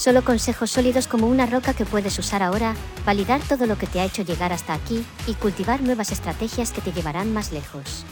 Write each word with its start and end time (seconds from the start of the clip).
Solo 0.00 0.24
consejos 0.24 0.70
sólidos 0.70 1.06
como 1.06 1.26
una 1.26 1.44
roca 1.44 1.74
que 1.74 1.84
puedes 1.84 2.18
usar 2.18 2.42
ahora, 2.42 2.74
validar 3.04 3.42
todo 3.46 3.66
lo 3.66 3.76
que 3.76 3.86
te 3.86 4.00
ha 4.00 4.06
hecho 4.06 4.22
llegar 4.22 4.50
hasta 4.50 4.72
aquí 4.72 5.04
y 5.26 5.34
cultivar 5.34 5.82
nuevas 5.82 6.10
estrategias 6.10 6.72
que 6.72 6.80
te 6.80 6.90
llevarán 6.90 7.34
más 7.34 7.52
lejos. 7.52 8.06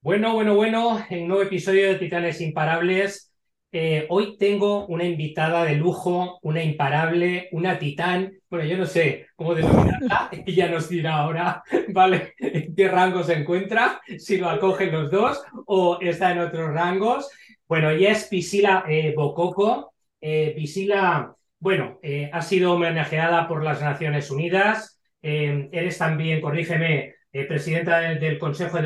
Bueno, 0.00 0.32
bueno, 0.32 0.54
bueno, 0.54 1.04
en 1.10 1.24
un 1.24 1.28
nuevo 1.28 1.42
episodio 1.42 1.86
de 1.86 1.96
Titanes 1.96 2.40
Imparables. 2.40 3.30
Eh, 3.72 4.06
hoy 4.08 4.38
tengo 4.38 4.86
una 4.86 5.04
invitada 5.04 5.64
de 5.64 5.74
lujo, 5.74 6.38
una 6.40 6.62
imparable, 6.62 7.50
una 7.52 7.78
titán. 7.78 8.32
Bueno, 8.48 8.64
yo 8.64 8.78
no 8.78 8.86
sé 8.86 9.26
cómo 9.36 9.54
denominarla, 9.54 10.30
ella 10.46 10.70
nos 10.70 10.88
dirá 10.88 11.16
ahora, 11.16 11.62
¿vale? 11.88 12.32
En 12.38 12.74
qué 12.74 12.88
rango 12.88 13.22
se 13.22 13.34
encuentra, 13.34 14.00
si 14.16 14.38
lo 14.38 14.48
acogen 14.48 14.92
los 14.92 15.10
dos 15.10 15.42
o 15.66 15.98
está 16.00 16.32
en 16.32 16.38
otros 16.38 16.72
rangos. 16.72 17.28
Bueno, 17.68 17.90
ella 17.90 18.12
es 18.12 18.24
Pisila 18.24 18.84
eh, 18.88 19.12
Bococo. 19.14 19.92
Eh, 20.20 20.54
Pisila, 20.56 21.36
bueno, 21.60 21.98
eh, 22.02 22.30
ha 22.32 22.40
sido 22.40 22.72
homenajeada 22.72 23.46
por 23.46 23.62
las 23.62 23.82
Naciones 23.82 24.30
Unidas. 24.30 24.98
eres 25.20 25.98
también, 25.98 26.40
corrígeme, 26.40 27.14
presidenta 27.30 28.00
del, 28.00 28.38
Consejo 28.38 28.78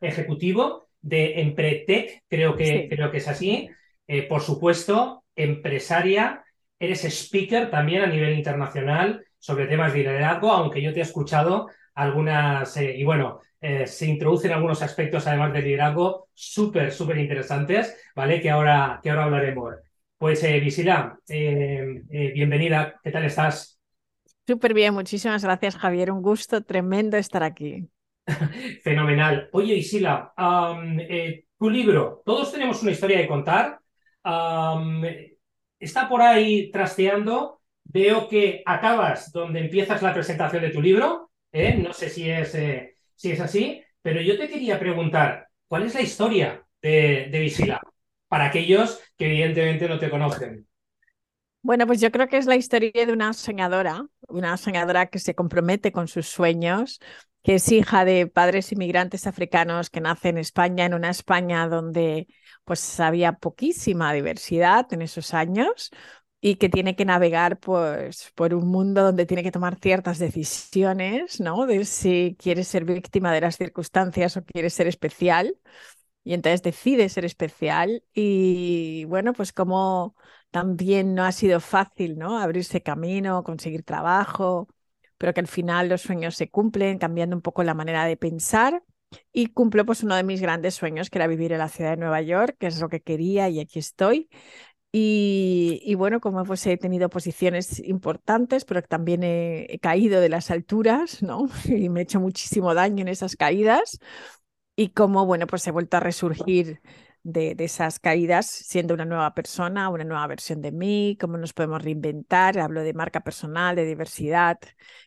Ejecutivo 0.00 0.88
de 1.00 1.40
Empretec, 1.40 2.22
creo 2.28 2.56
que, 2.56 2.88
creo 2.90 3.10
que 3.10 3.18
es 3.18 3.28
así. 3.28 3.68
por 4.28 4.42
supuesto, 4.42 5.24
empresaria. 5.34 6.44
Eres 6.78 7.04
speaker 7.04 7.70
también 7.70 8.02
a 8.02 8.06
nivel 8.06 8.36
internacional 8.36 9.24
sobre 9.38 9.66
temas 9.66 9.92
de 9.92 10.00
liderazgo, 10.00 10.50
aunque 10.52 10.82
yo 10.82 10.92
te 10.92 11.00
he 11.00 11.02
escuchado 11.02 11.68
algunas, 11.94 12.76
y 12.76 13.04
bueno, 13.04 13.40
eh, 13.62 13.86
se 13.86 14.06
introducen 14.06 14.52
algunos 14.52 14.82
aspectos, 14.82 15.26
además 15.26 15.52
del 15.52 15.64
liderazgo, 15.64 16.28
súper, 16.34 16.92
súper 16.92 17.18
interesantes, 17.18 17.96
¿vale? 18.14 18.40
Que 18.40 18.50
ahora, 18.50 18.98
que 19.00 19.08
ahora 19.08 19.24
hablaremos. 19.24 19.76
Pues, 20.22 20.42
eh, 20.44 20.60
Visila, 20.60 21.18
eh, 21.28 22.02
eh, 22.08 22.32
bienvenida, 22.32 23.00
¿qué 23.02 23.10
tal 23.10 23.24
estás? 23.24 23.80
Súper 24.46 24.72
bien, 24.72 24.94
muchísimas 24.94 25.42
gracias, 25.42 25.76
Javier. 25.76 26.12
Un 26.12 26.22
gusto 26.22 26.62
tremendo 26.62 27.16
estar 27.16 27.42
aquí. 27.42 27.88
Fenomenal. 28.84 29.48
Oye, 29.52 29.74
Visila, 29.74 30.32
tu 31.58 31.70
libro, 31.70 32.22
todos 32.24 32.52
tenemos 32.52 32.82
una 32.82 32.92
historia 32.92 33.18
de 33.18 33.26
contar. 33.26 33.80
está 35.78 36.08
por 36.08 36.22
ahí 36.22 36.70
trasteando. 36.70 37.60
Veo 37.82 38.28
que 38.28 38.62
acabas 38.64 39.32
donde 39.32 39.58
empiezas 39.58 40.02
la 40.02 40.14
presentación 40.14 40.62
de 40.62 40.70
tu 40.70 40.80
libro. 40.80 41.30
No 41.52 41.92
sé 41.92 42.08
si 42.08 42.30
es 42.30 42.56
si 43.16 43.32
es 43.32 43.40
así, 43.40 43.82
pero 44.02 44.20
yo 44.20 44.38
te 44.38 44.48
quería 44.48 44.78
preguntar, 44.78 45.48
¿cuál 45.68 45.84
es 45.84 45.94
la 45.94 46.02
historia 46.02 46.64
de, 46.80 47.28
de 47.30 47.40
Visila? 47.40 47.80
Para 48.28 48.46
aquellos 48.46 49.00
que 49.16 49.26
evidentemente 49.26 49.88
no 49.88 49.98
te 49.98 50.10
conocen. 50.10 50.66
Bueno, 51.62 51.86
pues 51.86 52.00
yo 52.00 52.10
creo 52.10 52.26
que 52.26 52.38
es 52.38 52.46
la 52.46 52.56
historia 52.56 52.90
de 52.92 53.12
una 53.12 53.32
soñadora, 53.32 54.04
una 54.28 54.56
soñadora 54.56 55.06
que 55.06 55.20
se 55.20 55.34
compromete 55.36 55.92
con 55.92 56.08
sus 56.08 56.26
sueños, 56.26 56.98
que 57.44 57.56
es 57.56 57.70
hija 57.70 58.04
de 58.04 58.26
padres 58.26 58.72
inmigrantes 58.72 59.26
africanos 59.28 59.88
que 59.90 60.00
nace 60.00 60.30
en 60.30 60.38
España, 60.38 60.86
en 60.86 60.94
una 60.94 61.10
España 61.10 61.68
donde 61.68 62.26
pues 62.64 62.98
había 63.00 63.34
poquísima 63.34 64.12
diversidad 64.12 64.92
en 64.92 65.02
esos 65.02 65.34
años, 65.34 65.90
y 66.44 66.56
que 66.56 66.68
tiene 66.68 66.96
que 66.96 67.04
navegar 67.06 67.60
pues, 67.60 68.32
por 68.34 68.52
un 68.54 68.68
mundo 68.68 69.04
donde 69.04 69.26
tiene 69.26 69.44
que 69.44 69.52
tomar 69.52 69.78
ciertas 69.80 70.18
decisiones, 70.18 71.40
¿no? 71.40 71.66
De 71.66 71.84
si 71.84 72.36
quiere 72.38 72.64
ser 72.64 72.84
víctima 72.84 73.32
de 73.32 73.42
las 73.42 73.56
circunstancias 73.58 74.36
o 74.36 74.44
quiere 74.44 74.68
ser 74.70 74.88
especial. 74.88 75.56
Y 76.24 76.34
entonces 76.34 76.62
decide 76.62 77.08
ser 77.08 77.24
especial 77.24 78.04
y 78.14 79.04
bueno, 79.06 79.32
pues 79.32 79.52
como 79.52 80.16
también 80.50 81.14
no 81.14 81.24
ha 81.24 81.32
sido 81.32 81.60
fácil, 81.60 82.18
¿no? 82.18 82.38
Abrirse 82.38 82.82
camino, 82.82 83.42
conseguir 83.44 83.82
trabajo, 83.84 84.68
pero 85.18 85.34
que 85.34 85.40
al 85.40 85.48
final 85.48 85.88
los 85.88 86.02
sueños 86.02 86.36
se 86.36 86.50
cumplen, 86.50 86.98
cambiando 86.98 87.36
un 87.36 87.42
poco 87.42 87.62
la 87.64 87.74
manera 87.74 88.04
de 88.06 88.16
pensar. 88.16 88.82
Y 89.32 89.48
cumplo 89.48 89.84
pues 89.84 90.02
uno 90.02 90.16
de 90.16 90.22
mis 90.24 90.40
grandes 90.40 90.74
sueños, 90.74 91.10
que 91.10 91.18
era 91.18 91.26
vivir 91.26 91.52
en 91.52 91.58
la 91.58 91.68
ciudad 91.68 91.90
de 91.90 91.96
Nueva 91.98 92.22
York, 92.22 92.56
que 92.58 92.66
es 92.68 92.80
lo 92.80 92.88
que 92.88 93.02
quería 93.02 93.48
y 93.50 93.60
aquí 93.60 93.78
estoy. 93.78 94.28
Y, 94.94 95.94
bueno, 95.96 96.20
como 96.20 96.44
pues 96.44 96.66
he 96.66 96.76
tenido 96.76 97.08
posiciones 97.08 97.80
importantes, 97.80 98.66
pero 98.66 98.82
también 98.82 99.22
he, 99.24 99.78
caído 99.80 100.20
de 100.20 100.28
las 100.28 100.50
alturas, 100.50 101.22
¿no? 101.22 101.48
Y 101.64 101.88
me 101.88 102.00
he 102.00 102.02
hecho 102.02 102.20
muchísimo 102.20 102.74
daño 102.74 103.00
en 103.02 103.08
esas 103.08 103.36
caídas. 103.36 103.98
Y 104.76 104.90
como, 104.90 105.26
bueno, 105.26 105.46
pues 105.46 105.66
he 105.66 105.70
vuelto 105.70 105.96
a 105.96 106.00
resurgir 106.00 106.80
de, 107.22 107.54
de, 107.54 107.64
esas 107.64 108.00
caídas 108.00 108.46
siendo 108.46 108.94
una 108.94 109.04
nueva 109.04 109.32
persona, 109.34 109.88
una 109.88 110.04
nueva 110.04 110.26
versión 110.26 110.60
de 110.60 110.72
mí, 110.72 111.16
cómo 111.20 111.38
nos 111.38 111.52
podemos 111.54 111.82
reinventar. 111.82 112.58
Hablo 112.58 112.82
de 112.82 112.92
marca 112.94 113.20
personal, 113.20 113.76
de 113.76 113.86
diversidad, 113.86 114.58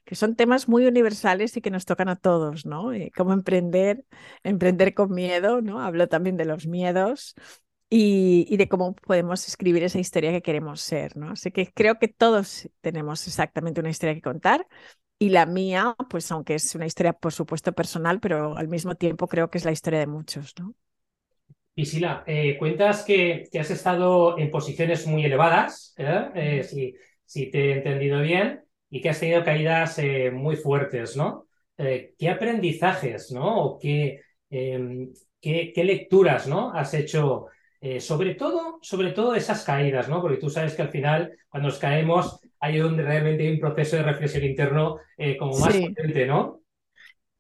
que 0.04 0.16
son 0.16 0.36
temas 0.36 0.68
muy 0.68 0.86
universales 0.88 1.58
y 1.58 1.62
que 1.62 1.72
nos 1.72 1.86
tocan 1.86 2.10
a 2.10 2.16
todos, 2.16 2.66
¿no? 2.66 2.92
Eh, 2.94 3.12
cómo 3.16 3.34
emprender, 3.34 4.04
emprender 4.44 4.94
con 4.96 5.12
miedo, 5.14 5.62
¿no? 5.62 5.82
Hablo 5.82 6.08
también 6.08 6.38
de 6.38 6.46
los 6.46 6.68
miedos 6.68 7.36
y, 7.98 8.58
de 8.58 8.68
cómo 8.68 8.94
podemos 8.94 9.48
escribir 9.48 9.84
esa 9.84 10.00
historia 10.00 10.32
que 10.32 10.42
queremos 10.42 10.82
ser, 10.82 11.16
¿no? 11.16 11.32
Así 11.32 11.52
que 11.52 11.72
creo 11.74 11.98
que 11.98 12.10
todos 12.10 12.70
tenemos 12.82 13.26
exactamente 13.26 13.80
una 13.80 13.90
historia 13.90 14.16
que 14.16 14.22
contar 14.22 14.68
y 15.18 15.30
la 15.30 15.46
mía, 15.46 15.96
pues 16.10 16.30
aunque 16.34 16.56
es 16.56 16.76
una 16.76 16.86
historia 16.86 17.14
por 17.14 17.32
supuesto 17.32 17.72
personal, 17.72 18.20
pero 18.20 18.58
al 18.58 18.68
mismo 18.68 18.96
tiempo 18.96 19.28
creo 19.28 19.50
que 19.50 19.60
es 19.60 19.64
la 19.64 19.72
historia 19.72 20.00
de 20.00 20.08
muchos, 20.08 20.54
¿no? 20.60 20.76
Pisila, 21.74 22.26
eh, 22.28 22.58
cuentas 22.58 23.04
que, 23.04 23.48
has 23.58 23.72
estado 23.72 24.38
en 24.38 24.52
posiciones 24.52 25.08
muy 25.08 25.24
elevadas, 25.24 25.94
¿eh? 25.98 26.30
Eh, 26.36 26.64
si, 26.64 26.96
si, 27.24 27.50
te 27.50 27.70
he 27.70 27.78
entendido 27.78 28.20
bien, 28.20 28.62
y 28.90 29.00
que 29.00 29.10
has 29.10 29.22
tenido 29.22 29.42
caídas 29.46 30.02
muy 30.34 30.58
fuertes, 30.58 31.16
¿no? 31.16 31.48
¿Qué 31.78 32.30
aprendizajes, 32.30 33.32
¿no? 33.32 33.64
O 33.64 33.80
qué, 33.80 34.22
em, 34.50 35.14
qué, 35.42 35.72
qué, 35.74 35.84
lecturas, 35.84 36.48
¿no? 36.48 36.72
Has 36.72 36.94
hecho 36.94 37.48
eh, 37.82 38.00
sobre 38.00 38.36
todo, 38.36 38.80
sobre 38.82 39.12
todo 39.12 39.36
esas 39.36 39.64
caídas, 39.64 40.10
¿no? 40.10 40.22
Porque 40.22 40.38
tú 40.38 40.50
sabes 40.50 40.76
que 40.76 40.82
al 40.82 40.90
final, 40.90 41.32
cuando 41.50 41.70
nos 41.70 41.80
caemos, 41.80 42.40
hay 42.60 42.78
donde 42.78 43.04
realmente 43.04 43.44
hay 43.44 43.54
un 43.54 43.60
proceso 43.60 43.96
de 43.96 44.04
reflexión 44.04 44.44
interno 44.44 44.98
eh, 45.18 45.38
como 45.38 45.58
más 45.60 45.76
potente, 45.76 46.26
¿no? 46.26 46.62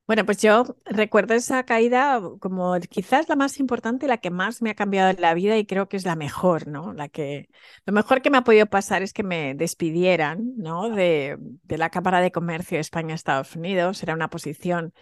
Bueno, 0.07 0.23
pues 0.23 0.37
yo 0.39 0.65
recuerdo 0.85 1.33
esa 1.33 1.63
caída 1.65 2.21
como 2.39 2.79
quizás 2.89 3.27
la 3.27 3.35
más 3.35 3.59
importante, 3.59 4.07
la 4.07 4.19
que 4.19 4.29
más 4.29 4.61
me 4.61 4.69
ha 4.69 4.75
cambiado 4.75 5.09
en 5.09 5.19
la 5.19 5.33
vida 5.33 5.57
y 5.57 5.65
creo 5.65 5.89
que 5.89 5.97
es 5.97 6.05
la 6.05 6.15
mejor, 6.15 6.67
¿no? 6.67 6.93
La 6.93 7.09
que 7.09 7.49
lo 7.87 7.93
mejor 7.93 8.21
que 8.21 8.29
me 8.29 8.37
ha 8.37 8.43
podido 8.43 8.67
pasar 8.67 9.01
es 9.01 9.13
que 9.13 9.23
me 9.23 9.55
despidieran, 9.55 10.53
¿no? 10.57 10.89
De, 10.91 11.37
de 11.39 11.77
la 11.79 11.89
Cámara 11.89 12.21
de 12.21 12.31
Comercio 12.31 12.77
de 12.77 12.81
España-Estados 12.81 13.55
Unidos. 13.55 14.03
Era 14.03 14.13
una 14.13 14.29
posición 14.29 14.93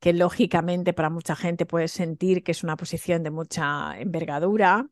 que 0.00 0.14
lógicamente 0.14 0.94
para 0.94 1.10
mucha 1.10 1.36
gente 1.36 1.66
puede 1.66 1.88
sentir 1.88 2.42
que 2.42 2.52
es 2.52 2.64
una 2.64 2.76
posición 2.76 3.22
de 3.22 3.30
mucha 3.30 3.98
envergadura, 4.00 4.88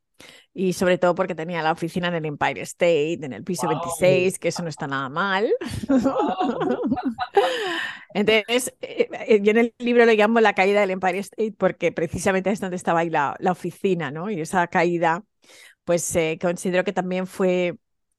y 0.52 0.72
sobre 0.72 0.98
todo 0.98 1.14
porque 1.14 1.34
tenía 1.34 1.62
la 1.62 1.72
oficina 1.72 2.08
en 2.08 2.14
el 2.14 2.25
Empire 2.26 2.61
State, 2.62 3.19
en 3.25 3.32
el 3.32 3.44
piso 3.44 3.69
26, 3.69 4.38
que 4.38 4.49
eso 4.49 4.62
no 4.62 4.69
está 4.69 4.87
nada 4.87 5.08
mal. 5.08 5.52
Entonces, 8.14 8.72
eh, 8.81 9.08
eh, 9.26 9.40
yo 9.43 9.50
en 9.50 9.58
el 9.58 9.75
libro 9.78 10.06
le 10.06 10.14
llamo 10.14 10.40
la 10.40 10.55
caída 10.55 10.81
del 10.81 10.90
Empire 10.90 11.19
State 11.19 11.55
porque 11.58 11.93
precisamente 11.93 12.50
es 12.50 12.61
donde 12.61 12.76
estaba 12.76 13.00
ahí 13.00 13.11
la, 13.11 13.37
la 13.40 13.52
oficina, 13.52 14.11
¿no? 14.11 14.31
Y 14.31 14.40
esa 14.40 14.66
caída, 14.69 15.25
pues 15.84 16.14
eh, 16.17 16.38
considero 16.40 16.84
que 16.84 16.93
también 16.93 17.26
fue 17.26 17.76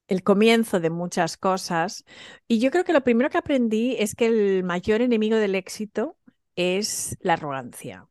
el 0.08 0.22
comienzo 0.22 0.80
de 0.80 0.90
muchas 0.90 1.36
cosas. 1.36 2.04
Y 2.48 2.60
yo 2.60 2.70
creo 2.70 2.84
que 2.84 2.92
lo 2.92 3.04
primero 3.04 3.30
que 3.30 3.38
aprendí 3.38 3.96
es 3.98 4.14
que 4.14 4.26
el 4.26 4.64
mayor 4.64 5.02
enemigo 5.02 5.36
del 5.36 5.54
éxito 5.54 6.18
es 6.56 7.16
la 7.20 7.34
arrogancia. 7.34 8.08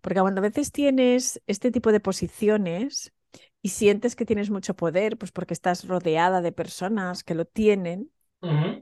Porque 0.00 0.20
cuando 0.20 0.40
a 0.40 0.42
veces 0.42 0.72
tienes 0.72 1.40
este 1.46 1.70
tipo 1.70 1.92
de 1.92 2.00
posiciones 2.00 3.12
y 3.62 3.70
sientes 3.70 4.16
que 4.16 4.26
tienes 4.26 4.50
mucho 4.50 4.74
poder, 4.74 5.18
pues 5.18 5.32
porque 5.32 5.54
estás 5.54 5.86
rodeada 5.86 6.40
de 6.42 6.52
personas 6.52 7.24
que 7.24 7.34
lo 7.34 7.44
tienen, 7.44 8.10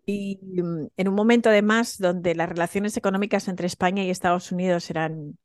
y 0.05 0.39
mm, 0.43 0.89
en 0.97 1.09
un 1.09 1.15
momento 1.15 1.49
además 1.49 1.99
donde 1.99 2.35
las 2.35 2.49
relaciones 2.49 2.97
económicas 2.97 3.49
entre 3.49 3.67
España 3.67 4.05
y 4.05 4.11
Estados 4.11 4.53
Unidos 4.53 4.91
eran 4.91 5.39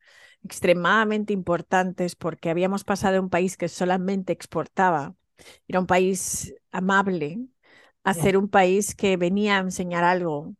extremadamente 0.44 1.34
importantes 1.34 2.16
porque 2.16 2.50
habíamos 2.50 2.84
pasado 2.84 3.14
de 3.14 3.20
un 3.20 3.30
país 3.30 3.58
que 3.58 3.70
solamente 3.70 4.34
exportaba, 4.34 5.16
era 5.68 5.80
un 5.80 5.88
país 5.88 6.54
amable, 6.72 7.40
a 8.04 8.14
ser 8.14 8.38
un 8.38 8.50
país 8.50 8.96
que 8.96 9.18
venía 9.18 9.58
a 9.58 9.62
enseñar 9.62 10.04
algo, 10.04 10.56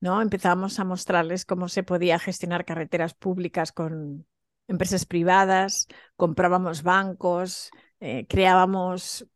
¿no? 0.00 0.22
Empezamos 0.22 0.78
a 0.78 0.84
mostrarles 0.84 1.44
cómo 1.44 1.68
se 1.68 1.82
podía 1.82 2.18
gestionar 2.18 2.64
carreteras 2.64 3.14
públicas 3.14 3.72
con 3.72 4.26
empresas 4.68 5.04
privadas, 5.04 5.88
comprábamos 6.16 6.82
bancos, 6.82 7.70
eh, 8.04 8.26
creábamos 8.28 9.26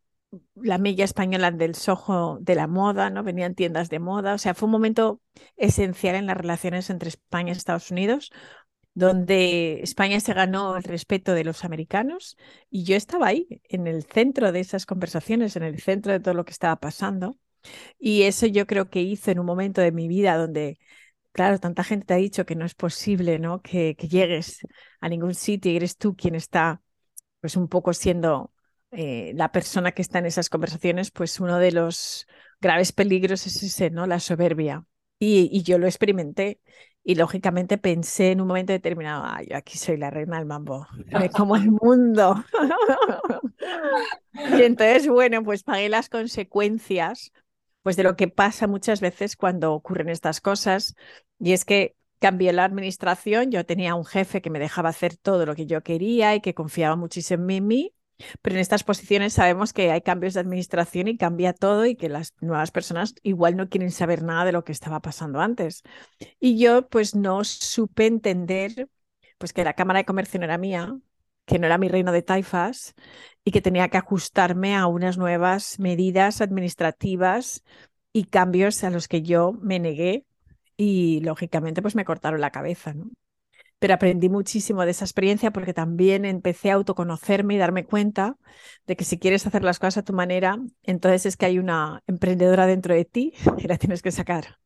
la 0.55 0.77
milla 0.79 1.05
española 1.05 1.51
del 1.51 1.75
sojo 1.75 2.39
de 2.41 2.55
la 2.55 2.67
moda, 2.67 3.11
¿no? 3.11 3.23
Venían 3.25 3.55
tiendas 3.55 3.89
de 3.89 3.99
moda, 3.99 4.35
o 4.35 4.39
sea, 4.39 4.55
fue 4.55 4.67
un 4.67 4.73
momento 4.73 5.23
esencial 5.57 6.17
en 6.17 6.27
las 6.27 6.37
relaciones 6.37 6.91
entre 6.91 7.09
España 7.09 7.53
y 7.53 7.57
Estados 7.57 7.91
Unidos, 7.91 8.31
donde 8.95 9.81
España 9.83 10.21
se 10.21 10.35
ganó 10.35 10.77
el 10.77 10.83
respeto 10.83 11.33
de 11.35 11.45
los 11.45 11.65
americanos 11.65 12.37
y 12.71 12.85
yo 12.85 12.97
estaba 12.97 13.29
ahí, 13.29 13.63
en 13.71 13.87
el 13.87 14.05
centro 14.05 14.53
de 14.53 14.61
esas 14.61 14.87
conversaciones, 14.87 15.57
en 15.57 15.63
el 15.63 15.81
centro 15.81 16.13
de 16.13 16.21
todo 16.21 16.35
lo 16.35 16.45
que 16.45 16.53
estaba 16.53 16.77
pasando. 16.77 17.39
Y 17.99 18.23
eso 18.25 18.47
yo 18.47 18.67
creo 18.67 18.91
que 18.91 19.03
hizo 19.03 19.31
en 19.31 19.39
un 19.41 19.47
momento 19.47 19.81
de 19.81 19.93
mi 19.93 20.09
vida 20.09 20.37
donde, 20.37 20.79
claro, 21.33 21.59
tanta 21.61 21.85
gente 21.85 22.07
te 22.07 22.15
ha 22.15 22.17
dicho 22.19 22.47
que 22.47 22.57
no 22.57 22.67
es 22.67 22.75
posible, 22.75 23.39
¿no? 23.39 23.63
Que, 23.63 23.97
que 23.97 24.09
llegues 24.09 24.61
a 25.01 25.09
ningún 25.09 25.35
sitio 25.35 25.73
y 25.73 25.77
eres 25.77 25.97
tú 25.99 26.17
quien 26.17 26.35
está, 26.35 26.83
pues 27.41 27.57
un 27.57 27.69
poco 27.69 27.93
siendo 27.95 28.53
eh, 28.91 29.33
la 29.35 29.53
persona 29.53 29.93
que 29.93 30.03
está 30.03 30.19
en 30.19 30.27
esas 30.27 30.49
conversaciones, 30.49 31.11
pues 31.11 31.41
uno 31.41 31.59
de 31.59 31.73
los 31.73 32.27
graves 32.61 32.93
peligros 32.93 33.47
es 33.47 33.63
ese, 33.63 33.91
¿no? 33.91 34.07
La 34.07 34.21
soberbia. 34.21 34.85
Y, 35.19 35.63
yo 35.63 35.79
lo 35.79 35.87
experimenté 35.87 36.61
y 37.03 37.17
lógicamente 37.17 37.77
pensé 37.77 38.31
en 38.31 38.41
un 38.41 38.47
momento 38.47 38.73
determinado, 38.73 39.25
ah, 39.25 39.41
yo 39.43 39.57
aquí 39.57 39.77
soy 39.77 39.97
la 39.97 40.11
reina 40.11 40.39
del 40.39 40.47
mambo, 40.47 40.87
me 41.21 41.29
como 41.31 41.57
el 41.57 41.71
mundo. 41.71 42.45
y 44.33 44.63
entonces, 44.63 45.09
bueno, 45.09 45.43
pues 45.43 45.65
pagué 45.65 45.89
las 45.89 46.09
consecuencias 46.09 47.33
pues 47.83 47.97
de 47.97 48.03
lo 48.03 48.17
que 48.17 48.29
pasa 48.29 48.67
muchas 48.67 49.01
veces 49.01 49.37
cuando 49.37 49.73
ocurren 49.73 50.09
estas 50.09 50.41
cosas. 50.41 50.95
Y 51.39 51.53
es 51.53 51.65
que 51.65 51.97
cambié 52.19 52.53
la 52.53 52.65
administración, 52.65 53.51
yo 53.51 53.65
tenía 53.65 53.95
un 53.95 54.05
jefe 54.05 54.43
que 54.43 54.51
me 54.51 54.59
dejaba 54.59 54.91
hacer 54.91 55.17
todo 55.17 55.47
lo 55.47 55.55
que 55.55 55.67
yo 55.67 55.83
quería 55.83 56.35
y 56.35 56.41
que 56.41 56.55
confiaba 56.55 56.97
muchísimo 56.97 57.49
en 57.51 57.67
mí 57.67 57.95
pero 58.43 58.57
en 58.57 58.61
estas 58.61 58.85
posiciones 58.85 59.35
sabemos 59.35 59.73
que 59.73 59.91
hay 59.91 60.01
cambios 60.03 60.35
de 60.35 60.41
administración 60.41 61.09
y 61.09 61.17
cambia 61.17 61.53
todo 61.53 61.87
y 61.87 61.97
que 61.97 62.09
las 62.09 62.35
nuevas 62.41 62.71
personas 62.71 63.15
igual 63.23 63.57
no 63.57 63.69
quieren 63.69 63.91
saber 63.91 64.23
nada 64.23 64.45
de 64.45 64.53
lo 64.53 64.65
que 64.65 64.73
estaba 64.73 65.01
pasando 65.01 65.41
antes. 65.41 65.83
Y 66.41 66.59
yo 66.59 66.89
pues 66.89 67.15
no 67.15 67.45
supe 67.45 68.07
entender 68.07 68.89
pues 69.39 69.53
que 69.53 69.65
la 69.65 69.75
Cámara 69.75 70.01
de 70.01 70.05
Comercio 70.05 70.41
no 70.41 70.45
era 70.47 70.59
mía, 70.59 70.99
que 71.47 71.59
no 71.59 71.67
era 71.67 71.79
mi 71.79 71.89
reino 71.89 72.13
de 72.13 72.23
taifas 72.23 72.95
y 73.45 73.53
que 73.53 73.63
tenía 73.63 73.89
que 73.89 73.99
ajustarme 73.99 74.77
a 74.77 74.87
unas 74.87 75.17
nuevas 75.19 75.79
medidas 75.79 76.41
administrativas 76.41 77.63
y 78.13 78.25
cambios 78.25 78.83
a 78.85 78.91
los 78.91 79.09
que 79.09 79.23
yo 79.23 79.53
me 79.53 79.79
negué 79.79 80.27
y 80.77 81.21
lógicamente 81.21 81.83
pues 81.83 81.95
me 81.95 82.05
cortaron 82.05 82.41
la 82.41 82.51
cabeza, 82.51 82.95
¿no? 82.95 83.11
Pero 83.79 83.95
aprendí 83.95 84.29
muchísimo 84.29 84.85
de 84.85 84.91
esa 84.91 85.05
experiencia 85.05 85.51
porque 85.53 85.75
también 85.75 86.25
empecé 86.25 86.71
a 86.71 86.75
autoconocerme 86.75 87.55
y 87.55 87.59
darme 87.59 87.85
cuenta 87.85 88.37
de 88.87 88.97
que 88.97 89.05
si 89.05 89.19
quieres 89.19 89.47
hacer 89.47 89.65
las 89.65 89.79
cosas 89.79 89.99
a 89.99 90.05
tu 90.05 90.13
manera, 90.13 90.59
entonces 90.83 91.27
es 91.27 91.37
que 91.37 91.47
hay 91.47 91.59
una 91.59 92.03
emprendedora 92.07 92.67
dentro 92.67 92.95
de 92.95 93.05
ti 93.05 93.35
y 93.59 93.69
la 93.69 93.79
tienes 93.79 94.03
que 94.03 94.13
sacar. 94.13 94.59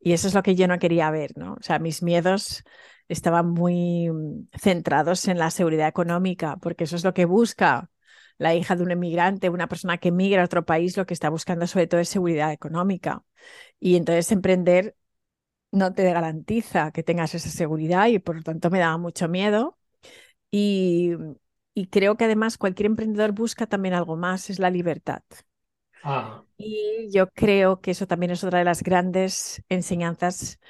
Y 0.00 0.12
eso 0.12 0.28
es 0.28 0.34
lo 0.34 0.42
que 0.42 0.54
yo 0.54 0.66
no 0.68 0.78
quería 0.78 1.10
ver, 1.10 1.32
¿no? 1.36 1.54
O 1.54 1.62
sea, 1.62 1.78
mis 1.78 2.02
miedos 2.02 2.64
estaban 3.08 3.50
muy 3.50 4.08
mm, 4.10 4.48
centrados 4.58 5.28
en 5.28 5.38
la 5.38 5.50
seguridad 5.50 5.88
económica, 5.88 6.56
porque 6.56 6.84
eso 6.84 6.96
es 6.96 7.04
lo 7.04 7.14
que 7.14 7.26
busca 7.26 7.90
la 8.38 8.54
hija 8.54 8.74
de 8.76 8.82
un 8.82 8.90
emigrante, 8.90 9.50
una 9.50 9.68
persona 9.68 9.98
que 9.98 10.08
emigra 10.08 10.42
a 10.42 10.46
otro 10.46 10.64
país, 10.64 10.96
lo 10.96 11.04
que 11.06 11.12
está 11.14 11.28
buscando 11.28 11.66
sobre 11.66 11.86
todo 11.86 12.00
es 12.00 12.08
seguridad 12.08 12.52
económica. 12.52 13.22
Y 13.78 13.96
entonces 13.96 14.32
emprender 14.32 14.96
no 15.72 15.92
te 15.94 16.04
garantiza 16.12 16.90
que 16.92 17.02
tengas 17.02 17.34
esa 17.34 17.48
seguridad 17.50 18.06
y 18.08 18.18
por 18.18 18.36
lo 18.36 18.42
tanto 18.42 18.70
me 18.70 18.78
daba 18.80 18.98
mucho 18.98 19.28
miedo. 19.28 19.78
Y, 20.50 21.12
creo 21.90 22.16
que 22.16 22.24
además 22.24 22.58
cualquier 22.58 22.86
emprendedor 22.86 23.32
busca 23.32 23.66
también 23.66 23.94
algo 23.94 24.16
más, 24.16 24.50
es 24.50 24.58
la 24.58 24.70
libertad. 24.70 25.22
Ah. 26.02 26.44
Y 26.56 27.08
yo 27.10 27.28
creo 27.30 27.80
que 27.80 27.92
eso 27.92 28.06
también 28.06 28.32
es 28.32 28.44
otra 28.44 28.58
de 28.58 28.64
las 28.64 28.82
grandes 28.82 29.62
enseñanzas 29.68 30.60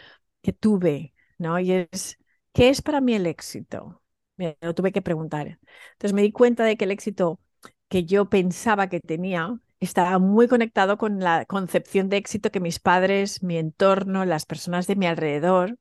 que 0.43 0.52
tuve, 0.52 1.14
¿no? 1.38 1.58
Y 1.58 1.73
es, 1.73 2.19
¿qué 2.53 2.69
es 2.69 2.82
para 2.82 3.00
mí 3.00 3.14
el 3.14 3.26
éxito? 3.26 4.03
Me 4.37 4.56
lo 4.61 4.75
tuve 4.75 4.93
que 4.93 5.03
preguntar. 5.03 5.58
Entonces 5.93 6.12
me 6.12 6.23
di 6.23 6.32
cuenta 6.32 6.64
de 6.64 6.76
que 6.76 6.85
el 6.85 6.93
éxito 6.93 7.41
que 7.88 8.05
yo 8.05 8.29
pensaba 8.29 8.88
que 8.88 9.00
tenía 9.00 9.61
estaba 9.81 10.19
muy 10.19 10.47
conectado 10.47 10.99
con 10.99 11.21
la 11.21 11.47
concepción 11.47 12.09
de 12.09 12.19
éxito 12.19 12.50
que 12.50 12.61
mis 12.61 12.79
padres, 12.79 13.43
mi 13.43 13.56
entorno, 13.56 14.25
las 14.25 14.47
personas 14.47 14.87
de 14.87 14.97
mi 14.97 15.06
alrededor 15.06 15.79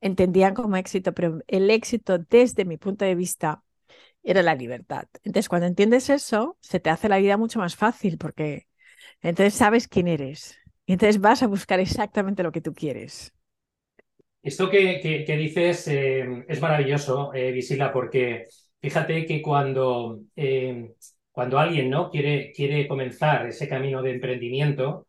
entendían 0.00 0.54
como 0.54 0.76
éxito, 0.76 1.14
pero 1.14 1.40
el 1.46 1.70
éxito 1.70 2.18
desde 2.18 2.64
mi 2.64 2.76
punto 2.76 3.04
de 3.04 3.14
vista 3.14 3.62
era 4.22 4.42
la 4.42 4.54
libertad. 4.54 5.06
Entonces, 5.22 5.48
cuando 5.48 5.66
entiendes 5.66 6.10
eso, 6.10 6.58
se 6.60 6.80
te 6.80 6.90
hace 6.90 7.08
la 7.08 7.18
vida 7.18 7.36
mucho 7.36 7.58
más 7.60 7.76
fácil 7.76 8.18
porque 8.18 8.66
entonces 9.22 9.54
sabes 9.54 9.88
quién 9.88 10.08
eres 10.08 10.58
y 10.86 10.92
entonces 10.92 11.20
vas 11.20 11.42
a 11.42 11.46
buscar 11.46 11.80
exactamente 11.80 12.42
lo 12.42 12.52
que 12.52 12.60
tú 12.60 12.72
quieres. 12.74 13.32
Esto 14.42 14.70
que, 14.70 15.24
que, 15.26 15.36
dices 15.36 15.86
eh, 15.88 16.44
es 16.48 16.60
maravilloso, 16.60 17.34
eh, 17.34 17.52
Visila, 17.52 17.92
porque 17.92 18.46
fíjate 18.80 19.26
que 19.26 19.42
cuando 19.42 20.20
eh, 20.36 20.94
cuando 21.38 21.60
alguien 21.60 21.88
¿no? 21.88 22.10
quiere, 22.10 22.50
quiere 22.50 22.88
comenzar 22.88 23.46
ese 23.46 23.68
camino 23.68 24.02
de 24.02 24.10
emprendimiento, 24.10 25.06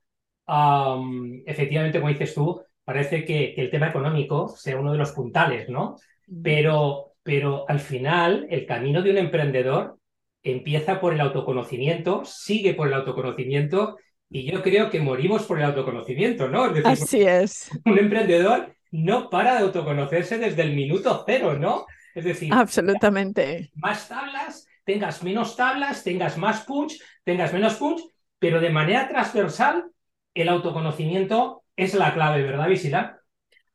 efectivamente, 1.43 1.99
como 1.99 2.11
dices 2.11 2.35
tú, 2.35 2.61
parece 2.83 3.25
que, 3.25 3.55
el 3.57 3.71
tema 3.71 3.87
económico 3.87 4.47
sea 4.47 4.77
uno 4.77 4.91
de 4.91 4.99
los 4.99 5.11
puntales, 5.13 5.69
¿no? 5.69 5.95
Pero, 6.43 7.13
pero 7.23 7.67
al 7.67 7.79
final, 7.79 8.45
el 8.51 8.67
camino 8.67 9.01
de 9.01 9.09
un 9.09 9.17
emprendedor 9.17 9.97
empieza 10.43 11.01
por 11.01 11.15
el 11.15 11.21
autoconocimiento, 11.21 12.23
sigue 12.25 12.75
por 12.75 12.89
el 12.89 12.93
autoconocimiento 12.93 13.97
y 14.29 14.43
yo 14.51 14.61
creo 14.61 14.91
que 14.91 14.99
morimos 14.99 15.47
por 15.47 15.57
el 15.57 15.65
autoconocimiento, 15.65 16.47
¿no? 16.47 16.65
Así 16.85 17.23
es. 17.23 17.71
Un 17.87 17.97
emprendedor 17.97 18.75
no 18.91 19.31
para 19.31 19.55
de 19.55 19.61
autoconocerse 19.61 20.37
desde 20.37 20.61
el 20.61 20.75
minuto 20.75 21.23
cero, 21.25 21.57
¿no? 21.57 21.87
Es 22.13 22.23
decir, 22.23 22.53
absolutamente. 22.53 23.71
Más 23.73 24.07
tablas, 24.07 24.68
tengas 24.89 25.21
menos 25.21 25.55
tablas, 25.55 26.03
tengas 26.03 26.35
más 26.35 26.61
punch, 26.65 26.99
tengas 27.23 27.53
menos 27.53 27.75
punch, 27.75 28.01
pero 28.39 28.59
de 28.59 28.71
manera 28.71 29.07
transversal, 29.07 29.91
el 30.33 30.49
autoconocimiento 30.49 31.61
es 31.75 31.93
la 31.93 32.11
clave, 32.11 32.41
¿verdad, 32.41 32.67
Visila? 32.67 33.21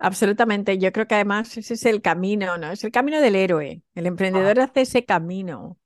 Absolutamente. 0.00 0.76
Yo 0.76 0.90
creo 0.90 1.06
que 1.06 1.14
además 1.14 1.56
ese 1.56 1.74
es 1.74 1.86
el 1.86 2.02
camino, 2.02 2.58
¿no? 2.58 2.72
Es 2.72 2.82
el 2.82 2.90
camino 2.90 3.20
del 3.20 3.36
héroe. 3.36 3.82
El 3.94 4.06
emprendedor 4.06 4.58
ah. 4.58 4.64
hace 4.64 4.80
ese 4.80 5.04
camino, 5.04 5.78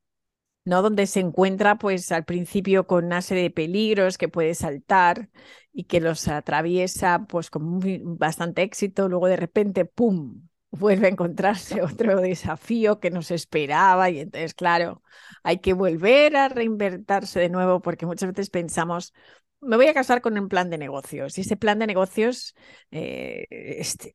¿no? 0.64 0.80
Donde 0.80 1.06
se 1.06 1.20
encuentra, 1.20 1.76
pues, 1.76 2.10
al 2.10 2.24
principio 2.24 2.86
con 2.86 3.04
una 3.04 3.20
serie 3.20 3.42
de 3.42 3.50
peligros 3.50 4.16
que 4.16 4.28
puede 4.28 4.54
saltar 4.54 5.28
y 5.74 5.84
que 5.84 6.00
los 6.00 6.26
atraviesa, 6.26 7.26
pues, 7.28 7.50
con 7.50 8.16
bastante 8.16 8.62
éxito. 8.62 9.10
Luego, 9.10 9.26
de 9.26 9.36
repente, 9.36 9.84
¡pum! 9.84 10.48
Vuelve 10.70 11.06
a 11.06 11.10
encontrarse 11.10 11.82
otro 11.82 12.20
desafío 12.20 13.00
que 13.00 13.10
nos 13.10 13.30
esperaba 13.30 14.10
y 14.10 14.20
entonces, 14.20 14.54
claro, 14.54 15.02
hay 15.42 15.58
que 15.58 15.72
volver 15.72 16.36
a 16.36 16.48
reinvertirse 16.48 17.40
de 17.40 17.48
nuevo 17.48 17.80
porque 17.80 18.06
muchas 18.06 18.30
veces 18.30 18.50
pensamos, 18.50 19.14
me 19.60 19.76
voy 19.76 19.88
a 19.88 19.94
casar 19.94 20.20
con 20.20 20.38
un 20.38 20.48
plan 20.48 20.70
de 20.70 20.78
negocios 20.78 21.36
y 21.38 21.40
ese 21.40 21.56
plan 21.56 21.78
de 21.78 21.86
negocios 21.86 22.54
eh, 22.90 23.46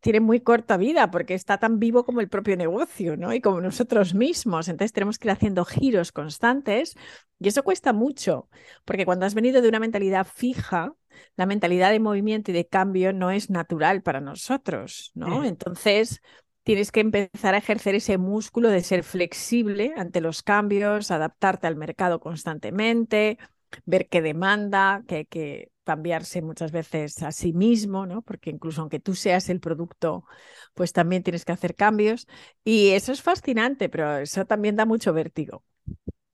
tiene 0.02 0.20
muy 0.22 0.40
corta 0.40 0.78
vida 0.78 1.12
porque 1.12 1.34
está 1.34 1.58
tan 1.58 1.80
vivo 1.80 2.06
como 2.06 2.22
el 2.22 2.30
propio 2.30 2.56
negocio, 2.56 3.18
¿no? 3.18 3.34
Y 3.34 3.42
como 3.42 3.60
nosotros 3.60 4.14
mismos. 4.14 4.70
Entonces 4.70 4.94
tenemos 4.94 5.20
que 5.20 5.28
ir 5.28 5.32
haciendo 5.32 5.66
giros 5.66 6.12
constantes 6.12 6.96
y 7.40 7.50
eso 7.50 7.64
cuesta 7.64 7.92
mucho 7.92 8.50
porque 8.86 9.06
cuando 9.06 9.26
has 9.26 9.34
venido 9.34 9.62
de 9.62 9.70
una 9.70 9.80
mentalidad 9.80 10.26
fija, 10.26 10.94
la 11.36 11.46
mentalidad 11.46 11.92
de 11.92 12.00
movimiento 12.00 12.52
y 12.52 12.54
de 12.54 12.68
cambio 12.68 13.14
no 13.14 13.32
es 13.32 13.50
natural 13.50 14.02
para 14.02 14.22
nosotros, 14.22 15.12
¿no? 15.14 15.44
Entonces, 15.44 16.22
tienes 16.64 16.92
que 16.92 17.02
empezar 17.02 17.56
a 17.56 17.58
ejercer 17.60 17.96
ese 17.96 18.18
músculo 18.18 18.70
de 18.70 18.82
ser 18.82 19.04
flexible 19.04 19.94
ante 19.98 20.22
los 20.22 20.44
cambios, 20.44 21.12
adaptarte 21.12 21.68
al 21.68 21.76
mercado 21.76 22.20
constantemente, 22.20 23.38
ver 23.86 24.08
qué 24.10 24.22
demanda, 24.22 25.04
que 25.08 25.16
hay 25.18 25.26
que 25.26 25.72
cambiarse 25.84 26.42
muchas 26.42 26.72
veces 26.72 27.22
a 27.24 27.32
sí 27.32 27.54
mismo, 27.54 28.06
¿no? 28.06 28.22
Porque 28.22 28.50
incluso 28.50 28.82
aunque 28.82 29.00
tú 29.00 29.16
seas 29.16 29.50
el 29.50 29.60
producto, 29.60 30.26
pues 30.74 30.94
también 30.94 31.24
tienes 31.24 31.46
que 31.46 31.52
hacer 31.52 31.76
cambios. 31.76 32.28
Y 32.64 32.90
eso 32.92 33.12
es 33.12 33.22
fascinante, 33.22 33.90
pero 33.90 34.18
eso 34.18 34.46
también 34.46 34.76
da 34.78 34.86
mucho 34.86 35.14
vértigo. 35.14 35.64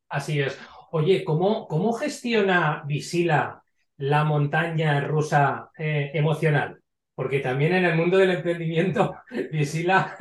Así 0.10 0.40
es. 0.42 0.58
Oye, 0.92 1.24
¿cómo, 1.24 1.68
cómo 1.68 1.94
gestiona 1.94 2.84
Visila 2.86 3.64
la 3.98 4.24
montaña 4.24 5.02
rusa 5.02 5.72
eh, 5.78 6.12
emocional? 6.14 6.82
Porque 7.20 7.42
también 7.42 7.74
en 7.74 7.84
el 7.84 7.98
mundo 7.98 8.18
del 8.18 8.32
emprendimiento, 8.32 9.14
Visila, 9.52 10.16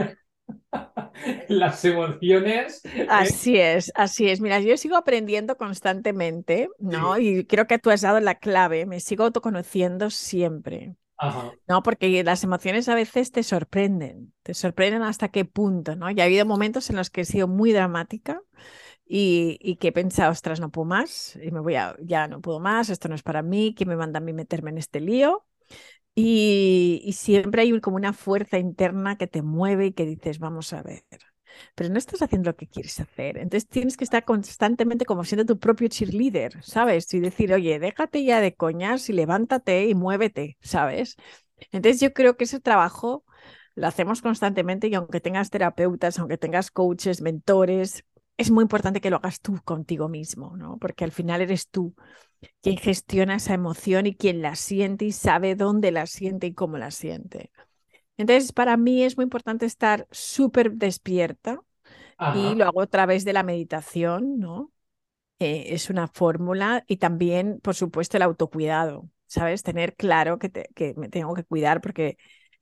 las 1.48 1.84
emociones. 1.84 2.84
¿eh? 2.86 3.06
Así 3.08 3.56
es, 3.56 3.92
así 3.94 4.28
es. 4.28 4.40
Mira, 4.40 4.58
yo 4.58 4.76
sigo 4.76 4.96
aprendiendo 4.96 5.56
constantemente, 5.56 6.68
¿no? 6.80 7.16
Y 7.16 7.44
creo 7.44 7.68
que 7.68 7.78
tú 7.78 7.90
has 7.90 8.00
dado 8.00 8.18
la 8.18 8.34
clave, 8.34 8.84
me 8.84 8.98
sigo 8.98 9.22
autoconociendo 9.22 10.10
siempre. 10.10 10.96
No, 11.68 11.84
porque 11.84 12.24
las 12.24 12.42
emociones 12.42 12.88
a 12.88 12.96
veces 12.96 13.30
te 13.30 13.44
sorprenden, 13.44 14.32
te 14.42 14.52
sorprenden 14.52 15.02
hasta 15.02 15.28
qué 15.28 15.44
punto, 15.44 15.94
¿no? 15.94 16.10
Y 16.10 16.20
ha 16.20 16.24
habido 16.24 16.46
momentos 16.46 16.90
en 16.90 16.96
los 16.96 17.10
que 17.10 17.20
he 17.20 17.24
sido 17.24 17.46
muy 17.46 17.70
dramática 17.70 18.42
y, 19.06 19.76
que 19.76 19.88
he 19.88 19.92
pensado, 19.92 20.32
ostras, 20.32 20.58
no 20.58 20.72
puedo 20.72 20.86
más, 20.86 21.38
y 21.40 21.52
me 21.52 21.60
voy 21.60 21.76
a, 21.76 21.94
ya 22.02 22.26
no 22.26 22.40
puedo 22.40 22.58
más, 22.58 22.90
esto 22.90 23.08
no 23.08 23.14
es 23.14 23.22
para 23.22 23.42
mí, 23.42 23.72
que 23.72 23.86
me 23.86 23.94
manda 23.94 24.18
a 24.18 24.20
mí 24.20 24.32
meterme 24.32 24.70
en 24.70 24.78
este 24.78 24.98
lío. 25.00 25.44
Y, 26.20 27.12
siempre 27.12 27.62
hay 27.62 27.80
como 27.80 27.96
una 27.96 28.12
fuerza 28.12 28.58
interna 28.58 29.16
que 29.16 29.28
te 29.28 29.40
mueve 29.42 29.86
y 29.86 29.92
que 29.92 30.04
dices, 30.04 30.40
vamos 30.40 30.72
a 30.72 30.82
ver, 30.82 31.04
pero 31.76 31.90
no 31.90 31.98
estás 31.98 32.22
haciendo 32.22 32.50
lo 32.50 32.56
que 32.56 32.66
quieres 32.66 32.98
hacer. 32.98 33.38
Entonces 33.38 33.68
tienes 33.68 33.96
que 33.96 34.02
estar 34.02 34.24
constantemente 34.24 35.04
como 35.04 35.22
siendo 35.22 35.46
tu 35.46 35.60
propio 35.60 35.86
cheerleader, 35.86 36.60
¿sabes? 36.64 37.14
Y 37.14 37.20
decir, 37.20 37.52
oye, 37.52 37.78
déjate 37.78 38.24
ya 38.24 38.40
de 38.40 38.54
coñas 38.56 39.08
y 39.08 39.12
levántate 39.12 39.86
y 39.86 39.94
muévete, 39.94 40.58
¿sabes? 40.60 41.14
Entonces 41.70 42.00
yo 42.00 42.12
creo 42.12 42.36
que 42.36 42.44
ese 42.44 42.58
trabajo 42.58 43.24
lo 43.76 43.86
hacemos 43.86 44.20
constantemente 44.20 44.88
y 44.88 44.94
aunque 44.96 45.20
tengas 45.20 45.50
terapeutas, 45.50 46.18
aunque 46.18 46.36
tengas 46.36 46.72
coaches, 46.72 47.22
mentores, 47.22 48.04
es 48.38 48.50
muy 48.52 48.62
importante 48.62 49.00
que 49.02 49.10
lo 49.10 49.16
hagas 49.16 49.40
tú 49.42 49.60
contigo 49.64 50.08
mismo, 50.08 50.56
¿no? 50.56 50.78
Porque 50.78 51.04
al 51.04 51.12
final 51.12 51.42
eres 51.42 51.68
tú 51.68 51.94
quien 52.62 52.78
gestiona 52.78 53.36
esa 53.36 53.54
emoción 53.54 54.06
y 54.06 54.16
quien 54.16 54.42
la 54.42 54.56
siente 54.56 55.06
y 55.06 55.12
sabe 55.12 55.56
dónde 55.56 55.92
la 55.92 56.06
siente 56.06 56.48
y 56.48 56.54
cómo 56.54 56.78
la 56.78 56.90
siente. 56.92 57.52
Entonces, 58.18 58.52
para 58.52 58.76
mí 58.76 59.04
es 59.04 59.16
muy 59.16 59.24
importante 59.24 59.66
estar 59.66 60.08
súper 60.10 60.72
despierta 60.74 61.62
y 62.28 62.54
lo 62.56 62.66
hago 62.66 62.82
a 62.82 62.88
través 62.88 63.24
de 63.24 63.34
la 63.34 63.44
meditación, 63.44 64.38
¿no? 64.40 64.72
Eh, 65.40 65.74
es 65.74 65.90
una 65.90 66.08
fórmula 66.08 66.84
y 66.88 66.98
también, 66.98 67.60
por 67.62 67.74
supuesto, 67.76 68.16
el 68.18 68.24
autocuidado, 68.24 69.10
¿sabes? 69.26 69.62
Tener 69.64 69.96
claro 69.96 70.38
que, 70.38 70.50
que 70.50 70.94
me 70.96 71.08
tengo 71.10 71.34
que 71.34 71.44
cuidar 71.44 71.80
porque 71.80 72.18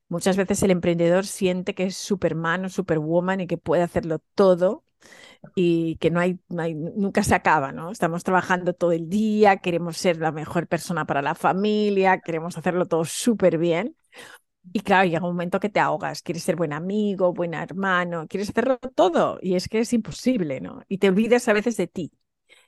muchas 0.09 0.39
veces 0.39 0.63
el 0.65 0.73
emprendedor 0.73 1.27
siente 1.27 1.75
que 1.75 1.85
es 1.87 1.97
Superman 1.99 2.67
o 2.67 2.71
Superwoman 2.71 3.43
y 3.43 3.49
que 3.49 3.59
puede 3.59 3.83
hacerlo 3.85 4.21
todo 4.37 4.86
y 5.55 5.97
que 5.97 6.11
no 6.11 6.21
hay, 6.21 6.39
nunca 6.49 7.23
se 7.23 7.35
acaba, 7.35 7.73
¿no? 7.73 7.91
Estamos 7.91 8.25
trabajando 8.25 8.75
todo 8.75 8.93
el 8.93 9.09
día, 9.09 9.59
queremos 9.59 9.97
ser 9.97 10.19
la 10.19 10.33
mejor 10.33 10.67
persona 10.69 11.07
para 11.07 11.23
la 11.23 11.35
familia, 11.35 12.21
queremos 12.21 12.59
hacerlo 12.59 12.87
todo 12.87 13.05
súper 13.05 13.59
bien. 13.59 13.97
Y 14.73 14.81
claro, 14.81 15.07
llega 15.09 15.21
un 15.27 15.33
momento 15.35 15.61
que 15.61 15.69
te 15.71 15.81
ahogas, 15.81 16.23
quieres 16.23 16.43
ser 16.43 16.57
buen 16.57 16.73
amigo, 16.73 17.33
buen 17.33 17.55
hermano, 17.55 18.27
quieres 18.29 18.51
hacerlo 18.51 18.79
todo 18.97 19.39
y 19.41 19.55
es 19.55 19.69
que 19.69 19.81
es 19.81 19.93
imposible, 19.93 20.61
¿no? 20.61 20.83
Y 20.89 20.99
te 20.99 21.09
olvidas 21.09 21.49
a 21.49 21.53
veces 21.53 21.77
de 21.77 21.87
ti. 21.87 22.13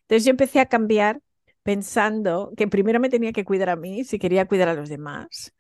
Entonces 0.03 0.25
yo 0.27 0.31
empecé 0.31 0.61
a 0.61 0.67
cambiar 0.69 1.23
pensando 1.63 2.53
que 2.57 2.69
primero 2.69 3.01
me 3.01 3.11
tenía 3.11 3.33
que 3.33 3.45
cuidar 3.45 3.71
a 3.71 3.77
mí 3.77 4.05
si 4.05 4.19
quería 4.19 4.47
cuidar 4.49 4.69
a 4.69 4.75
los 4.75 4.89
demás. 4.89 5.55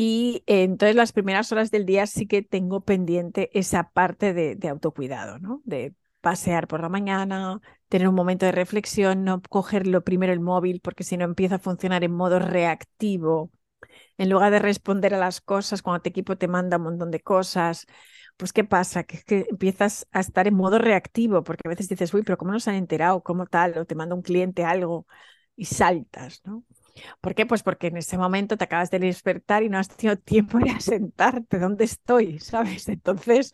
Y 0.00 0.44
entonces 0.46 0.94
las 0.94 1.10
primeras 1.12 1.50
horas 1.50 1.72
del 1.72 1.84
día 1.84 2.06
sí 2.06 2.28
que 2.28 2.42
tengo 2.42 2.82
pendiente 2.82 3.50
esa 3.52 3.90
parte 3.90 4.32
de, 4.32 4.68
autocuidado, 4.68 5.40
¿no? 5.40 5.60
De 5.64 5.92
pasear 6.20 6.68
por 6.68 6.80
la 6.82 6.88
mañana, 6.88 7.60
tener 7.88 8.06
un 8.08 8.14
momento 8.14 8.46
de 8.46 8.52
reflexión, 8.52 9.24
no 9.24 9.42
cogerlo 9.42 10.04
primero 10.04 10.32
el 10.32 10.38
móvil 10.38 10.80
porque 10.80 11.02
si 11.02 11.16
no 11.16 11.24
empieza 11.24 11.56
a 11.56 11.58
funcionar 11.58 12.04
en 12.04 12.12
modo 12.12 12.38
reactivo 12.38 13.50
en 14.18 14.30
lugar 14.30 14.52
de 14.52 14.60
responder 14.60 15.14
a 15.14 15.18
las 15.18 15.40
cosas 15.40 15.82
cuando 15.82 16.02
tu 16.02 16.10
equipo 16.10 16.38
te 16.38 16.48
manda 16.48 16.76
un 16.76 16.84
montón 16.84 17.10
de 17.10 17.20
cosas, 17.20 17.86
pues 18.36 18.52
¿qué 18.52 18.64
pasa? 18.64 19.04
Que, 19.04 19.22
que 19.24 19.46
empiezas 19.50 20.06
a 20.12 20.20
estar 20.20 20.46
en 20.46 20.54
modo 20.54 20.78
reactivo, 20.78 21.42
porque 21.44 21.62
a 21.66 21.70
veces 21.70 21.88
dices, 21.88 22.14
uy, 22.14 22.22
pero 22.22 22.38
¿cómo 22.38 22.52
nos 22.52 22.68
han 22.68 22.76
enterado? 22.76 23.22
¿Cómo 23.24 23.46
tal? 23.46 23.76
O 23.78 23.84
te 23.86 23.96
manda 23.96 24.14
un 24.14 24.22
cliente 24.22 24.64
algo 24.64 25.06
y 25.56 25.64
saltas, 25.66 26.42
¿no? 26.44 26.64
¿Por 27.20 27.34
qué? 27.34 27.46
Pues 27.46 27.62
porque 27.62 27.88
en 27.88 27.96
ese 27.96 28.18
momento 28.18 28.56
te 28.56 28.64
acabas 28.64 28.90
de 28.90 28.98
despertar 28.98 29.62
y 29.62 29.68
no 29.68 29.78
has 29.78 29.88
tenido 29.88 30.16
tiempo 30.18 30.58
de 30.58 30.70
asentarte. 30.70 31.58
¿Dónde 31.58 31.84
estoy? 31.84 32.38
¿Sabes? 32.40 32.88
Entonces, 32.88 33.52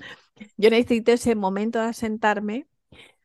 yo 0.56 0.70
necesito 0.70 1.12
ese 1.12 1.34
momento 1.34 1.80
de 1.80 1.86
asentarme 1.86 2.66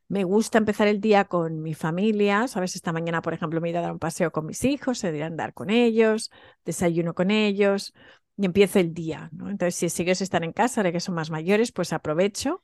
me 0.07 0.23
gusta 0.23 0.57
empezar 0.57 0.87
el 0.87 1.01
día 1.01 1.25
con 1.25 1.61
mi 1.61 1.73
familia, 1.75 2.47
¿sabes? 2.47 2.75
Esta 2.75 2.91
mañana, 2.91 3.21
por 3.21 3.33
ejemplo, 3.33 3.61
me 3.61 3.67
he 3.69 3.71
ido 3.71 3.79
a 3.79 3.83
dar 3.83 3.91
un 3.91 3.99
paseo 3.99 4.31
con 4.31 4.45
mis 4.45 4.63
hijos, 4.63 4.97
se 4.99 5.21
a 5.21 5.25
andar 5.27 5.53
con 5.53 5.69
ellos, 5.69 6.31
desayuno 6.65 7.13
con 7.13 7.29
ellos 7.31 7.93
y 8.35 8.45
empiezo 8.45 8.79
el 8.79 8.93
día. 8.93 9.29
Entonces, 9.33 9.75
si 9.75 9.89
sigues 9.89 10.21
estar 10.21 10.43
en 10.43 10.51
casa, 10.53 10.81
de 10.81 10.91
que 10.91 10.99
son 10.99 11.13
más 11.15 11.29
mayores, 11.29 11.71
pues 11.71 11.93
aprovecho 11.93 12.63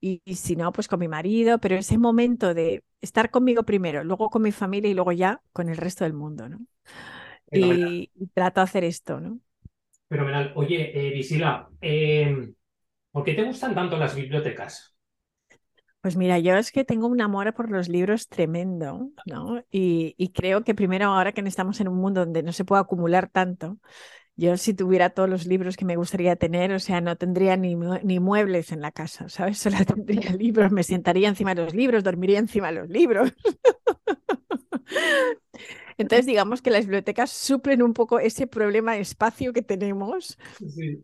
y, 0.00 0.22
si 0.34 0.56
no, 0.56 0.72
pues 0.72 0.88
con 0.88 0.98
mi 1.00 1.08
marido, 1.08 1.58
pero 1.60 1.76
ese 1.76 1.98
momento 1.98 2.54
de 2.54 2.84
estar 3.00 3.30
conmigo 3.30 3.64
primero, 3.64 4.02
luego 4.04 4.30
con 4.30 4.42
mi 4.42 4.52
familia 4.52 4.90
y 4.90 4.94
luego 4.94 5.12
ya 5.12 5.42
con 5.52 5.68
el 5.68 5.76
resto 5.76 6.04
del 6.04 6.14
mundo, 6.14 6.48
¿no? 6.48 6.58
Y, 7.52 8.10
trato 8.34 8.60
de 8.60 8.64
hacer 8.64 8.84
esto, 8.84 9.20
¿no? 9.20 9.40
Fenomenal. 10.08 10.52
Oye, 10.56 10.92
eh, 10.94 11.10
Visila, 11.10 11.68
eh, 11.80 12.52
¿por 13.10 13.24
qué 13.24 13.34
te 13.34 13.44
gustan 13.44 13.74
tanto 13.74 13.96
las 13.96 14.14
bibliotecas? 14.14 14.94
Pues 16.00 16.16
mira, 16.16 16.38
yo 16.38 16.56
es 16.56 16.72
que 16.72 16.84
tengo 16.84 17.08
un 17.08 17.20
amor 17.20 17.52
por 17.52 17.70
los 17.70 17.88
libros 17.88 18.28
tremendo, 18.28 19.10
¿no? 19.26 19.62
Y, 19.70 20.32
creo 20.34 20.64
que 20.64 20.74
primero 20.74 21.06
ahora 21.06 21.32
que 21.32 21.42
estamos 21.42 21.78
en 21.80 21.88
un 21.88 21.98
mundo 21.98 22.24
donde 22.24 22.42
no 22.42 22.52
se 22.52 22.64
puede 22.64 22.80
acumular 22.80 23.28
tanto, 23.28 23.78
yo 24.34 24.56
si 24.56 24.72
tuviera 24.72 25.10
todos 25.10 25.28
los 25.28 25.46
libros 25.46 25.76
que 25.76 25.84
me 25.84 25.96
gustaría 25.96 26.36
tener, 26.36 26.72
o 26.72 26.78
sea, 26.78 27.02
no 27.02 27.16
tendría 27.16 27.56
ni, 27.58 27.76
ni 27.76 28.18
muebles 28.18 28.72
en 28.72 28.80
la 28.80 28.92
casa, 28.92 29.28
¿sabes? 29.28 29.58
Solo 29.58 29.76
tendría 29.84 30.32
libros, 30.32 30.72
me 30.72 30.84
sentaría 30.84 31.28
encima 31.28 31.54
de 31.54 31.64
los 31.64 31.74
libros, 31.74 32.02
dormiría 32.02 32.38
encima 32.38 32.68
de 32.68 32.80
los 32.80 32.88
libros. 32.88 33.34
Entonces, 36.00 36.26
digamos 36.26 36.62
que 36.62 36.70
las 36.70 36.86
bibliotecas 36.86 37.30
suplen 37.30 37.82
un 37.82 37.92
poco 37.92 38.20
ese 38.20 38.46
problema 38.46 38.94
de 38.94 39.00
espacio 39.00 39.52
que 39.52 39.62
tenemos 39.62 40.38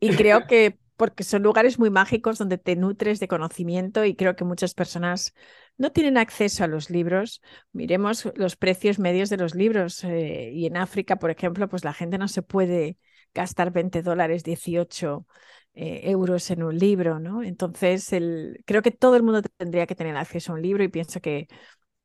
y 0.00 0.10
creo 0.16 0.46
que 0.46 0.78
porque 0.96 1.24
son 1.24 1.42
lugares 1.42 1.78
muy 1.78 1.90
mágicos 1.90 2.38
donde 2.38 2.58
te 2.58 2.74
nutres 2.74 3.20
de 3.20 3.28
conocimiento 3.28 4.04
y 4.04 4.14
creo 4.14 4.34
que 4.34 4.44
muchas 4.44 4.72
personas 4.72 5.34
no 5.76 5.92
tienen 5.92 6.16
acceso 6.16 6.64
a 6.64 6.68
los 6.68 6.88
libros. 6.88 7.42
Miremos 7.72 8.30
los 8.34 8.56
precios 8.56 8.98
medios 8.98 9.28
de 9.28 9.36
los 9.36 9.54
libros 9.54 10.02
eh, 10.04 10.50
y 10.54 10.66
en 10.66 10.78
África, 10.78 11.16
por 11.16 11.30
ejemplo, 11.30 11.68
pues 11.68 11.84
la 11.84 11.92
gente 11.92 12.16
no 12.16 12.28
se 12.28 12.42
puede 12.42 12.96
gastar 13.34 13.72
20 13.72 14.00
dólares, 14.02 14.42
18 14.42 15.26
eh, 15.74 16.10
euros 16.10 16.50
en 16.50 16.62
un 16.62 16.78
libro, 16.78 17.20
¿no? 17.20 17.42
Entonces, 17.42 18.12
el, 18.14 18.62
creo 18.64 18.80
que 18.80 18.90
todo 18.90 19.16
el 19.16 19.22
mundo 19.22 19.42
tendría 19.42 19.86
que 19.86 19.94
tener 19.94 20.16
acceso 20.16 20.52
a 20.52 20.54
un 20.54 20.62
libro 20.62 20.82
y 20.82 20.88
pienso 20.88 21.20
que 21.20 21.48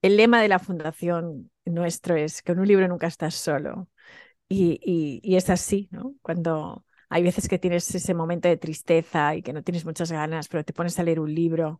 el 0.01 0.17
lema 0.17 0.41
de 0.41 0.49
la 0.49 0.59
fundación 0.59 1.50
nuestro 1.65 2.15
es 2.15 2.41
que 2.41 2.51
en 2.53 2.59
un 2.59 2.67
libro 2.67 2.87
nunca 2.87 3.07
estás 3.07 3.35
solo. 3.35 3.89
Y, 4.49 4.79
y, 4.83 5.21
y 5.23 5.37
es 5.37 5.49
así, 5.49 5.89
¿no? 5.91 6.15
Cuando 6.21 6.85
hay 7.09 7.23
veces 7.23 7.47
que 7.49 7.59
tienes 7.59 7.93
ese 7.95 8.13
momento 8.13 8.47
de 8.49 8.57
tristeza 8.57 9.35
y 9.35 9.41
que 9.43 9.53
no 9.53 9.63
tienes 9.63 9.85
muchas 9.85 10.11
ganas, 10.11 10.47
pero 10.49 10.63
te 10.65 10.73
pones 10.73 10.99
a 10.99 11.03
leer 11.03 11.19
un 11.19 11.33
libro 11.33 11.79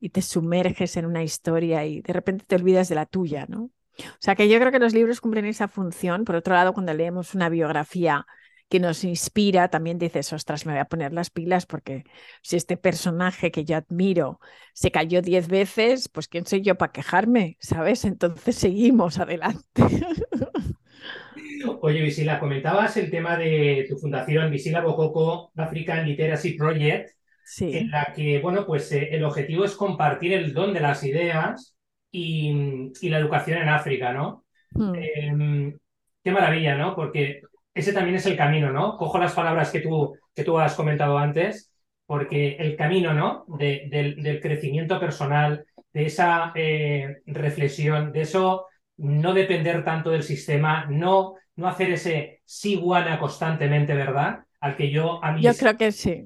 y 0.00 0.10
te 0.10 0.22
sumerges 0.22 0.96
en 0.96 1.06
una 1.06 1.22
historia 1.24 1.84
y 1.86 2.02
de 2.02 2.12
repente 2.12 2.44
te 2.46 2.56
olvidas 2.56 2.88
de 2.88 2.94
la 2.96 3.06
tuya, 3.06 3.46
¿no? 3.48 3.64
O 3.64 3.72
sea 4.20 4.34
que 4.36 4.48
yo 4.48 4.58
creo 4.58 4.72
que 4.72 4.78
los 4.78 4.94
libros 4.94 5.20
cumplen 5.20 5.44
esa 5.46 5.68
función. 5.68 6.24
Por 6.24 6.36
otro 6.36 6.54
lado, 6.54 6.72
cuando 6.72 6.94
leemos 6.94 7.34
una 7.34 7.48
biografía 7.48 8.26
que 8.72 8.80
nos 8.80 9.04
inspira, 9.04 9.68
también 9.68 9.98
dices, 9.98 10.32
ostras, 10.32 10.64
me 10.64 10.72
voy 10.72 10.80
a 10.80 10.86
poner 10.86 11.12
las 11.12 11.28
pilas 11.28 11.66
porque 11.66 12.04
si 12.40 12.56
este 12.56 12.78
personaje 12.78 13.50
que 13.50 13.66
yo 13.66 13.76
admiro 13.76 14.40
se 14.72 14.90
cayó 14.90 15.20
diez 15.20 15.46
veces, 15.46 16.08
pues 16.08 16.26
quién 16.26 16.46
soy 16.46 16.62
yo 16.62 16.76
para 16.76 16.90
quejarme, 16.90 17.58
¿sabes? 17.60 18.06
Entonces 18.06 18.56
seguimos 18.56 19.18
adelante. 19.18 19.82
Oye, 21.82 22.00
Visila, 22.00 22.40
comentabas 22.40 22.96
el 22.96 23.10
tema 23.10 23.36
de 23.36 23.84
tu 23.90 23.98
fundación 23.98 24.50
Visila 24.50 24.80
Bococo 24.80 25.52
African 25.54 26.08
Literacy 26.08 26.54
Project, 26.54 27.10
en 27.60 27.90
la 27.90 28.14
que, 28.16 28.40
bueno, 28.40 28.64
pues 28.64 28.90
eh, 28.92 29.10
el 29.12 29.22
objetivo 29.24 29.66
es 29.66 29.76
compartir 29.76 30.32
el 30.32 30.54
don 30.54 30.72
de 30.72 30.80
las 30.80 31.04
ideas 31.04 31.76
y, 32.10 32.90
la 33.02 33.18
educación 33.18 33.58
en 33.58 33.68
África, 33.68 34.14
¿no? 34.14 34.46
Hmm. 34.70 34.94
Em, 34.94 35.78
qué 36.24 36.30
maravilla, 36.30 36.74
¿no? 36.74 36.96
Porque 36.96 37.42
ese 37.74 37.92
también 37.92 38.16
es 38.16 38.26
el 38.26 38.36
camino, 38.36 38.72
¿no? 38.72 38.96
Cojo 38.96 39.18
las 39.18 39.34
palabras 39.34 39.70
que 39.70 39.80
tú, 39.80 40.14
que 40.34 40.44
tú 40.44 40.58
has 40.58 40.74
comentado 40.74 41.18
antes, 41.18 41.72
porque 42.06 42.56
el 42.58 42.76
camino, 42.76 43.14
¿no? 43.14 43.44
del, 43.48 44.40
crecimiento 44.42 45.00
personal, 45.00 45.64
de 45.92 46.06
esa 46.06 46.52
eh, 46.54 47.18
reflexión, 47.26 48.12
de 48.12 48.22
eso 48.22 48.66
no 48.98 49.32
depender 49.32 49.84
tanto 49.84 50.10
del 50.10 50.22
sistema, 50.22 50.86
no 50.88 51.36
no 51.56 51.68
hacer 51.68 51.90
ese 51.90 52.42
sí 52.44 52.76
guana 52.76 53.18
constantemente, 53.18 53.94
¿verdad? 53.94 54.40
Al 54.60 54.76
que 54.76 54.90
yo 54.90 55.22
a 55.22 55.32
mis, 55.32 55.42
yo 55.42 55.54
creo 55.54 55.76
que 55.76 55.92
sí. 55.92 56.24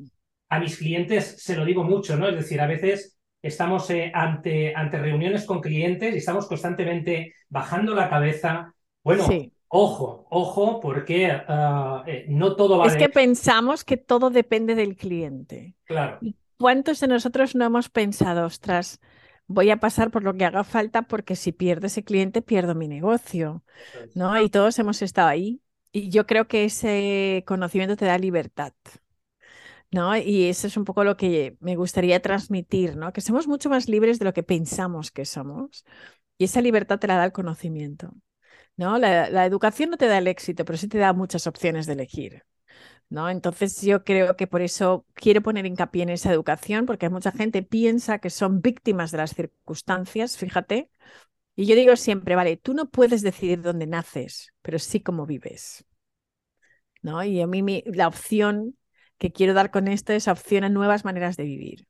A 0.49 0.61
mis 0.61 0.79
clientes 0.79 1.43
se 1.43 1.57
lo 1.57 1.65
digo 1.65 1.83
mucho, 1.83 2.17
¿no? 2.17 2.29
Es 2.29 2.37
decir, 2.37 2.61
a 2.61 2.67
veces 2.67 3.19
estamos 3.43 3.91
eh, 3.91 4.11
ante, 4.15 4.75
ante 4.75 4.99
reuniones 4.99 5.45
con 5.45 5.61
clientes 5.61 6.15
y 6.15 6.19
estamos 6.19 6.47
constantemente 6.47 7.35
bajando 7.49 7.95
la 7.95 8.09
cabeza. 8.09 8.73
Bueno, 9.03 9.27
ojo, 9.69 10.27
ojo, 10.31 10.81
porque 10.81 11.27
eh, 11.27 12.27
no 12.29 12.57
todo 12.57 12.79
va 12.79 12.87
Es 12.87 12.97
que 12.97 13.09
pensamos 13.09 13.85
que 13.85 13.97
todo 13.97 14.31
depende 14.31 14.75
del 14.75 14.97
cliente. 14.97 15.75
Claro. 15.85 16.19
¿Cuántos 16.59 17.01
de 17.01 17.09
nosotros 17.09 17.55
no 17.55 17.65
hemos 17.65 17.89
pensado, 17.89 18.47
ostras, 18.47 19.01
voy 19.47 19.71
a 19.71 19.79
pasar 19.79 20.11
por 20.11 20.23
lo 20.23 20.35
que 20.35 20.45
haga 20.45 20.65
falta 20.65 21.03
porque 21.03 21.37
si 21.37 21.53
pierdo 21.53 21.87
ese 21.87 22.05
cliente, 22.05 22.43
pierdo 22.43 22.75
mi 22.75 22.89
negocio? 22.89 23.63
¿No? 24.15 24.41
Y 24.41 24.49
todos 24.49 24.79
hemos 24.79 25.03
estado 25.03 25.29
ahí. 25.29 25.61
Y 25.93 26.11
yo 26.11 26.27
creo 26.27 26.47
que 26.49 26.65
ese 26.65 27.45
conocimiento 27.47 27.97
te 27.97 28.07
da 28.07 28.19
libertad. 28.19 28.73
¿no? 29.91 30.17
Y 30.17 30.45
eso 30.45 30.67
es 30.67 30.77
un 30.77 30.85
poco 30.85 31.05
lo 31.05 31.17
que 31.17 31.57
me 31.61 31.77
gustaría 31.77 32.21
transmitir, 32.21 32.97
¿no? 32.97 33.13
Que 33.13 33.21
somos 33.21 33.47
mucho 33.47 33.71
más 33.71 33.89
libres 33.89 34.19
de 34.19 34.25
lo 34.25 34.33
que 34.33 34.43
pensamos 34.43 35.11
que 35.11 35.25
somos. 35.25 35.85
Y 36.39 36.45
esa 36.45 36.61
libertad 36.61 36.99
te 36.99 37.07
la 37.07 37.17
da 37.17 37.25
el 37.25 37.33
conocimiento, 37.33 38.13
¿no? 38.77 38.99
La, 38.99 39.47
educación 39.47 39.91
no 39.91 39.97
te 39.97 40.07
da 40.07 40.19
el 40.19 40.29
éxito, 40.29 40.65
pero 40.65 40.79
sí 40.79 40.89
te 40.89 40.99
da 40.99 41.13
muchas 41.13 41.47
opciones 41.47 41.87
de 41.87 41.95
elegir. 41.95 42.45
¿No? 43.09 43.31
Entonces 43.31 43.83
yo 43.83 44.05
creo 44.05 44.37
que 44.37 44.49
por 44.49 44.63
eso 44.63 45.07
quiero 45.15 45.41
poner 45.43 45.67
hincapié 45.67 46.03
en 46.03 46.09
esa 46.11 46.33
educación, 46.33 46.87
porque 46.87 47.09
mucha 47.09 47.33
gente 47.33 47.63
piensa 47.63 48.19
que 48.19 48.31
son 48.31 48.61
víctimas 48.63 49.13
de 49.13 49.19
las 49.19 49.35
circunstancias, 49.35 50.37
fíjate. 50.37 50.91
Y 51.57 51.67
yo 51.67 51.77
digo 51.77 51.97
siempre, 51.97 52.37
vale, 52.37 52.57
tú 52.57 52.75
no 52.75 52.91
puedes 52.91 53.23
decidir 53.23 53.63
dónde 53.63 53.87
naces, 53.87 54.53
pero 54.63 54.79
sí 54.79 55.01
cómo 55.01 55.27
vives. 55.27 55.85
¿No? 57.03 57.23
Y 57.25 57.41
a 57.41 57.47
mí 57.47 57.85
la 57.87 58.09
opción 58.09 58.77
que 59.19 59.33
quiero 59.33 59.55
dar 59.55 59.71
con 59.71 59.89
esto 59.89 60.13
es 60.13 60.29
opción 60.29 60.65
a 60.65 60.69
nuevas 60.69 61.05
maneras 61.05 61.37
de 61.37 61.45
vivir. 61.45 61.87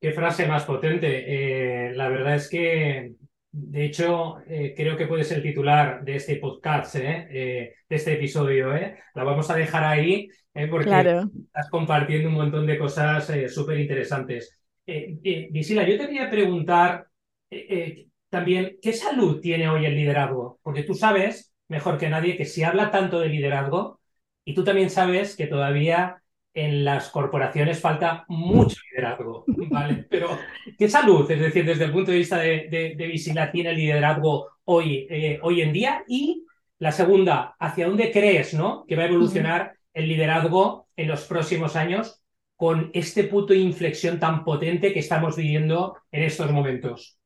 Qué 0.00 0.12
frase 0.12 0.46
más 0.48 0.64
potente. 0.64 1.86
Eh, 1.88 1.94
la 1.94 2.08
verdad 2.08 2.34
es 2.34 2.48
que, 2.48 3.14
de 3.52 3.84
hecho, 3.84 4.38
eh, 4.48 4.72
creo 4.74 4.96
que 4.96 5.06
puede 5.06 5.24
ser 5.24 5.42
titular 5.42 6.02
de 6.02 6.16
este 6.16 6.36
podcast, 6.36 6.96
eh, 6.96 7.74
de 7.88 7.96
este 7.96 8.14
episodio. 8.14 8.72
La 9.14 9.24
vamos 9.24 9.50
a 9.50 9.54
dejar 9.54 9.84
ahí 9.84 10.28
porque 10.70 10.90
estás 10.90 11.70
compartiendo 11.70 12.30
un 12.30 12.34
montón 12.34 12.66
de 12.66 12.78
cosas 12.78 13.30
súper 13.48 13.78
interesantes. 13.78 14.58
Visila, 14.86 15.86
yo 15.86 15.98
te 15.98 16.06
quería 16.06 16.30
preguntar 16.30 17.06
también, 18.30 18.78
¿qué 18.80 18.94
salud 18.94 19.40
tiene 19.40 19.68
hoy 19.68 19.84
el 19.84 19.94
liderazgo? 19.94 20.58
Porque 20.62 20.82
tú 20.84 20.94
sabes, 20.94 21.54
mejor 21.68 21.98
que 21.98 22.08
nadie, 22.08 22.38
que 22.38 22.46
si 22.46 22.62
habla 22.62 22.90
tanto 22.90 23.20
de 23.20 23.28
liderazgo, 23.28 24.00
y 24.44 24.54
tú 24.54 24.64
también 24.64 24.88
sabes 24.88 25.36
que 25.36 25.46
todavía 25.46 26.21
en 26.54 26.84
las 26.84 27.08
corporaciones 27.08 27.80
falta 27.80 28.24
mucho 28.28 28.76
liderazgo, 28.90 29.44
¿vale? 29.46 30.06
Pero, 30.10 30.38
¿qué 30.78 30.88
salud? 30.88 31.30
Es 31.30 31.40
decir, 31.40 31.64
desde 31.64 31.84
el 31.84 31.92
punto 31.92 32.10
de 32.10 32.18
vista 32.18 32.38
de, 32.38 32.94
de, 32.96 33.06
Visila, 33.06 33.50
tiene 33.50 33.70
el 33.70 33.76
liderazgo 33.76 34.48
hoy, 34.64 35.06
eh, 35.08 35.38
hoy 35.42 35.62
en 35.62 35.72
día. 35.72 36.04
Y 36.06 36.44
la 36.78 36.92
segunda, 36.92 37.56
¿hacia 37.58 37.86
dónde 37.86 38.10
crees 38.10 38.54
¿no? 38.54 38.84
que 38.86 38.96
va 38.96 39.04
a 39.04 39.06
evolucionar 39.06 39.74
el 39.94 40.08
liderazgo 40.08 40.88
en 40.96 41.08
los 41.08 41.24
próximos 41.24 41.76
años 41.76 42.22
con 42.56 42.90
este 42.92 43.24
punto 43.24 43.52
de 43.52 43.60
inflexión 43.60 44.20
tan 44.20 44.44
potente 44.44 44.92
que 44.92 45.00
estamos 45.00 45.36
viviendo 45.36 45.96
en 46.10 46.22
estos 46.22 46.50
momentos? 46.52 47.18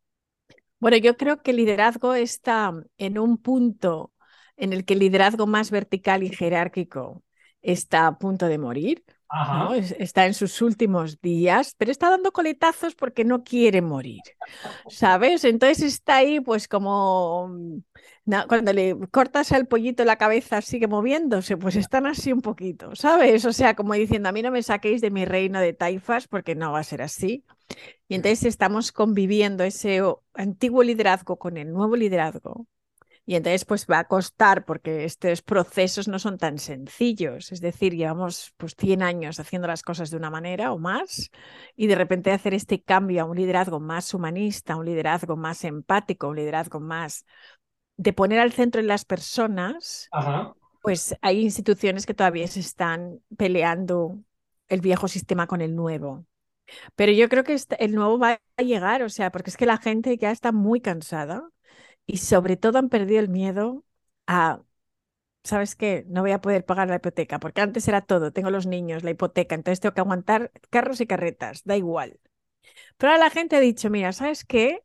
Bueno, 0.79 0.99
yo 0.99 1.17
creo 1.17 1.43
que 1.43 1.51
el 1.53 1.59
liderazgo 1.59 2.15
está 2.15 2.73
en 2.99 3.19
un 3.19 3.39
punto 3.39 4.13
en 4.57 4.73
el 4.73 4.85
que 4.85 4.95
el 4.95 5.01
liderazgo 5.01 5.47
más 5.47 5.71
vertical 5.71 6.23
y 6.23 6.31
jerárquico 6.31 7.23
está 7.63 8.07
a 8.07 8.19
punto 8.19 8.47
de 8.47 8.59
morir. 8.59 9.05
Está 9.99 10.27
en 10.27 10.35
sus 10.35 10.63
últimos 10.63 11.21
días, 11.21 11.75
pero 11.77 11.91
está 11.91 12.11
dando 12.11 12.33
coletazos 12.33 12.95
porque 12.95 13.25
no 13.25 13.43
quiere 13.43 13.83
morir, 13.83 14.23
¿sabes? 14.89 15.45
Entonces 15.45 15.83
está 15.83 16.17
ahí 16.17 16.41
pues 16.41 16.69
como 16.69 17.51
cuando 18.49 18.73
le 18.73 18.97
cortas 19.11 19.53
al 19.53 19.67
pollito 19.67 20.05
la 20.05 20.17
cabeza 20.17 20.61
sigue 20.61 20.87
moviéndose, 20.87 21.57
pues 21.57 21.77
están 21.77 22.07
así 22.07 22.33
un 22.33 22.41
poquito, 22.41 22.95
¿sabes? 22.95 23.45
O 23.45 23.53
sea, 23.53 23.75
como 23.75 23.95
diciendo, 23.95 24.29
a 24.29 24.33
mí 24.33 24.43
no 24.43 24.51
me 24.51 24.63
saquéis 24.63 25.01
de 25.01 25.11
mi 25.11 25.25
reino 25.25 25.61
de 25.61 25.73
taifas 25.73 26.29
porque 26.29 26.55
no 26.55 26.73
va 26.73 26.81
a 26.81 26.85
ser 26.85 27.03
así. 27.03 27.45
Y 28.09 28.15
entonces 28.15 28.45
estamos 28.45 28.93
conviviendo 28.93 29.65
ese 29.65 30.03
antiguo 30.35 30.83
liderazgo 30.83 31.37
con 31.37 31.57
el 31.57 31.73
nuevo 31.73 31.97
liderazgo 31.97 32.67
y 33.29 33.35
entonces 33.35 33.65
pues 33.65 33.87
va 33.91 33.99
a 33.99 34.05
costar 34.05 34.65
porque 34.65 35.05
estos 35.05 35.43
procesos 35.43 36.07
no 36.07 36.21
son 36.21 36.39
tan 36.39 36.59
sencillos. 36.59 37.51
Es 37.51 37.61
decir, 37.61 37.93
llevamos 37.93 38.55
pues 38.57 38.77
100 38.79 39.03
años 39.03 39.41
haciendo 39.41 39.67
las 39.67 39.83
cosas 39.83 40.11
de 40.11 40.17
una 40.17 40.31
manera 40.31 40.73
o 40.73 40.79
más 40.79 41.33
y 41.75 41.89
de 41.89 41.97
repente 41.97 42.31
hacer 42.31 42.55
este 42.55 42.81
cambio 42.81 43.23
a 43.23 43.25
un 43.25 43.37
liderazgo 43.37 43.81
más 43.81 44.15
humanista, 44.15 44.77
un 44.77 44.87
liderazgo 44.87 45.37
más 45.37 45.65
empático, 45.65 46.29
un 46.29 46.37
liderazgo 46.37 46.79
más 46.79 47.27
de 47.97 48.13
poner 48.13 48.39
al 48.39 48.53
centro 48.53 48.81
en 48.81 48.87
las 48.87 49.05
personas, 49.05 50.09
pues 50.81 51.17
hay 51.21 51.41
instituciones 51.41 52.07
que 52.07 52.15
todavía 52.15 52.47
se 52.47 52.61
están 52.61 53.21
peleando 53.37 54.21
el 54.69 54.81
viejo 54.81 55.09
sistema 55.09 55.49
con 55.49 55.63
el 55.63 55.75
nuevo. 55.75 56.25
Pero 56.95 57.11
yo 57.11 57.29
creo 57.29 57.43
que 57.43 57.59
el 57.79 57.95
nuevo 57.95 58.19
va 58.21 58.41
a 58.57 58.63
llegar, 58.63 59.03
o 59.03 59.09
sea, 59.09 59.33
porque 59.33 59.51
es 59.51 59.57
que 59.57 59.67
la 59.67 59.79
gente 59.79 60.17
ya 60.17 60.31
está 60.31 60.53
muy 60.53 60.81
cansada 60.81 61.49
y 62.07 62.19
sobre 62.19 62.57
todo 62.57 62.79
han 62.79 62.89
perdido 62.89 63.21
el 63.21 63.29
miedo 63.29 63.85
a, 64.27 64.63
¿sabes 65.45 65.77
qué? 65.77 66.05
No 66.09 66.23
voy 66.23 66.33
a 66.33 66.41
poder 66.41 66.65
pagar 66.65 66.89
la 66.89 66.97
hipoteca, 66.97 67.39
porque 67.41 67.61
antes 67.63 67.89
era 67.89 68.03
todo, 68.03 68.33
tengo 68.33 68.51
los 68.51 68.67
niños, 68.67 69.05
la 69.05 69.11
hipoteca, 69.13 69.55
entonces 69.55 69.81
tengo 69.81 69.95
que 69.95 70.01
aguantar 70.03 70.53
carros 70.71 71.01
y 71.01 71.07
carretas, 71.07 71.65
da 71.65 71.77
igual. 71.77 72.21
Pero 72.97 73.13
ahora 73.13 73.25
la 73.25 73.31
gente 73.31 73.57
ha 73.57 73.61
dicho, 73.61 73.91
mira, 73.91 74.13
¿sabes 74.13 74.45
qué? 74.45 74.83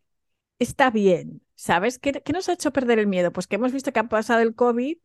Está 0.60 0.92
bien, 0.92 1.42
¿sabes? 1.56 2.00
¿Qué, 2.00 2.14
¿Qué, 2.14 2.34
nos 2.34 2.50
ha 2.50 2.54
hecho 2.54 2.72
perder 2.74 3.00
el 3.00 3.08
miedo? 3.08 3.32
Pues 3.34 3.48
que 3.48 3.56
hemos 3.56 3.74
visto 3.74 3.92
que 3.94 4.00
ha 4.00 4.10
pasado 4.10 4.42
el 4.42 4.56
COVID, 4.56 4.98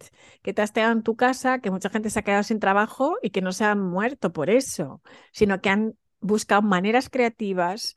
que 0.42 0.54
te 0.54 0.62
has 0.62 0.72
quedado 0.72 0.92
en 0.92 1.02
tu 1.02 1.16
casa, 1.16 1.60
que 1.60 1.70
mucha 1.70 1.90
gente 1.90 2.10
se 2.10 2.18
ha 2.20 2.22
quedado 2.22 2.42
sin 2.42 2.60
trabajo 2.60 3.16
y 3.22 3.30
que 3.30 3.42
no 3.42 3.52
se 3.52 3.64
han 3.64 3.80
muerto 3.80 4.32
por 4.32 4.50
eso, 4.50 5.02
sino 5.32 5.60
que 5.60 5.70
han 5.70 5.96
buscado 6.20 6.62
maneras 6.62 7.08
creativas, 7.10 7.96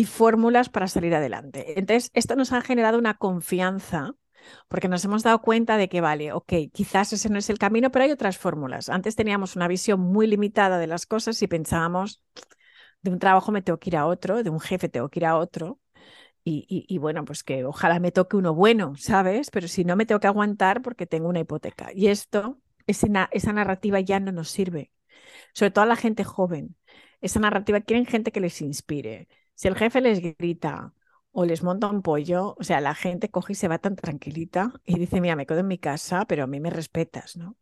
y 0.00 0.04
fórmulas 0.04 0.70
para 0.70 0.88
salir 0.88 1.14
adelante. 1.14 1.78
Entonces, 1.78 2.10
esto 2.14 2.34
nos 2.34 2.54
ha 2.54 2.62
generado 2.62 2.98
una 2.98 3.18
confianza 3.18 4.14
porque 4.66 4.88
nos 4.88 5.04
hemos 5.04 5.22
dado 5.22 5.42
cuenta 5.42 5.76
de 5.76 5.90
que, 5.90 6.00
vale, 6.00 6.32
ok, 6.32 6.54
quizás 6.72 7.12
ese 7.12 7.28
no 7.28 7.38
es 7.38 7.50
el 7.50 7.58
camino, 7.58 7.90
pero 7.90 8.06
hay 8.06 8.10
otras 8.10 8.38
fórmulas. 8.38 8.88
Antes 8.88 9.14
teníamos 9.14 9.56
una 9.56 9.68
visión 9.68 10.00
muy 10.00 10.26
limitada 10.26 10.78
de 10.78 10.86
las 10.86 11.04
cosas 11.04 11.42
y 11.42 11.48
pensábamos, 11.48 12.24
de 13.02 13.10
un 13.10 13.18
trabajo 13.18 13.52
me 13.52 13.60
tengo 13.60 13.78
que 13.78 13.90
ir 13.90 13.98
a 13.98 14.06
otro, 14.06 14.42
de 14.42 14.48
un 14.48 14.58
jefe 14.60 14.88
tengo 14.88 15.10
que 15.10 15.18
ir 15.18 15.26
a 15.26 15.36
otro. 15.36 15.78
Y, 16.42 16.96
bueno, 16.96 17.26
pues 17.26 17.44
que 17.44 17.66
ojalá 17.66 18.00
me 18.00 18.10
toque 18.10 18.38
uno 18.38 18.54
bueno, 18.54 18.94
¿sabes? 18.96 19.50
Pero 19.50 19.68
si 19.68 19.84
no, 19.84 19.96
me 19.96 20.06
tengo 20.06 20.20
que 20.20 20.28
aguantar 20.28 20.80
porque 20.80 21.06
tengo 21.06 21.28
una 21.28 21.40
hipoteca. 21.40 21.90
Y 21.94 22.06
esto, 22.08 22.58
esa, 22.86 23.28
esa 23.32 23.52
narrativa 23.52 24.00
ya 24.00 24.18
no 24.18 24.32
nos 24.32 24.48
sirve. 24.50 24.92
Sobre 25.52 25.70
todo 25.72 25.82
a 25.84 25.86
la 25.86 25.96
gente 25.96 26.24
joven. 26.24 26.74
Esa 27.20 27.38
narrativa 27.38 27.82
quieren 27.82 28.06
gente 28.06 28.32
que 28.32 28.40
les 28.40 28.62
inspire, 28.62 29.28
si 29.60 29.68
el 29.68 29.76
jefe 29.76 30.00
les 30.00 30.20
grita 30.22 30.94
o 31.32 31.44
les 31.44 31.62
monta 31.62 31.86
un 31.88 32.00
pollo, 32.00 32.56
o 32.58 32.64
sea, 32.64 32.80
la 32.80 32.94
gente 32.94 33.28
coge 33.28 33.52
y 33.52 33.56
se 33.56 33.68
va 33.68 33.76
tan 33.78 33.94
tranquilita 33.94 34.72
y 34.86 34.98
dice, 34.98 35.20
mira, 35.20 35.36
me 35.36 35.44
quedo 35.44 35.58
en 35.58 35.66
mi 35.68 35.76
casa, 35.76 36.24
pero 36.24 36.44
a 36.44 36.46
mí 36.46 36.60
me 36.60 36.70
respetas, 36.70 37.36
¿no? 37.36 37.58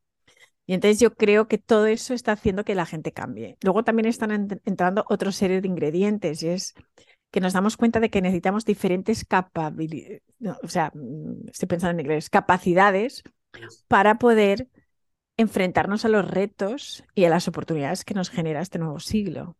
Y 0.65 0.75
entonces 0.75 1.01
yo 1.01 1.17
creo 1.17 1.49
que 1.49 1.59
todo 1.59 1.87
eso 1.87 2.15
está 2.15 2.31
haciendo 2.33 2.65
que 2.65 2.77
la 2.77 2.87
gente 2.87 3.11
cambie. 3.11 3.59
Luego 3.63 3.83
también 3.83 4.07
están 4.07 4.31
entrando 4.65 5.07
otros 5.09 5.35
serie 5.35 5.61
de 5.61 5.67
ingredientes 5.67 6.41
y 6.45 6.51
es 6.51 6.75
que 7.33 7.41
nos 7.41 7.53
damos 7.53 7.77
cuenta 7.77 7.99
de 7.99 8.11
que 8.11 8.23
necesitamos 8.23 8.65
diferentes 8.65 9.25
capacidades, 9.25 10.23
o 10.63 10.69
sea, 10.69 10.93
mm, 10.95 11.49
estoy 11.51 11.67
pensando 11.67 11.99
en 11.99 12.07
inglés, 12.07 12.31
capacidades 12.31 13.25
para 13.89 14.21
poder 14.21 14.69
enfrentarnos 15.37 16.05
a 16.05 16.09
los 16.11 16.31
retos 16.31 17.03
y 17.17 17.25
a 17.25 17.31
las 17.31 17.49
oportunidades 17.49 18.05
que 18.05 18.15
nos 18.15 18.31
genera 18.31 18.61
este 18.61 18.79
nuevo 18.79 19.01
siglo. 19.01 19.57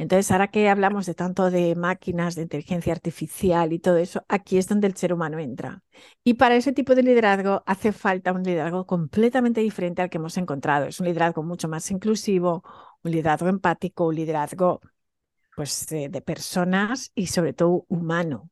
Entonces, 0.00 0.30
ahora 0.30 0.48
que 0.48 0.66
hablamos 0.70 1.04
de 1.04 1.14
tanto 1.14 1.50
de 1.50 1.74
máquinas, 1.74 2.34
de 2.34 2.40
inteligencia 2.40 2.90
artificial 2.90 3.70
y 3.74 3.78
todo 3.78 3.98
eso, 3.98 4.24
aquí 4.28 4.56
es 4.56 4.66
donde 4.66 4.86
el 4.86 4.96
ser 4.96 5.12
humano 5.12 5.38
entra. 5.38 5.82
Y 6.24 6.34
para 6.34 6.56
ese 6.56 6.72
tipo 6.72 6.94
de 6.94 7.02
liderazgo 7.02 7.62
hace 7.66 7.92
falta 7.92 8.32
un 8.32 8.42
liderazgo 8.42 8.86
completamente 8.86 9.60
diferente 9.60 10.00
al 10.00 10.08
que 10.08 10.16
hemos 10.16 10.38
encontrado. 10.38 10.86
Es 10.86 11.00
un 11.00 11.06
liderazgo 11.06 11.42
mucho 11.42 11.68
más 11.68 11.90
inclusivo, 11.90 12.64
un 13.02 13.10
liderazgo 13.10 13.48
empático, 13.48 14.06
un 14.06 14.14
liderazgo 14.14 14.80
pues, 15.54 15.86
de, 15.88 16.08
personas 16.22 17.12
y 17.14 17.26
sobre 17.26 17.52
todo 17.52 17.84
humano, 17.88 18.48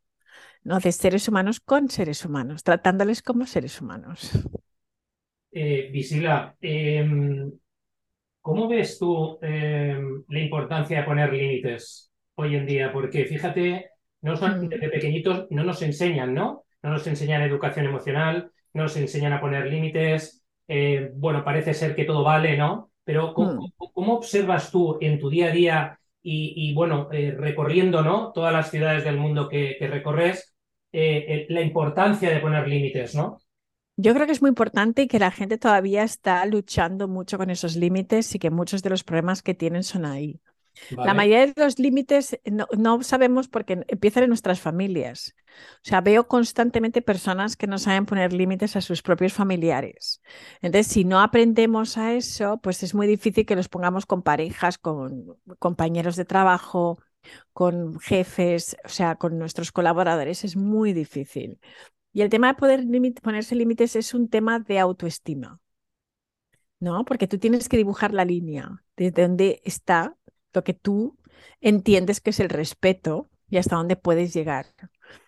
¿no? 0.65 0.81
de 0.81 0.93
seres 0.93 1.29
humanos 1.29 1.61
con 1.61 1.89
seres 1.89 2.27
humanos, 2.27 2.63
tratándoles 2.63 3.23
como 3.23 3.47
seres 3.47 3.81
humanos. 3.81 4.33
Eh, 5.51 5.91
em, 6.61 7.53
¿Cómo 8.49 8.67
ves 8.67 8.99
tú 8.99 9.39
em, 9.43 10.25
la 10.27 10.41
importancia 10.41 11.01
de 11.01 11.05
poner 11.05 11.31
límites 11.35 12.11
hoy 12.35 12.57
en 12.57 12.65
día? 12.65 12.91
Porque 12.91 13.27
fíjate, 13.27 13.91
no 14.23 14.37
mm. 14.37 14.69
desde 14.71 14.89
pequeñitos 14.89 15.49
no 15.51 15.65
nos 15.65 15.83
enseñan, 15.83 16.33
¿no? 16.33 16.65
No 16.83 16.89
nos 16.89 17.07
enseñan 17.07 17.43
educación 17.43 17.85
emocional, 17.85 18.51
no 18.73 18.85
nos 18.85 18.97
enseñan 18.97 19.35
a 19.35 19.41
poner 19.43 19.67
límites. 19.67 20.43
Eh, 20.67 21.11
bueno, 21.15 21.45
parece 21.45 21.75
ser 21.75 21.95
que 21.95 22.07
todo 22.07 22.25
vale, 22.25 22.57
¿no? 22.57 22.91
Pero 23.05 23.35
¿cómo, 23.35 23.69
mm. 23.95 24.11
observas 24.13 24.71
tú 24.71 24.97
en 25.03 25.19
tu 25.19 25.29
día 25.29 25.49
a 25.49 25.53
día 25.53 26.01
y, 26.23 26.73
bueno, 26.73 27.11
eh, 27.13 27.35
recorriendo, 27.37 28.01
¿no? 28.01 28.33
Todas 28.33 28.55
las 28.55 28.71
ciudades 28.71 29.05
del 29.05 29.19
mundo 29.19 29.47
que, 29.51 29.77
recorres, 29.79 30.57
eh, 30.91 31.45
la 31.51 31.61
importancia 31.61 32.31
de 32.31 32.41
poner 32.41 32.67
límites, 32.67 33.15
¿no? 33.15 33.41
Yo 34.01 34.15
creo 34.15 34.27
que 34.27 34.33
es 34.33 34.41
muy 34.41 34.51
importante 34.51 35.03
y 35.03 35.09
que 35.09 35.19
la 35.19 35.33
gente 35.33 35.59
todavía 35.59 36.05
está 36.05 36.47
luchando 36.47 37.09
mucho 37.09 37.37
con 37.37 37.51
esos 37.51 37.75
límites 37.75 38.33
y 38.33 38.39
que 38.39 38.49
muchos 38.49 38.81
de 38.81 38.91
los 38.91 39.03
problemas 39.03 39.43
que 39.43 39.55
tienen 39.55 39.83
son 39.83 40.05
ahí. 40.05 40.41
La 40.91 41.15
mayoría 41.15 41.49
de 41.49 41.65
los 41.65 41.81
límites 41.81 42.39
no, 42.45 43.03
sabemos 43.03 43.49
porque 43.49 43.85
empiezan 43.89 44.23
en 44.23 44.29
nuestras 44.29 44.61
familias. 44.61 45.35
O 45.79 45.81
sea, 45.83 46.01
veo 46.01 46.29
constantemente 46.29 47.03
personas 47.03 47.57
que 47.57 47.67
no 47.67 47.79
saben 47.79 48.07
poner 48.07 48.33
límites 48.33 48.77
a 48.77 48.81
sus 48.81 49.03
propios 49.03 49.33
familiares. 49.33 50.23
Entonces, 50.63 50.93
si 50.93 51.03
no 51.03 51.21
aprendemos 51.21 51.99
a 51.99 52.15
eso, 52.15 52.61
pues 52.63 52.85
es 52.85 52.95
muy 52.95 53.09
difícil 53.09 53.47
que 53.47 53.57
los 53.57 53.69
pongamos 53.69 54.07
con 54.07 54.23
parejas, 54.23 54.79
con 54.79 55.37
compañeros 55.59 56.15
de 56.15 56.25
trabajo, 56.25 57.01
con 57.53 57.99
jefes, 57.99 58.77
o 58.85 58.89
sea, 58.89 59.17
con 59.17 59.41
nuestros 59.41 59.73
colaboradores. 59.73 60.45
Es 60.45 60.55
muy 60.55 60.93
difícil. 60.93 61.59
Y 62.13 62.23
el 62.23 62.31
tema 62.31 62.49
de 62.49 62.55
poder 62.55 62.85
ponerse 63.23 63.55
límites 63.55 63.97
es 63.97 64.15
un 64.15 64.29
tema 64.29 64.59
de 64.59 64.79
autoestima. 64.79 65.61
¿no? 66.81 67.05
Porque 67.05 67.27
tú 67.27 67.39
tienes 67.39 67.69
que 67.69 67.77
dibujar 67.77 68.13
la 68.15 68.25
línea 68.25 68.83
desde 68.97 69.23
dónde 69.23 69.61
está 69.65 70.17
lo 70.53 70.65
que 70.65 70.75
tú 70.75 71.17
entiendes 71.61 72.21
que 72.21 72.31
es 72.31 72.41
el 72.41 72.49
respeto 72.49 73.29
y 73.49 73.59
hasta 73.59 73.77
dónde 73.77 73.97
puedes 73.97 74.33
llegar. 74.33 74.67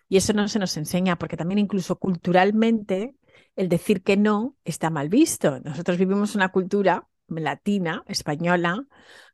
Y 0.09 0.17
eso 0.17 0.33
no 0.33 0.49
se 0.49 0.59
nos 0.59 0.77
enseña, 0.77 1.17
porque 1.17 1.37
también 1.37 1.59
incluso 1.59 1.99
culturalmente 1.99 3.15
el 3.57 3.69
decir 3.69 4.03
que 4.03 4.17
no 4.17 4.57
está 4.65 4.91
mal 4.91 5.09
visto. 5.09 5.61
Nosotros 5.61 5.99
vivimos 5.99 6.35
una 6.35 6.51
cultura 6.51 7.09
latina, 7.29 8.03
española, 8.09 8.87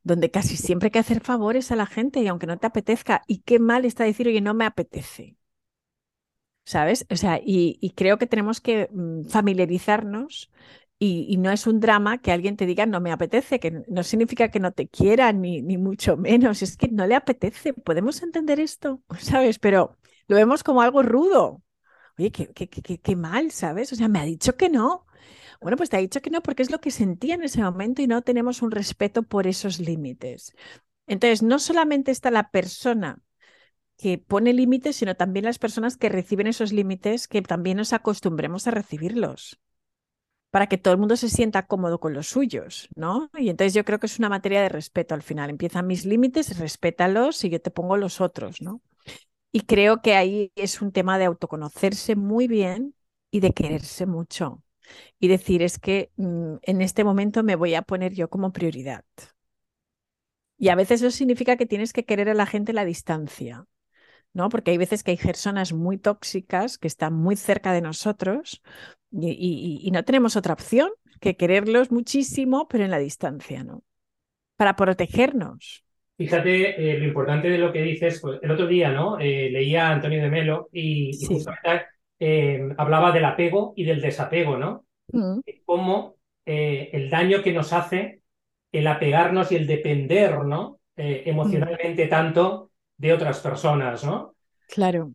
donde 0.03 0.31
casi 0.31 0.57
siempre 0.57 0.89
hay 0.89 0.91
que 0.91 0.99
hacer 0.99 1.21
favores 1.21 1.73
a 1.73 1.77
la 1.77 1.87
gente 1.87 2.21
y 2.21 2.29
aunque 2.29 2.47
no 2.47 2.59
te 2.59 2.67
apetezca, 2.67 3.23
y 3.27 3.39
qué 3.39 3.59
mal 3.59 3.85
está 3.85 4.05
decir, 4.05 4.29
oye, 4.29 4.43
no 4.43 4.53
me 4.55 4.67
apetece. 4.67 5.37
¿Sabes? 6.67 7.07
O 7.11 7.17
sea, 7.17 7.39
y, 7.39 7.79
y 7.81 7.91
creo 7.91 8.19
que 8.19 8.27
tenemos 8.27 8.61
que 8.61 8.89
mm, 8.93 9.27
familiarizarnos 9.29 10.51
y, 10.99 11.37
no 11.37 11.51
es 11.53 11.67
un 11.67 11.79
drama 11.81 12.19
que 12.19 12.33
alguien 12.33 12.57
te 12.57 12.67
diga 12.67 12.87
no 12.87 13.01
me 13.01 13.13
apetece, 13.13 13.61
que 13.61 13.85
no 13.89 14.03
significa 14.03 14.51
que 14.51 14.61
no 14.61 14.73
te 14.73 14.89
quiera, 14.89 15.33
ni, 15.33 15.63
ni 15.63 15.79
mucho 15.79 16.17
menos, 16.17 16.63
es 16.63 16.77
que 16.77 16.89
no 16.89 17.07
le 17.07 17.15
apetece. 17.15 17.73
Podemos 17.75 18.23
entender 18.23 18.61
esto, 18.61 19.03
¿sabes? 19.21 19.59
Pero 19.59 19.97
lo 20.29 20.37
vemos 20.37 20.65
como 20.65 20.83
algo 20.83 21.03
rudo. 21.03 21.63
Oye, 22.19 22.33
qué, 22.33 22.49
qué, 22.49 22.69
qué, 22.69 22.99
qué 22.99 23.17
mal, 23.17 23.53
¿sabes? 23.53 23.93
O 23.93 23.97
sea, 23.97 24.09
me 24.09 24.19
ha 24.21 24.25
dicho 24.25 24.57
que 24.57 24.69
no. 24.71 25.07
Bueno, 25.61 25.77
pues 25.77 25.91
te 25.91 25.97
ha 25.97 26.01
dicho 26.01 26.21
que 26.23 26.31
no 26.31 26.43
porque 26.43 26.63
es 26.63 26.71
lo 26.71 26.81
que 26.81 26.91
sentía 26.91 27.35
en 27.35 27.43
ese 27.45 27.63
momento 27.63 28.03
y 28.03 28.07
no 28.09 28.23
tenemos 28.23 28.63
un 28.63 28.71
respeto 28.71 29.23
por 29.23 29.47
esos 29.47 29.81
límites. 29.81 30.55
Entonces, 31.07 31.43
no 31.43 31.59
solamente 31.59 32.11
está 32.11 32.31
la 32.31 32.51
persona 32.51 33.21
que 33.97 34.19
pone 34.19 34.53
límites, 34.53 34.97
sino 34.97 35.17
también 35.17 35.45
las 35.45 35.59
personas 35.59 35.97
que 35.97 36.09
reciben 36.09 36.47
esos 36.47 36.73
límites, 36.73 37.29
que 37.29 37.43
también 37.43 37.79
nos 37.79 37.93
acostumbremos 37.93 38.67
a 38.67 38.73
recibirlos 38.73 39.59
para 40.51 40.69
que 40.69 40.79
todo 40.79 40.95
el 40.95 41.01
mundo 41.01 41.17
se 41.17 41.29
sienta 41.29 41.67
cómodo 41.67 42.01
con 42.01 42.15
los 42.15 42.29
suyos, 42.29 42.89
¿no? 42.95 43.31
Y 43.37 43.51
entonces 43.51 43.75
yo 43.75 43.85
creo 43.85 43.99
que 43.99 44.07
es 44.07 44.19
una 44.19 44.31
materia 44.31 44.63
de 44.63 44.71
respeto 44.71 45.15
al 45.15 45.23
final. 45.23 45.51
Empiezan 45.51 45.87
mis 45.87 46.07
límites, 46.07 46.59
respétalos 46.59 47.45
y 47.45 47.51
yo 47.51 47.61
te 47.61 47.71
pongo 47.71 47.99
los 47.99 48.23
otros, 48.23 48.63
¿no? 48.63 48.81
Y 49.53 49.63
creo 49.63 50.01
que 50.01 50.15
ahí 50.15 50.53
es 50.57 50.81
un 50.81 50.93
tema 50.93 51.19
de 51.19 51.27
autoconocerse 51.27 52.17
muy 52.17 52.49
bien 52.49 52.95
y 53.31 53.41
de 53.41 53.53
quererse 53.53 54.07
mucho. 54.07 54.63
Y 55.19 55.29
decir, 55.29 55.63
es 55.63 55.79
que 55.79 56.11
mm, 56.17 56.57
en 56.63 56.81
este 56.81 57.05
momento 57.05 57.43
me 57.43 57.57
voy 57.57 57.75
a 57.75 57.83
poner 57.83 58.15
yo 58.15 58.31
como 58.31 58.53
prioridad. 58.53 59.05
Y 60.59 60.69
a 60.71 60.75
veces 60.75 61.03
eso 61.03 61.11
significa 61.11 61.57
que 61.57 61.67
tienes 61.67 61.93
que 61.93 62.05
querer 62.05 62.31
a 62.31 62.35
la 62.35 62.47
gente 62.47 62.73
la 62.73 62.85
distancia, 62.85 63.67
¿no? 64.37 64.51
Porque 64.51 64.71
hay 64.71 64.77
veces 64.77 65.03
que 65.03 65.13
hay 65.13 65.17
personas 65.17 65.73
muy 65.73 65.97
tóxicas 65.97 66.77
que 66.77 66.89
están 66.89 67.15
muy 67.15 67.37
cerca 67.37 67.73
de 67.73 67.81
nosotros, 67.81 68.63
y, 69.11 69.89
no 69.93 70.05
tenemos 70.05 70.37
otra 70.37 70.53
opción 70.53 70.91
que 71.21 71.37
quererlos 71.37 71.91
muchísimo, 71.91 72.69
pero 72.69 72.85
en 72.85 72.91
la 72.91 72.99
distancia, 72.99 73.65
¿no? 73.65 73.83
Para 74.57 74.77
protegernos. 74.77 75.85
Fíjate 76.19 76.93
eh, 76.93 76.99
lo 76.99 77.07
importante 77.07 77.49
de 77.49 77.57
lo 77.57 77.73
que 77.73 77.81
dices. 77.81 78.21
Pues, 78.21 78.39
el 78.43 78.51
otro 78.51 78.67
día, 78.67 78.91
¿no? 78.91 79.19
Eh, 79.19 79.49
leía 79.51 79.89
a 79.89 79.93
Antonio 79.93 80.23
de 80.23 80.29
Melo 80.29 80.69
y, 80.71 81.13
justamente 81.27 81.87
eh, 82.19 82.69
hablaba 82.77 83.13
del 83.13 83.25
apego 83.25 83.73
y 83.75 83.85
del 83.85 84.03
desapego, 84.03 84.59
¿no? 84.59 84.85
Mm. 85.13 85.41
Cómo 85.65 86.17
el 86.45 87.11
daño 87.11 87.43
que 87.43 87.53
nos 87.53 87.73
hace 87.73 88.21
el 88.71 88.87
apegarnos 88.87 89.51
y 89.51 89.57
el 89.57 89.67
depender, 89.67 90.45
¿no? 90.45 90.79
emocionalmente 90.97 92.07
tanto 92.07 92.71
de 92.97 93.13
otras 93.13 93.41
personas, 93.41 94.05
¿no? 94.05 94.35
Claro 94.69 95.13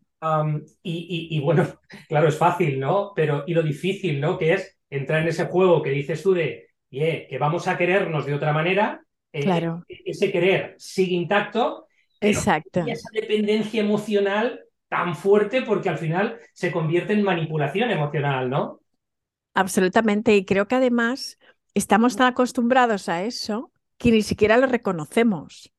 y, 0.84 1.40
bueno, 1.40 1.68
claro, 2.08 2.28
es 2.28 2.38
fácil, 2.38 2.80
¿no? 2.80 3.14
Pero 3.16 3.44
y 3.48 3.54
lo 3.54 3.64
difícil, 3.64 4.20
¿no? 4.20 4.38
Que 4.38 4.54
es 4.54 4.78
entrar 4.90 5.22
en 5.22 5.30
ese 5.30 5.46
juego 5.46 5.82
que 5.82 5.92
dices 5.92 6.22
tú 6.22 6.34
de, 6.34 6.68
que 6.90 7.38
vamos 7.40 7.68
a 7.68 7.78
querernos 7.78 8.26
de 8.26 8.34
otra 8.34 8.54
manera. 8.54 9.04
Eh, 9.34 9.44
claro. 9.44 9.86
ese 9.88 10.32
querer 10.32 10.76
sigue 10.78 11.16
intacto. 11.16 11.88
Exacto. 12.20 12.84
Y 12.86 12.92
esa 12.92 13.10
dependencia 13.14 13.82
emocional 13.82 14.66
tan 14.90 15.16
fuerte 15.16 15.62
porque 15.62 15.88
al 15.88 15.98
final 15.98 16.38
se 16.54 16.72
convierte 16.72 17.14
en 17.14 17.24
manipulación 17.24 17.90
emocional, 17.92 18.50
¿no? 18.50 18.82
Absolutamente. 19.54 20.36
Y 20.36 20.46
creo 20.46 20.68
que 20.68 20.76
además 20.76 21.40
estamos 21.74 22.18
tan 22.18 22.28
acostumbrados 22.28 23.08
a 23.08 23.24
eso 23.24 23.72
que 23.98 24.12
ni 24.12 24.22
siquiera 24.22 24.58
lo 24.58 24.68
reconocemos 24.68 25.72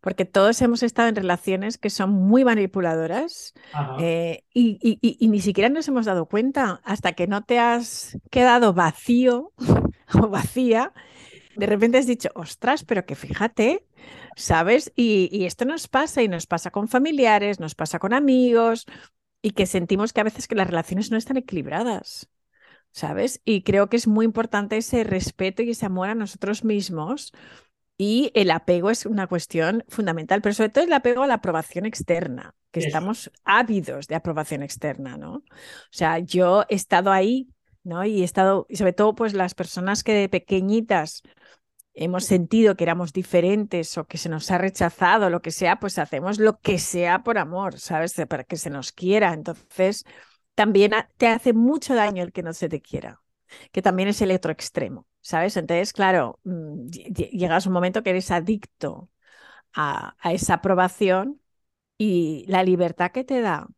porque 0.00 0.24
todos 0.24 0.60
hemos 0.62 0.82
estado 0.82 1.08
en 1.08 1.16
relaciones 1.16 1.76
que 1.76 1.90
son 1.90 2.10
muy 2.10 2.44
manipuladoras 2.44 3.54
eh, 3.98 4.44
y, 4.54 5.28
ni 5.28 5.40
siquiera 5.40 5.68
nos 5.68 5.88
hemos 5.88 6.06
dado 6.06 6.26
cuenta 6.26 6.80
hasta 6.84 7.12
que 7.12 7.26
no 7.26 7.42
te 7.42 7.58
has 7.58 8.16
quedado 8.30 8.72
vacío 8.72 9.52
o 10.14 10.28
vacía. 10.28 10.92
De 11.56 11.66
repente 11.66 11.98
has 11.98 12.06
dicho, 12.06 12.30
ostras, 12.34 12.84
pero 12.84 13.04
que 13.04 13.16
fíjate, 13.16 13.86
¿sabes? 14.36 14.92
Y, 14.94 15.44
esto 15.44 15.64
nos 15.64 15.88
pasa 15.88 16.22
y 16.22 16.28
nos 16.28 16.46
pasa 16.46 16.70
con 16.70 16.86
familiares, 16.88 17.58
nos 17.58 17.74
pasa 17.74 17.98
con 17.98 18.14
amigos 18.14 18.86
y 19.42 19.50
que 19.50 19.66
sentimos 19.66 20.12
que 20.12 20.20
a 20.20 20.24
veces 20.24 20.46
que 20.46 20.54
las 20.54 20.68
relaciones 20.68 21.10
no 21.10 21.16
están 21.16 21.36
equilibradas. 21.36 22.28
¿Sabes? 22.90 23.42
Y 23.44 23.62
creo 23.62 23.90
que 23.90 23.96
es 23.96 24.06
muy 24.06 24.24
importante 24.24 24.78
ese 24.78 25.04
respeto 25.04 25.62
y 25.62 25.70
ese 25.70 25.84
amor 25.86 26.08
a 26.08 26.14
nosotros 26.14 26.64
mismos, 26.64 27.32
y 27.98 28.30
el 28.34 28.52
apego 28.52 28.90
es 28.90 29.04
una 29.06 29.26
cuestión 29.26 29.84
fundamental, 29.88 30.40
pero 30.40 30.54
sobre 30.54 30.70
todo 30.70 30.84
el 30.84 30.92
apego 30.92 31.24
a 31.24 31.26
la 31.26 31.34
aprobación 31.34 31.84
externa, 31.84 32.54
que 32.70 32.80
estamos 32.80 33.30
ávidos 33.44 34.06
de 34.06 34.14
aprobación 34.14 34.62
externa, 34.62 35.16
¿no? 35.16 35.34
O 35.34 35.42
sea, 35.90 36.20
yo 36.20 36.64
he 36.68 36.76
estado 36.76 37.10
ahí, 37.10 37.48
¿no? 37.82 38.04
Y 38.04 38.22
he 38.22 38.24
estado, 38.24 38.66
y 38.68 38.76
sobre 38.76 38.92
todo, 38.92 39.16
pues 39.16 39.34
las 39.34 39.54
personas 39.54 40.04
que 40.04 40.14
de 40.14 40.28
pequeñitas 40.28 41.22
hemos 41.92 42.24
sentido 42.24 42.76
que 42.76 42.84
éramos 42.84 43.12
diferentes 43.12 43.98
o 43.98 44.04
que 44.06 44.18
se 44.18 44.28
nos 44.28 44.48
ha 44.52 44.58
rechazado, 44.58 45.28
lo 45.28 45.42
que 45.42 45.50
sea, 45.50 45.80
pues 45.80 45.98
hacemos 45.98 46.38
lo 46.38 46.60
que 46.60 46.78
sea 46.78 47.24
por 47.24 47.36
amor, 47.36 47.80
¿sabes? 47.80 48.14
Para 48.28 48.44
que 48.44 48.56
se 48.56 48.70
nos 48.70 48.92
quiera. 48.92 49.32
Entonces, 49.32 50.04
también 50.54 50.92
te 51.16 51.26
hace 51.26 51.52
mucho 51.52 51.96
daño 51.96 52.22
el 52.22 52.32
que 52.32 52.44
no 52.44 52.52
se 52.52 52.68
te 52.68 52.80
quiera, 52.80 53.20
que 53.72 53.82
también 53.82 54.08
es 54.08 54.22
el 54.22 54.30
otro 54.30 54.52
extremo. 54.52 55.06
¿Sabes? 55.28 55.58
Entonces, 55.58 55.92
claro, 55.92 56.40
mm, 56.44 56.86
llegas 56.88 57.66
un 57.66 57.74
momento 57.74 58.02
que 58.02 58.10
eres 58.10 58.30
adicto 58.30 59.10
a, 59.74 60.16
esa 60.32 60.54
aprobación 60.54 61.40
y 61.98 62.46
la 62.48 62.64
libertad 62.64 63.12
que 63.12 63.24
te 63.24 63.42
da 63.42 63.68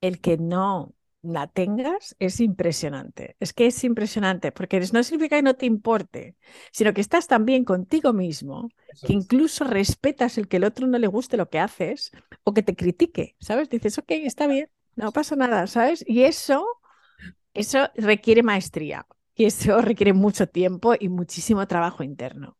el 0.00 0.20
que 0.20 0.38
no 0.38 0.94
la 1.22 1.48
tengas 1.48 2.16
es 2.18 2.40
impresionante. 2.40 3.36
Es 3.40 3.52
que 3.52 3.66
es 3.66 3.84
impresionante, 3.84 4.52
porque 4.52 4.80
no 4.92 5.02
significa 5.04 5.36
que 5.36 5.42
no 5.42 5.54
te 5.56 5.66
importe, 5.66 6.36
sino 6.72 6.94
que 6.94 7.02
estás 7.02 7.26
tan 7.28 7.44
bien 7.44 7.64
contigo 7.64 8.14
mismo 8.14 8.70
que 9.06 9.12
incluso 9.12 9.64
respetas 9.64 10.38
el 10.38 10.48
que 10.48 10.58
el 10.58 10.64
otro 10.64 10.86
no 10.86 10.98
le 10.98 11.08
guste 11.08 11.36
lo 11.36 11.50
que 11.50 11.58
haces 11.58 12.10
o 12.44 12.54
que 12.54 12.62
te 12.62 12.74
critique, 12.74 13.36
¿sabes? 13.40 13.68
Dices, 13.68 13.98
ok, 13.98 14.12
está 14.12 14.46
bien, 14.46 14.70
no 14.96 15.12
pasa 15.12 15.36
nada, 15.36 15.66
¿sabes? 15.66 16.04
Y 16.08 16.22
eso, 16.24 16.64
eso 17.54 17.90
requiere 17.96 18.42
maestría. 18.42 19.06
Y 19.40 19.46
eso 19.46 19.80
requiere 19.80 20.12
mucho 20.12 20.48
tiempo 20.48 20.92
y 21.00 21.08
muchísimo 21.08 21.66
trabajo 21.66 22.02
interno. 22.02 22.58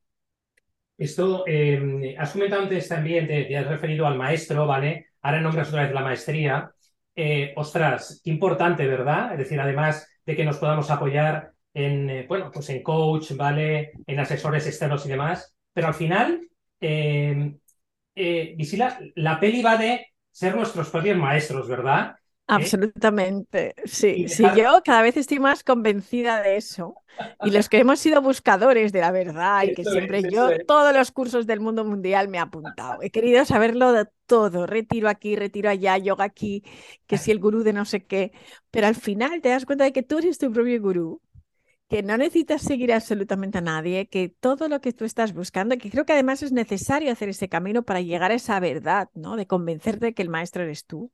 Esto, 0.96 1.44
eh, 1.46 2.16
has 2.18 2.32
comentado 2.32 2.62
antes 2.62 2.88
también, 2.88 3.26
te, 3.26 3.54
has 3.54 3.66
referido 3.66 4.06
al 4.06 4.16
maestro, 4.16 4.66
¿vale? 4.66 5.08
Ahora 5.20 5.42
nombras 5.42 5.68
otra 5.68 5.82
vez 5.82 5.92
la 5.92 6.00
maestría. 6.00 6.72
Eh, 7.14 7.52
ostras, 7.54 8.22
qué 8.24 8.30
importante, 8.30 8.86
¿verdad? 8.86 9.32
Es 9.32 9.40
decir, 9.40 9.60
además 9.60 10.08
de 10.24 10.34
que 10.34 10.42
nos 10.42 10.56
podamos 10.56 10.90
apoyar 10.90 11.52
en, 11.74 12.08
eh, 12.08 12.24
bueno, 12.26 12.50
pues 12.50 12.70
en 12.70 12.82
coach, 12.82 13.32
¿vale? 13.36 13.92
En 14.06 14.18
asesores 14.18 14.66
externos 14.66 15.04
y 15.04 15.10
demás. 15.10 15.54
Pero 15.74 15.88
al 15.88 15.94
final, 15.94 16.48
Visila, 18.56 18.98
la 19.16 19.38
peli 19.38 19.60
va 19.60 19.76
de 19.76 20.06
ser 20.30 20.56
nuestros 20.56 20.88
propios 20.88 21.18
maestros, 21.18 21.68
¿verdad? 21.68 22.14
Absolutamente, 22.50 23.74
sí, 23.84 24.28
sí, 24.28 24.44
yo 24.56 24.80
cada 24.84 25.02
vez 25.02 25.16
estoy 25.16 25.38
más 25.38 25.62
convencida 25.62 26.42
de 26.42 26.56
eso. 26.56 26.94
Y 27.44 27.50
los 27.50 27.68
que 27.68 27.78
hemos 27.78 28.00
sido 28.00 28.22
buscadores 28.22 28.92
de 28.92 29.00
la 29.00 29.12
verdad 29.12 29.62
y 29.64 29.74
que 29.74 29.84
siempre 29.84 30.22
yo, 30.28 30.48
todos 30.66 30.92
los 30.92 31.12
cursos 31.12 31.46
del 31.46 31.60
mundo 31.60 31.84
mundial 31.84 32.28
me 32.28 32.38
he 32.38 32.40
apuntado. 32.40 33.02
He 33.02 33.10
querido 33.10 33.44
saberlo 33.44 33.92
de 33.92 34.06
todo, 34.26 34.66
retiro 34.66 35.08
aquí, 35.08 35.36
retiro 35.36 35.70
allá, 35.70 35.96
yoga 35.98 36.24
aquí, 36.24 36.64
que 37.06 37.18
si 37.18 37.30
el 37.30 37.38
gurú 37.38 37.62
de 37.62 37.72
no 37.72 37.84
sé 37.84 38.04
qué. 38.04 38.32
Pero 38.70 38.88
al 38.88 38.96
final 38.96 39.40
te 39.42 39.50
das 39.50 39.64
cuenta 39.64 39.84
de 39.84 39.92
que 39.92 40.02
tú 40.02 40.18
eres 40.18 40.38
tu 40.38 40.50
propio 40.50 40.80
gurú, 40.80 41.22
que 41.88 42.02
no 42.02 42.16
necesitas 42.16 42.62
seguir 42.62 42.92
absolutamente 42.92 43.58
a 43.58 43.60
nadie, 43.60 44.08
que 44.08 44.28
todo 44.28 44.68
lo 44.68 44.80
que 44.80 44.92
tú 44.92 45.04
estás 45.04 45.34
buscando, 45.34 45.78
que 45.78 45.90
creo 45.90 46.04
que 46.04 46.14
además 46.14 46.42
es 46.42 46.52
necesario 46.52 47.12
hacer 47.12 47.28
ese 47.28 47.48
camino 47.48 47.84
para 47.84 48.00
llegar 48.00 48.32
a 48.32 48.34
esa 48.34 48.58
verdad, 48.58 49.08
¿no? 49.14 49.36
De 49.36 49.46
convencerte 49.46 50.06
de 50.06 50.14
que 50.14 50.22
el 50.22 50.28
maestro 50.30 50.64
eres 50.64 50.84
tú 50.86 51.12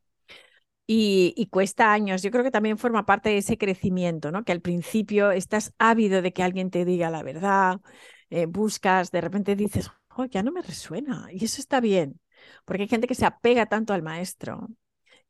y, 0.86 1.48
cuesta 1.50 1.92
años. 1.92 2.22
Yo 2.22 2.30
creo 2.30 2.44
que 2.44 2.50
también 2.50 2.78
forma 2.78 3.06
parte 3.06 3.30
de 3.30 3.38
ese 3.38 3.58
crecimiento, 3.58 4.30
¿no? 4.30 4.44
Que 4.44 4.52
al 4.52 4.60
principio 4.60 5.30
estás 5.32 5.72
ávido 5.78 6.22
de 6.22 6.32
que 6.32 6.42
alguien 6.42 6.70
te 6.70 6.84
diga 6.84 7.10
la 7.10 7.22
verdad, 7.22 7.80
eh, 8.30 8.46
buscas, 8.46 9.10
de 9.10 9.20
repente 9.20 9.56
dices, 9.56 9.90
oh, 10.16 10.24
ya 10.26 10.42
no 10.42 10.52
me 10.52 10.62
resuena. 10.62 11.28
Y 11.32 11.44
eso 11.44 11.60
está 11.60 11.80
bien, 11.80 12.20
porque 12.64 12.82
hay 12.82 12.88
gente 12.88 13.06
que 13.08 13.14
se 13.14 13.26
apega 13.26 13.66
tanto 13.66 13.92
al 13.94 14.02
maestro. 14.02 14.68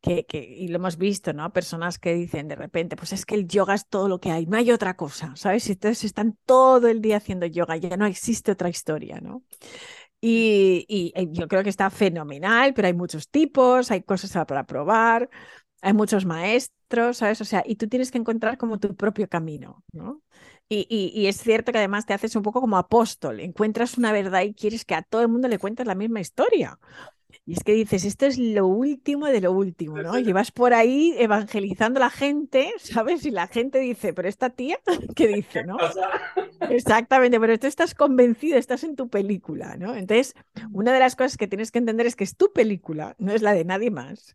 Que, 0.03 0.27
que, 0.27 0.39
y 0.39 0.69
lo 0.69 0.77
hemos 0.77 0.99
visto, 0.99 1.33
¿no? 1.33 1.53
Personas 1.53 1.99
que 1.99 2.15
dicen 2.15 2.49
de 2.49 2.55
repente, 2.55 2.97
pues 2.97 3.13
es 3.13 3.25
que 3.27 3.35
el 3.35 3.49
yoga 3.49 3.75
es 3.75 3.89
todo 3.89 4.09
lo 4.09 4.21
que 4.21 4.31
hay, 4.31 4.47
no 4.47 4.57
hay 4.57 4.71
otra 4.71 4.95
cosa, 4.95 5.35
¿sabes? 5.37 5.69
Y 5.69 5.73
entonces 5.73 6.05
están 6.05 6.39
todo 6.45 6.87
el 6.89 7.01
día 7.01 7.17
haciendo 7.17 7.47
yoga, 7.47 7.77
ya 7.77 7.97
no 7.97 8.07
existe 8.07 8.53
otra 8.53 8.69
historia, 8.69 9.21
¿no? 9.21 9.43
Y, 10.21 11.13
eh, 11.15 11.29
yo 11.31 11.49
creo 11.49 11.63
que 11.63 11.71
está 11.71 11.91
fenomenal, 11.91 12.75
pero 12.75 12.89
hay 12.89 12.95
muchos 12.95 13.29
tipos, 13.29 13.91
hay 13.91 14.03
cosas 14.03 14.33
para 14.47 14.65
probar, 14.67 15.29
hay 15.83 15.93
muchos 15.93 16.25
maestros, 16.25 17.19
¿sabes? 17.19 17.41
O 17.41 17.45
sea, 17.45 17.63
y 17.67 17.77
tú 17.77 17.89
tienes 17.89 18.11
que 18.11 18.19
encontrar 18.19 18.59
como 18.59 18.79
tu 18.79 18.95
propio 18.97 19.29
camino, 19.29 19.85
¿no? 19.93 20.23
Y, 20.69 20.87
y, 21.15 21.27
es 21.29 21.37
cierto 21.37 21.71
que 21.71 21.79
además 21.79 22.07
te 22.07 22.15
haces 22.15 22.35
un 22.35 22.43
poco 22.43 22.61
como 22.61 22.77
apóstol, 22.77 23.39
encuentras 23.39 23.99
una 23.99 24.11
verdad 24.11 24.43
y 24.43 24.53
quieres 24.53 24.85
que 24.85 24.97
a 24.97 25.03
todo 25.03 25.23
el 25.23 25.29
mundo 25.29 25.47
le 25.47 25.59
cuentes 25.61 25.87
la 25.87 25.95
misma 25.95 26.21
historia. 26.21 26.81
Y 27.49 27.53
es 27.53 27.63
que 27.63 27.75
dices, 27.75 28.05
esto 28.05 28.27
es 28.27 28.39
lo 28.39 28.67
último 28.67 29.27
de 29.27 29.41
lo 29.41 29.53
último, 29.53 29.99
¿no? 29.99 30.19
Y 30.19 30.33
vas 30.33 30.51
por 30.51 30.75
ahí 30.75 31.15
evangelizando 31.17 32.01
a 32.01 32.07
la 32.07 32.11
gente, 32.11 32.73
¿sabes? 32.79 33.25
Y 33.25 33.31
la 33.31 33.47
gente 33.47 33.79
dice, 33.79 34.13
pero 34.13 34.29
esta 34.29 34.51
tía, 34.51 34.81
¿qué 35.15 35.29
dice, 35.29 35.63
no? 35.63 35.77
Exactamente, 36.69 37.39
pero 37.39 37.57
tú 37.57 37.69
estás 37.69 37.95
convencido, 37.95 38.59
estás 38.59 38.83
en 38.83 38.97
tu 38.97 39.09
película, 39.09 39.77
¿no? 39.77 39.95
Entonces, 39.95 40.35
una 40.73 40.93
de 40.93 40.99
las 40.99 41.15
cosas 41.15 41.37
que 41.37 41.47
tienes 41.47 41.71
que 41.71 41.79
entender 41.79 42.07
es 42.07 42.17
que 42.17 42.25
es 42.25 42.37
tu 42.37 42.53
película, 42.53 43.15
no 43.19 43.33
es 43.33 43.43
la 43.43 43.53
de 43.53 43.65
nadie 43.65 43.93
más. 43.93 44.35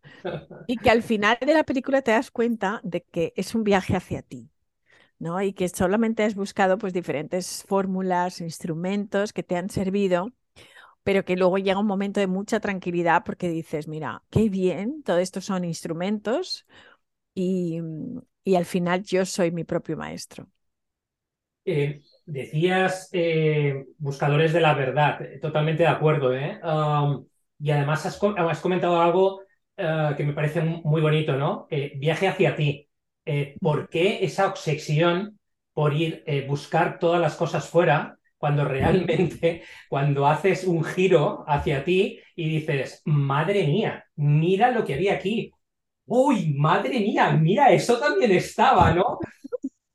Y 0.67 0.77
que 0.77 0.89
al 0.89 1.03
final 1.03 1.37
de 1.45 1.53
la 1.53 1.65
película 1.65 2.01
te 2.01 2.11
das 2.11 2.31
cuenta 2.31 2.79
de 2.83 3.01
que 3.01 3.33
es 3.35 3.53
un 3.53 3.65
viaje 3.65 3.93
hacia 3.93 4.21
ti. 4.21 4.49
¿no? 5.19 5.39
Y 5.41 5.53
que 5.53 5.67
solamente 5.67 6.23
has 6.23 6.33
buscado 6.33 6.77
pues 6.77 6.93
diferentes 6.93 7.63
fórmulas, 7.67 8.41
instrumentos 8.41 9.33
que 9.33 9.43
te 9.43 9.55
han 9.55 9.69
servido 9.69 10.31
pero 11.03 11.25
que 11.25 11.35
luego 11.35 11.57
llega 11.57 11.79
un 11.79 11.87
momento 11.87 12.19
de 12.19 12.27
mucha 12.27 12.59
tranquilidad 12.59 13.23
porque 13.25 13.49
dices, 13.49 13.87
mira, 13.87 14.23
qué 14.29 14.49
bien, 14.49 15.03
todo 15.03 15.17
esto 15.17 15.41
son 15.41 15.65
instrumentos 15.65 16.65
y, 17.33 17.81
mm, 17.81 18.19
y 18.43 18.55
al 18.55 18.65
final 18.65 19.03
yo 19.03 19.25
soy 19.25 19.51
mi 19.51 19.63
propio 19.63 19.97
maestro. 19.97 20.47
Eh, 21.63 22.01
decías 22.25 23.09
eh, 23.11 23.85
buscadores 23.97 24.51
de 24.53 24.61
la 24.61 24.73
verdad, 24.73 25.21
eh, 25.21 25.39
totalmente 25.39 25.83
de 25.83 25.89
acuerdo. 25.89 26.33
¿eh? 26.33 26.59
y 27.59 27.69
además 27.69 28.05
has, 28.07 28.19
has, 28.37 28.59
comentado 28.59 28.99
algo 28.99 29.41
que 29.77 30.23
me 30.23 30.33
parece 30.33 30.61
muy 30.61 31.01
bonito, 31.01 31.35
¿no? 31.35 31.67
viaje 31.95 32.27
hacia 32.27 32.55
ti. 32.55 32.89
¿Por 33.59 33.89
qué 33.89 34.23
esa 34.23 34.47
obsesión 34.47 35.39
por 35.73 35.93
ir 35.93 36.23
buscar 36.47 36.99
todas 36.99 37.21
las 37.21 37.35
cosas 37.35 37.67
fuera 37.69 38.17
cuando 38.41 38.65
realmente, 38.65 39.61
cuando 39.89 40.25
haces 40.25 40.63
un 40.65 40.83
giro 40.83 41.45
hacia 41.47 41.85
ti 41.85 42.19
y 42.35 42.49
dices, 42.49 43.03
madre 43.05 43.67
mía, 43.67 44.03
mira 44.15 44.71
lo 44.71 44.83
que 44.83 44.95
había 44.95 45.13
aquí. 45.13 45.51
Uy, 46.07 46.55
madre 46.57 46.99
mía, 46.99 47.31
mira, 47.31 47.71
eso 47.71 47.99
también 47.99 48.31
estaba, 48.31 48.93
¿no? 48.93 49.19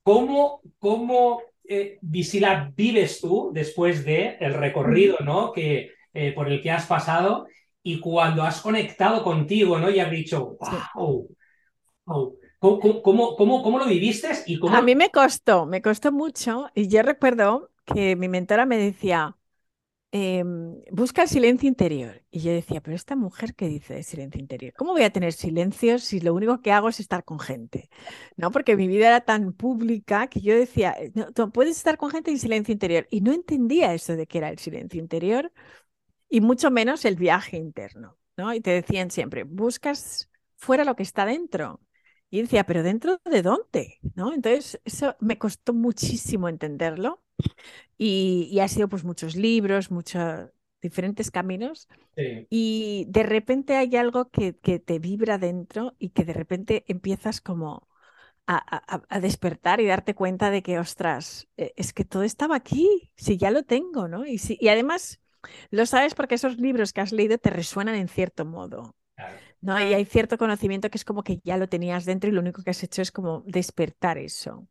¿Cómo, 0.05 0.63
cómo 0.79 1.43
eh, 1.69 1.99
Visila, 2.01 2.73
vives 2.75 3.21
tú 3.21 3.51
después 3.53 4.05
del 4.05 4.37
el 4.39 4.55
recorrido, 4.55 5.19
¿no? 5.25 5.51
Que, 5.53 5.91
eh, 6.15 6.33
por 6.33 6.49
el 6.49 6.63
que 6.63 6.71
has 6.71 6.87
pasado 6.87 7.49
y 7.83 7.99
cuando 7.99 8.45
has 8.45 8.61
conectado 8.61 9.25
contigo, 9.25 9.81
¿no? 9.81 9.91
Y 9.91 9.99
has 9.99 10.11
dicho, 10.11 10.57
wow, 10.95 11.29
wow. 12.05 12.39
¿Cómo, 12.61 13.03
cómo, 13.03 13.37
cómo, 13.37 13.63
cómo, 13.63 13.79
lo 13.79 13.87
viviste? 13.87 14.29
Y 14.47 14.59
cómo... 14.59 14.75
A 14.75 14.83
mí 14.83 14.95
me 14.95 15.11
costó, 15.11 15.67
me 15.67 15.83
costó 15.83 16.11
mucho. 16.11 16.69
Y 16.75 16.89
yo 16.89 17.03
recuerdo 17.03 17.71
que 17.87 18.17
mi 18.17 18.29
mentora 18.29 18.67
me 18.67 18.79
decía, 18.79 19.39
em, 20.13 20.83
busca 20.93 21.23
el 21.23 21.29
silencio 21.29 21.69
interior. 21.69 22.25
Y 22.31 22.41
yo 22.41 22.53
decía, 22.53 22.81
pero 22.83 22.97
esta 22.97 23.17
mujer 23.17 23.55
que 23.55 23.69
dice 23.69 23.95
de 23.95 24.03
silencio 24.03 24.41
interior, 24.41 24.75
¿cómo 24.77 24.93
voy 24.93 25.03
a 25.05 25.11
tener 25.13 25.33
silencio 25.33 25.99
si 25.99 26.21
lo 26.21 26.35
único 26.35 26.63
que 26.63 26.73
hago 26.73 26.89
es 26.89 27.01
estar 27.01 27.25
con 27.25 27.41
gente? 27.41 27.91
¿No? 28.37 28.51
Porque 28.51 28.77
mi 28.77 28.89
vida 28.89 29.09
era 29.09 29.23
tan 29.23 29.53
pública 29.53 30.29
que 30.29 30.41
yo 30.41 30.57
decía, 30.57 30.93
eh, 30.99 31.13
no, 31.15 31.33
tú 31.33 31.51
puedes 31.53 31.77
estar 31.77 31.99
con 31.99 32.11
gente 32.11 32.31
en 32.31 32.39
silencio 32.39 32.73
interior. 32.73 33.07
Y 33.11 33.21
no 33.23 33.33
entendía 33.33 33.95
eso 33.95 34.17
de 34.17 34.27
que 34.27 34.39
era 34.39 34.51
el 34.51 34.59
silencio 34.59 35.01
interior 35.01 35.53
y 36.29 36.41
mucho 36.41 36.71
menos 36.71 37.05
el 37.05 37.17
viaje 37.17 37.57
interno. 37.59 38.19
¿no? 38.37 38.55
Y 38.55 38.61
te 38.61 38.71
decían 38.71 39.11
siempre, 39.11 39.45
buscas 39.45 40.31
fuera 40.57 40.85
lo 40.85 40.97
que 40.97 41.03
está 41.03 41.27
dentro. 41.27 41.81
Y 42.31 42.43
decía, 42.43 42.65
pero 42.65 42.83
dentro 42.83 43.21
de 43.25 43.43
dónde, 43.43 43.99
¿no? 44.15 44.33
Entonces, 44.33 44.81
eso 44.85 45.17
me 45.21 45.39
costó 45.39 45.73
muchísimo 45.73 46.49
entenderlo 46.49 47.23
y, 47.99 48.59
ha 48.61 48.69
sido 48.69 48.89
pues 48.89 49.05
muchos 49.05 49.37
libros, 49.37 49.91
muchos 49.91 50.51
diferentes 50.81 51.31
caminos 51.31 51.89
y 52.49 53.07
de 53.09 53.23
repente 53.23 53.77
hay 53.77 53.97
algo 53.97 54.31
que, 54.31 54.53
te 54.53 54.99
vibra 54.99 55.39
dentro 55.39 55.95
y 55.99 56.11
que 56.11 56.25
de 56.25 56.33
repente 56.33 56.85
empiezas 56.89 57.41
como 57.41 57.89
a, 58.47 59.21
despertar 59.21 59.81
y 59.81 59.87
darte 59.87 60.15
cuenta 60.15 60.51
de 60.51 60.63
que, 60.63 60.79
ostras, 60.79 61.49
e, 61.57 61.73
es 61.77 61.93
que 61.93 62.05
todo 62.05 62.23
estaba 62.23 62.57
aquí, 62.57 63.11
si 63.17 63.37
ya 63.39 63.51
lo 63.51 63.65
tengo, 63.65 64.09
¿no? 64.09 64.25
Y, 64.27 64.39
si, 64.39 64.57
y 64.61 64.69
además 64.69 65.21
lo 65.71 65.87
sabes 65.87 66.15
porque 66.15 66.37
esos 66.37 66.59
libros 66.59 66.93
que 66.93 67.01
has 67.01 67.13
leído 67.13 67.39
te 67.39 67.51
resuenan 67.51 67.97
en 67.97 68.09
cierto 68.09 68.45
modo. 68.45 68.95
¿No? 69.61 69.79
Y 69.79 69.95
hay 69.95 70.05
cierto 70.05 70.39
conocimiento 70.39 70.91
que 70.91 70.99
es 70.99 71.05
como 71.05 71.23
que 71.23 71.41
ya 71.45 71.57
lo 71.57 71.69
tenías 71.69 72.05
dentro 72.05 72.29
y 72.31 72.33
lo 72.33 72.41
único 72.41 72.63
que 72.63 72.71
has 72.71 72.83
hecho 72.83 73.03
es 73.03 73.13
como 73.13 73.43
despertar 73.47 74.19
eso. 74.19 74.69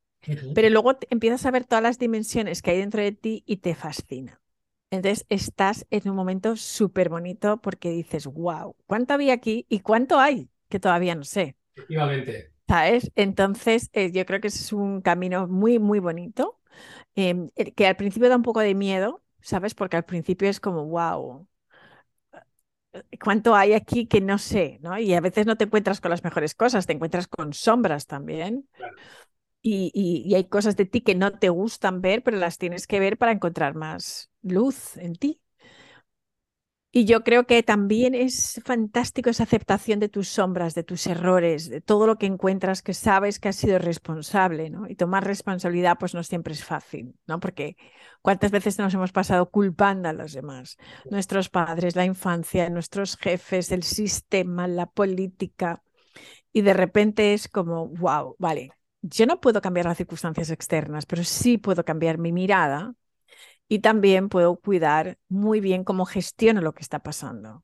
Pero 0.55 0.69
luego 0.69 0.97
empiezas 1.09 1.45
a 1.45 1.51
ver 1.51 1.65
todas 1.65 1.83
las 1.83 1.99
dimensiones 1.99 2.61
que 2.61 2.71
hay 2.71 2.79
dentro 2.79 3.01
de 3.01 3.11
ti 3.11 3.43
y 3.45 3.57
te 3.57 3.75
fascina. 3.75 4.41
Entonces 4.89 5.25
estás 5.29 5.85
en 5.89 6.09
un 6.09 6.15
momento 6.15 6.55
súper 6.55 7.09
bonito 7.09 7.61
porque 7.61 7.89
dices, 7.89 8.27
wow, 8.27 8.75
¿cuánto 8.87 9.13
había 9.13 9.33
aquí 9.33 9.65
y 9.69 9.79
cuánto 9.79 10.19
hay? 10.19 10.49
Que 10.69 10.79
todavía 10.79 11.15
no 11.15 11.23
sé. 11.23 11.57
Efectivamente. 11.75 12.51
¿Sabes? 12.67 13.11
Entonces 13.15 13.89
eh, 13.93 14.11
yo 14.11 14.25
creo 14.25 14.41
que 14.41 14.47
es 14.47 14.73
un 14.73 15.01
camino 15.01 15.47
muy, 15.47 15.77
muy 15.79 15.99
bonito, 15.99 16.59
em, 17.15 17.49
que 17.75 17.87
al 17.87 17.95
principio 17.95 18.29
da 18.29 18.35
un 18.37 18.43
poco 18.43 18.61
de 18.61 18.73
miedo, 18.73 19.21
¿sabes? 19.41 19.75
Porque 19.75 19.97
al 19.97 20.05
principio 20.05 20.49
es 20.49 20.59
como, 20.59 20.85
wow, 20.85 21.47
cuánto 23.23 23.55
hay 23.55 23.73
aquí 23.73 24.07
que 24.07 24.21
no 24.21 24.37
sé, 24.37 24.79
¿no? 24.81 24.97
Y 24.97 25.13
a 25.13 25.21
veces 25.21 25.45
no 25.45 25.57
te 25.57 25.65
encuentras 25.65 26.01
con 26.01 26.11
las 26.11 26.23
mejores 26.23 26.55
cosas, 26.55 26.85
te 26.85 26.93
encuentras 26.93 27.27
con 27.27 27.53
sombras 27.53 28.07
también. 28.07 28.67
Y, 29.61 29.91
y, 29.93 30.35
hay 30.35 30.43
cosas 30.43 30.75
de 30.75 30.85
ti 30.85 31.01
que 31.01 31.15
no 31.15 31.39
te 31.39 31.49
gustan 31.49 31.99
ver, 31.99 32.21
pero 32.21 32.37
las 32.37 32.59
tienes 32.59 32.85
que 32.85 32.99
ver 32.99 33.17
para 33.17 33.31
encontrar 33.31 33.73
más 33.73 34.29
luz 34.43 34.95
en 34.97 35.15
ti. 35.15 35.41
Y 36.97 37.03
yo 37.03 37.25
creo 37.25 37.45
que 37.45 37.61
también 37.61 38.15
es 38.15 38.61
fantástico 38.63 39.29
esa 39.29 39.43
aceptación 39.43 39.99
de 39.99 40.07
tus 40.07 40.29
sombras, 40.29 40.75
de 40.75 40.83
tus 40.85 41.07
errores, 41.07 41.69
de 41.69 41.81
todo 41.81 42.07
lo 42.07 42.15
que 42.17 42.25
encuentras 42.25 42.81
que 42.81 42.93
sabes 42.93 43.37
que 43.37 43.49
has 43.49 43.57
sido 43.57 43.79
responsable, 43.79 44.69
¿no? 44.69 44.87
Y 44.87 44.95
tomar 44.95 45.25
responsabilidad 45.25 45.97
pues 45.99 46.13
no 46.13 46.23
siempre 46.23 46.53
es 46.53 46.63
fácil, 46.63 47.13
¿no? 47.27 47.41
Porque 47.41 47.75
cuántas 48.21 48.49
veces 48.49 48.79
nos 48.79 48.93
hemos 48.93 49.11
pasado 49.11 49.49
culpando 49.51 50.07
a 50.07 50.13
los 50.13 50.31
demás, 50.31 50.77
nuestros 51.11 51.49
padres, 51.49 51.97
la 51.97 52.05
infancia, 52.05 52.69
nuestros 52.69 53.17
jefes, 53.17 53.73
el 53.73 53.83
sistema, 53.83 54.65
la 54.65 54.85
política, 54.85 55.83
y 56.53 56.61
de 56.61 56.73
repente 56.73 57.33
es 57.33 57.49
como, 57.49 57.89
wow, 57.89 58.37
vale, 58.39 58.71
yo 59.01 59.25
no 59.25 59.41
puedo 59.41 59.59
cambiar 59.59 59.87
las 59.87 59.97
circunstancias 59.97 60.49
externas, 60.49 61.05
pero 61.05 61.25
sí 61.25 61.57
puedo 61.57 61.83
cambiar 61.83 62.19
mi 62.19 62.31
mirada 62.31 62.95
y 63.67 63.79
también 63.79 64.29
puedo 64.29 64.57
cuidar 64.57 65.17
muy 65.27 65.59
bien 65.59 65.83
cómo 65.83 66.05
gestiono 66.05 66.61
lo 66.61 66.73
que 66.73 66.83
está 66.83 66.99
pasando. 66.99 67.63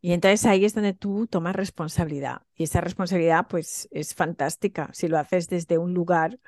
Y 0.00 0.12
entonces 0.12 0.46
ahí 0.46 0.64
es 0.64 0.74
donde 0.74 0.94
tú 0.94 1.26
tomas 1.26 1.56
responsabilidad. 1.56 2.42
Y 2.54 2.64
esa 2.64 2.80
responsabilidad 2.80 3.46
pues 3.48 3.88
es 3.90 4.14
fantástica 4.14 4.90
si 4.92 5.08
lo 5.08 5.18
haces 5.18 5.48
desde 5.48 5.78
un 5.78 5.92
lugar 5.94 6.38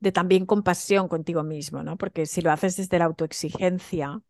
de 0.00 0.12
también 0.12 0.46
compasión 0.46 1.08
contigo 1.08 1.44
mismo, 1.44 1.82
¿no? 1.82 1.96
Porque 1.96 2.26
si 2.26 2.40
lo 2.42 2.50
haces 2.50 2.76
desde 2.76 2.98
la 2.98 3.04
autoexigencia, 3.04 4.20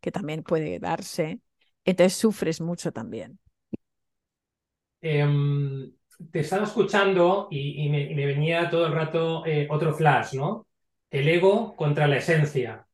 que 0.00 0.10
también 0.10 0.42
puede 0.42 0.78
darse, 0.78 1.40
entonces 1.84 2.14
sufres 2.18 2.60
mucho 2.60 2.92
también. 2.92 3.38
Em, 5.00 5.92
te 6.32 6.40
estaba 6.40 6.64
escuchando 6.64 7.48
y, 7.50 7.88
me, 7.90 8.26
venía 8.26 8.70
todo 8.70 8.86
el 8.86 8.92
rato 8.92 9.46
eh, 9.46 9.68
otro 9.70 9.94
flash, 9.94 10.34
¿no? 10.34 10.66
El 11.10 11.28
ego 11.28 11.76
contra 11.76 12.08
la 12.08 12.16
esencia. 12.16 12.87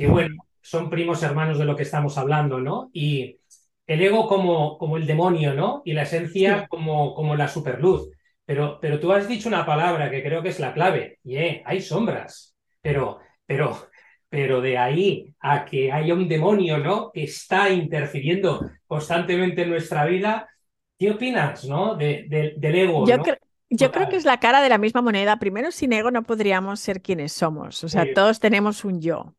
Que 0.00 0.08
bueno, 0.08 0.46
son 0.62 0.88
primos 0.88 1.22
hermanos 1.22 1.58
de 1.58 1.66
lo 1.66 1.76
que 1.76 1.82
estamos 1.82 2.16
hablando, 2.16 2.58
¿no? 2.58 2.88
Y 2.94 3.38
el 3.86 4.00
ego 4.00 4.26
como, 4.26 4.78
como 4.78 4.96
el 4.96 5.06
demonio, 5.06 5.52
¿no? 5.52 5.82
Y 5.84 5.92
la 5.92 6.04
esencia 6.04 6.66
como, 6.68 7.12
como 7.14 7.36
la 7.36 7.48
superluz. 7.48 8.08
Pero, 8.46 8.78
pero 8.80 8.98
tú 8.98 9.12
has 9.12 9.28
dicho 9.28 9.46
una 9.46 9.66
palabra 9.66 10.10
que 10.10 10.22
creo 10.22 10.42
que 10.42 10.48
es 10.48 10.58
la 10.58 10.72
clave, 10.72 11.18
y 11.22 11.36
eh, 11.36 11.62
hay 11.66 11.82
sombras, 11.82 12.56
pero, 12.80 13.18
pero, 13.44 13.90
pero 14.30 14.62
de 14.62 14.78
ahí 14.78 15.34
a 15.38 15.66
que 15.66 15.92
haya 15.92 16.14
un 16.14 16.26
demonio, 16.26 16.78
¿no? 16.78 17.12
Que 17.12 17.24
está 17.24 17.68
interfiriendo 17.68 18.70
constantemente 18.86 19.62
en 19.62 19.70
nuestra 19.70 20.06
vida, 20.06 20.48
¿qué 20.98 21.10
opinas, 21.10 21.66
¿no? 21.66 21.94
De, 21.94 22.54
del 22.56 22.74
ego. 22.74 23.06
Yo, 23.06 23.18
yo 23.68 23.92
creo 23.92 24.08
que 24.08 24.16
es 24.16 24.24
la 24.24 24.40
cara 24.40 24.62
de 24.62 24.70
la 24.70 24.78
misma 24.78 25.02
moneda. 25.02 25.38
Primero, 25.38 25.70
sin 25.70 25.92
ego 25.92 26.10
no 26.10 26.22
podríamos 26.22 26.80
ser 26.80 27.02
quienes 27.02 27.32
somos. 27.32 27.84
O 27.84 27.88
sea, 27.90 28.14
todos 28.14 28.40
tenemos 28.40 28.84
un 28.86 29.02
yo. 29.02 29.34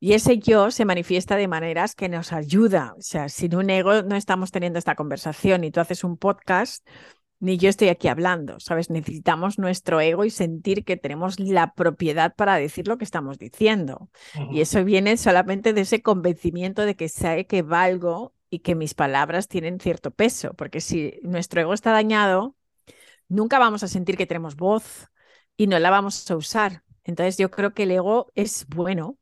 Y 0.00 0.12
ese 0.12 0.38
yo 0.38 0.70
se 0.70 0.84
manifiesta 0.84 1.36
de 1.36 1.48
maneras 1.48 1.94
que 1.94 2.08
nos 2.08 2.32
ayuda. 2.32 2.94
O 2.96 3.02
sea, 3.02 3.28
sin 3.28 3.56
un 3.56 3.68
ego 3.70 4.02
no 4.02 4.14
estamos 4.14 4.52
teniendo 4.52 4.78
esta 4.78 4.94
conversación 4.94 5.64
y 5.64 5.70
tú 5.70 5.80
haces 5.80 6.04
un 6.04 6.16
podcast, 6.16 6.86
ni 7.40 7.56
yo 7.56 7.68
estoy 7.68 7.88
aquí 7.88 8.08
hablando, 8.08 8.58
¿sabes? 8.60 8.90
Necesitamos 8.90 9.58
nuestro 9.58 10.00
ego 10.00 10.24
y 10.24 10.30
sentir 10.30 10.84
que 10.84 10.96
tenemos 10.96 11.38
la 11.38 11.72
propiedad 11.74 12.34
para 12.34 12.56
decir 12.56 12.88
lo 12.88 12.98
que 12.98 13.04
estamos 13.04 13.38
diciendo. 13.38 14.10
Y 14.50 14.60
eso 14.60 14.84
viene 14.84 15.16
solamente 15.16 15.72
de 15.72 15.82
ese 15.82 16.02
convencimiento 16.02 16.82
de 16.84 16.96
que 16.96 17.08
sé 17.08 17.46
que 17.46 17.62
valgo 17.62 18.34
y 18.50 18.60
que 18.60 18.74
mis 18.74 18.94
palabras 18.94 19.48
tienen 19.48 19.78
cierto 19.78 20.10
peso, 20.10 20.54
porque 20.54 20.80
si 20.80 21.18
nuestro 21.22 21.60
ego 21.60 21.74
está 21.74 21.92
dañado, 21.92 22.56
nunca 23.28 23.58
vamos 23.58 23.82
a 23.82 23.88
sentir 23.88 24.16
que 24.16 24.26
tenemos 24.26 24.56
voz 24.56 25.08
y 25.56 25.66
no 25.66 25.78
la 25.78 25.90
vamos 25.90 26.28
a 26.30 26.36
usar. 26.36 26.82
Entonces 27.04 27.36
yo 27.36 27.50
creo 27.50 27.72
que 27.72 27.84
el 27.84 27.92
ego 27.92 28.32
es 28.34 28.66
bueno, 28.68 29.18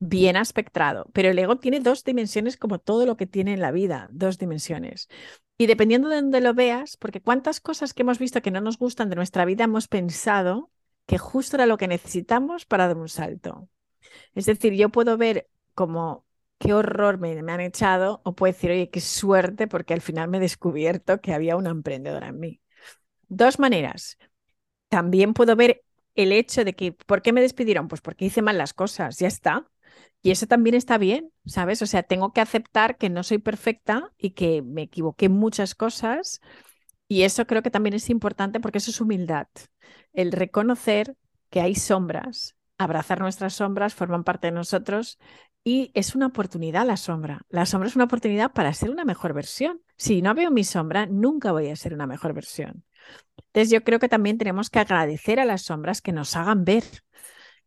bien 0.00 0.36
aspectado, 0.36 1.06
pero 1.12 1.30
el 1.30 1.38
ego 1.38 1.58
tiene 1.58 1.80
dos 1.80 2.04
dimensiones 2.04 2.56
como 2.56 2.78
todo 2.80 3.06
lo 3.06 3.16
que 3.16 3.26
tiene 3.26 3.54
en 3.54 3.60
la 3.60 3.70
vida, 3.72 4.08
dos 4.12 4.38
dimensiones. 4.38 5.08
Y 5.58 5.66
dependiendo 5.66 6.08
de 6.08 6.16
dónde 6.16 6.40
lo 6.40 6.54
veas, 6.54 6.96
porque 6.96 7.20
cuántas 7.22 7.60
cosas 7.60 7.94
que 7.94 8.02
hemos 8.02 8.18
visto 8.18 8.42
que 8.42 8.50
no 8.50 8.60
nos 8.62 8.78
gustan 8.78 9.10
de 9.10 9.16
nuestra 9.16 9.44
vida 9.44 9.64
hemos 9.64 9.88
pensado 9.88 10.70
que 11.06 11.18
justo 11.18 11.56
era 11.56 11.66
lo 11.66 11.76
que 11.78 11.88
necesitamos 11.88 12.66
para 12.66 12.88
dar 12.88 12.96
un 12.96 13.08
salto. 13.10 13.68
Es 14.34 14.46
decir, 14.46 14.74
yo 14.74 14.90
puedo 14.90 15.16
ver 15.16 15.48
como 15.74 16.26
qué 16.58 16.74
horror 16.74 17.18
me, 17.18 17.42
me 17.42 17.52
han 17.52 17.60
echado 17.60 18.20
o 18.24 18.34
puedo 18.34 18.52
decir, 18.52 18.70
oye, 18.70 18.90
qué 18.90 19.00
suerte 19.00 19.68
porque 19.68 19.94
al 19.94 20.00
final 20.00 20.28
me 20.28 20.38
he 20.38 20.40
descubierto 20.40 21.20
que 21.20 21.34
había 21.34 21.56
una 21.56 21.70
emprendedora 21.70 22.28
en 22.28 22.40
mí. 22.40 22.60
Dos 23.28 23.58
maneras. 23.58 24.18
También 24.88 25.34
puedo 25.34 25.56
ver 25.56 25.82
el 26.14 26.32
hecho 26.32 26.64
de 26.64 26.74
que, 26.74 26.92
¿por 26.92 27.22
qué 27.22 27.32
me 27.32 27.40
despidieron? 27.42 27.88
Pues 27.88 28.00
porque 28.00 28.26
hice 28.26 28.42
mal 28.42 28.58
las 28.58 28.74
cosas, 28.74 29.18
ya 29.18 29.28
está. 29.28 29.66
Y 30.22 30.30
eso 30.30 30.46
también 30.46 30.74
está 30.74 30.98
bien, 30.98 31.32
¿sabes? 31.46 31.80
O 31.82 31.86
sea, 31.86 32.02
tengo 32.02 32.32
que 32.32 32.40
aceptar 32.40 32.98
que 32.98 33.08
no 33.08 33.22
soy 33.22 33.38
perfecta 33.38 34.12
y 34.18 34.30
que 34.30 34.62
me 34.62 34.82
equivoqué 34.82 35.26
en 35.26 35.32
muchas 35.32 35.74
cosas. 35.74 36.40
Y 37.08 37.22
eso 37.22 37.46
creo 37.46 37.62
que 37.62 37.70
también 37.70 37.94
es 37.94 38.10
importante 38.10 38.60
porque 38.60 38.78
eso 38.78 38.90
es 38.90 39.00
humildad. 39.00 39.48
El 40.12 40.32
reconocer 40.32 41.16
que 41.50 41.60
hay 41.60 41.74
sombras, 41.74 42.56
abrazar 42.78 43.20
nuestras 43.20 43.54
sombras, 43.54 43.94
forman 43.94 44.24
parte 44.24 44.48
de 44.48 44.52
nosotros 44.52 45.18
y 45.64 45.90
es 45.94 46.14
una 46.14 46.26
oportunidad 46.26 46.86
la 46.86 46.96
sombra. 46.96 47.42
La 47.48 47.66
sombra 47.66 47.88
es 47.88 47.96
una 47.96 48.04
oportunidad 48.04 48.52
para 48.52 48.72
ser 48.74 48.90
una 48.90 49.04
mejor 49.04 49.34
versión. 49.34 49.82
Si 49.96 50.22
no 50.22 50.34
veo 50.34 50.50
mi 50.50 50.64
sombra, 50.64 51.06
nunca 51.06 51.52
voy 51.52 51.68
a 51.68 51.76
ser 51.76 51.94
una 51.94 52.06
mejor 52.06 52.34
versión. 52.34 52.84
Entonces 53.36 53.70
yo 53.70 53.82
creo 53.84 53.98
que 53.98 54.08
también 54.08 54.38
tenemos 54.38 54.70
que 54.70 54.78
agradecer 54.78 55.40
a 55.40 55.44
las 55.44 55.62
sombras 55.62 56.02
que 56.02 56.12
nos 56.12 56.36
hagan 56.36 56.64
ver 56.64 56.84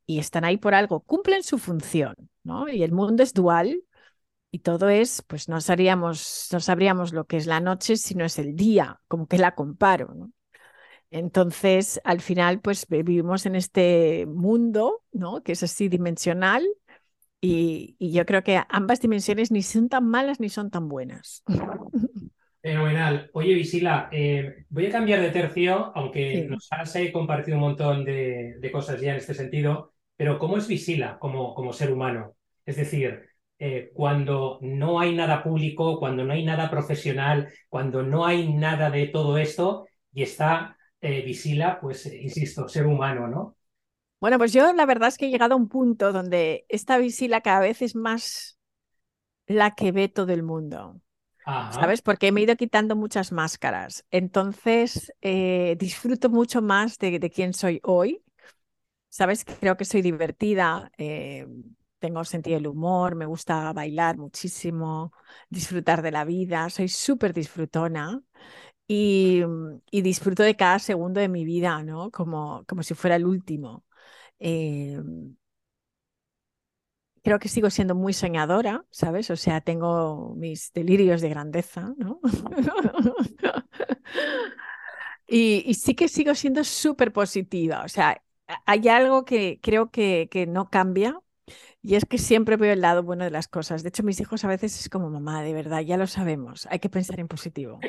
y 0.06 0.20
están 0.20 0.46
ahí 0.46 0.58
por 0.58 0.74
algo, 0.76 1.02
cumplen 1.02 1.44
su 1.44 1.58
función, 1.58 2.16
¿no? 2.44 2.70
Y 2.70 2.84
el 2.84 2.92
mundo 2.92 3.24
es 3.24 3.34
dual 3.34 3.84
y 4.52 4.60
todo 4.60 4.90
es, 4.90 5.22
pues 5.24 5.50
no 5.50 5.62
sabríamos, 5.62 6.50
no 6.52 6.60
sabríamos 6.60 7.14
lo 7.14 7.26
que 7.26 7.38
es 7.38 7.48
la 7.48 7.60
noche 7.60 7.98
si 7.98 8.16
no 8.16 8.26
es 8.26 8.38
el 8.40 8.56
día, 8.56 9.00
como 9.08 9.28
que 9.28 9.38
la 9.38 9.56
comparo, 9.56 10.14
¿no? 10.14 10.32
Entonces, 11.10 12.02
al 12.04 12.22
final, 12.22 12.60
pues 12.60 12.88
vivimos 12.88 13.46
en 13.46 13.56
este 13.56 14.26
mundo, 14.26 15.04
¿no? 15.12 15.44
Que 15.44 15.52
es 15.52 15.62
así 15.62 15.88
dimensional 15.88 16.68
y, 17.40 17.96
y 18.00 18.12
yo 18.12 18.26
creo 18.26 18.44
que 18.44 18.62
ambas 18.70 19.00
dimensiones 19.00 19.52
ni 19.52 19.62
son 19.62 19.90
tan 19.90 20.08
malas 20.08 20.40
ni 20.40 20.50
son 20.50 20.72
tan 20.72 20.88
buenas. 20.88 21.44
Fenomenal. 22.64 23.30
Oye, 23.34 23.54
Visila, 23.54 24.08
eh, 24.12 24.66
voy 24.70 24.86
a 24.86 24.92
cambiar 24.92 25.20
de 25.20 25.32
tercio, 25.32 25.92
aunque 25.96 26.48
nos 26.50 26.68
has 26.72 26.98
compartido 27.12 27.58
un 27.58 27.64
montón 27.64 28.06
de, 28.06 28.56
de, 28.58 28.72
cosas 28.72 29.02
ya 29.02 29.12
en 29.12 29.18
este 29.18 29.34
sentido. 29.34 29.93
Pero 30.24 30.40
¿cómo 30.40 30.56
es 30.56 30.70
Visila 30.70 31.20
como, 31.20 31.54
como 31.54 31.74
ser 31.74 31.92
humano? 31.92 32.38
Es 32.66 32.78
decir, 32.78 33.26
eh, 33.60 33.92
cuando 33.94 34.58
no 34.62 35.02
hay 35.02 35.14
nada 35.14 35.44
público, 35.44 36.00
cuando 36.00 36.24
no 36.24 36.32
hay 36.32 36.46
nada 36.46 36.70
profesional, 36.72 37.50
cuando 37.68 38.04
no 38.04 38.26
hay 38.26 38.54
nada 38.54 38.90
de 38.90 39.08
todo 39.08 39.38
esto 39.38 39.86
y 40.14 40.24
está 40.24 40.78
eh, 41.02 41.24
Visila, 41.24 41.78
pues 41.82 42.06
eh, 42.06 42.22
insisto, 42.22 42.70
ser 42.70 42.86
humano, 42.86 43.28
¿no? 43.28 43.58
Bueno, 44.22 44.38
pues 44.38 44.54
yo 44.54 44.72
la 44.72 44.86
verdad 44.86 45.10
es 45.10 45.18
que 45.18 45.26
he 45.26 45.30
llegado 45.30 45.56
a 45.56 45.58
un 45.58 45.68
punto 45.68 46.14
donde 46.14 46.66
esta 46.70 46.98
Visila 47.00 47.42
cada 47.42 47.60
vez 47.60 47.82
es 47.82 47.94
más 47.94 48.58
la 49.46 49.72
que 49.72 49.92
ve 49.92 50.08
todo 50.08 50.32
el 50.32 50.44
mundo. 50.44 51.02
¿Sabes? 51.46 52.02
Porque 52.02 52.32
me 52.32 52.40
he 52.40 52.44
ido 52.46 52.56
quitando 52.56 52.96
muchas 52.96 53.34
máscaras. 53.34 54.06
Entonces, 54.10 55.12
disfruto 55.78 56.30
mucho 56.30 56.62
más 56.62 56.98
de, 56.98 57.20
de 57.20 57.30
quién 57.30 57.54
soy 57.54 57.82
hoy 57.84 58.23
¿sabes? 59.14 59.46
Creo 59.46 59.78
que 59.78 59.86
soy 59.86 60.02
divertida, 60.02 60.92
eh, 60.98 61.46
tengo 62.00 62.24
sentido 62.26 62.58
del 62.58 62.68
humor, 62.68 63.16
me 63.16 63.28
gusta 63.28 63.72
bailar 63.72 64.18
muchísimo, 64.18 65.14
disfrutar 65.50 66.02
de 66.02 66.12
la 66.12 66.26
vida, 66.26 66.70
soy 66.72 66.88
súper 66.90 67.32
disfrutona 67.34 68.24
y, 68.88 69.44
disfruto 69.92 70.44
de 70.44 70.56
cada 70.56 70.80
segundo 70.80 71.20
de 71.22 71.30
mi 71.30 71.46
vida, 71.46 71.84
¿no? 71.84 72.10
Como, 72.12 72.66
como 72.68 72.84
si 72.84 72.96
fuera 72.96 73.16
el 73.18 73.26
último. 73.28 73.86
Eh, 74.40 75.00
creo 77.24 77.40
que 77.40 77.50
sigo 77.50 77.70
siendo 77.70 77.96
muy 77.96 78.14
soñadora, 78.14 78.86
¿sabes? 78.90 79.30
O 79.30 79.36
sea, 79.36 79.62
tengo 79.62 80.34
mis 80.36 80.74
delirios 80.74 81.22
de 81.22 81.30
grandeza, 81.30 81.94
¿no? 81.98 82.20
y, 85.28 85.64
y, 85.68 85.74
sí 85.76 85.94
que 85.96 86.08
sigo 86.08 86.34
siendo 86.36 86.64
súper 86.64 87.14
positiva, 87.14 87.84
o 87.86 87.90
sea, 87.90 88.20
hay 88.66 88.88
algo 88.88 89.26
que 89.26 89.60
creo 89.62 89.92
que, 89.92 90.28
que 90.32 90.46
no 90.48 90.70
cambia 90.70 91.20
y 91.82 91.96
es 91.96 92.06
que 92.06 92.18
siempre 92.18 92.56
veo 92.56 92.72
el 92.72 92.82
lado 92.82 93.04
bueno 93.04 93.26
de 93.26 93.32
las 93.32 93.50
cosas. 93.50 93.84
De 93.84 93.90
hecho, 93.90 94.04
mis 94.04 94.20
hijos 94.22 94.46
a 94.46 94.48
veces 94.48 94.80
es 94.80 94.90
como, 94.90 95.10
mamá, 95.10 95.44
de 95.44 95.54
verdad, 95.54 95.82
ya 95.82 95.98
lo 95.98 96.08
sabemos, 96.08 96.66
hay 96.72 96.80
que 96.80 96.90
pensar 96.90 97.20
en 97.20 97.28
positivo. 97.28 97.80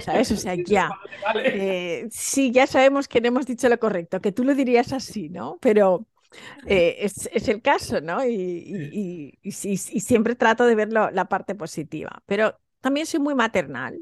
¿Sabes? 0.00 0.32
O 0.32 0.36
sea, 0.36 0.54
ya. 0.66 0.90
Eh, 1.44 2.08
sí, 2.10 2.50
ya 2.50 2.66
sabemos 2.66 3.08
que 3.08 3.20
no 3.20 3.28
hemos 3.28 3.44
dicho 3.44 3.68
lo 3.68 3.78
correcto, 3.78 4.20
que 4.20 4.32
tú 4.32 4.42
lo 4.42 4.54
dirías 4.54 4.94
así, 4.94 5.28
¿no? 5.28 5.58
Pero 5.60 6.06
eh, 6.66 6.96
es, 7.00 7.28
es, 7.30 7.46
el 7.48 7.60
caso, 7.60 8.00
¿no? 8.00 8.24
Y, 8.24 8.32
y, 8.32 9.38
y, 9.42 9.50
y, 9.52 9.76
siempre 9.76 10.34
trato 10.34 10.64
de 10.64 10.74
ver 10.74 10.90
la 10.90 11.28
parte 11.28 11.54
positiva. 11.54 12.22
Pero 12.24 12.58
también 12.80 13.04
soy 13.04 13.20
muy 13.20 13.34
maternal. 13.34 13.98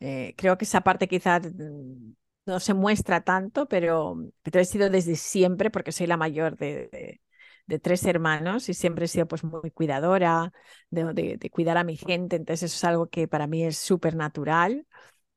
Eh, 0.00 0.34
creo 0.36 0.58
que 0.58 0.66
esa 0.66 0.82
parte 0.82 1.08
quizás 1.08 1.42
mm, 1.54 2.12
no 2.46 2.60
se 2.60 2.74
muestra 2.74 3.22
tanto, 3.22 3.66
pero, 3.66 4.16
pero 4.42 4.60
he 4.60 4.64
sido 4.64 4.88
desde 4.88 5.16
siempre, 5.16 5.70
porque 5.70 5.92
soy 5.92 6.06
la 6.06 6.16
mayor 6.16 6.56
de, 6.56 7.20
de, 7.66 7.78
tres 7.78 8.04
hermanos 8.04 8.68
y 8.68 8.74
siempre 8.74 9.06
he 9.06 9.08
sido 9.08 9.26
pues 9.26 9.44
muy 9.44 9.70
cuidadora, 9.72 10.52
de, 10.90 11.36
de, 11.38 11.50
cuidar 11.50 11.76
a 11.76 11.84
mi 11.84 11.96
gente, 11.96 12.36
entonces 12.36 12.70
eso 12.70 12.76
es 12.76 12.84
algo 12.84 13.08
que 13.08 13.28
para 13.28 13.46
mí 13.46 13.64
es 13.64 13.76
súper 13.76 14.14
natural. 14.14 14.86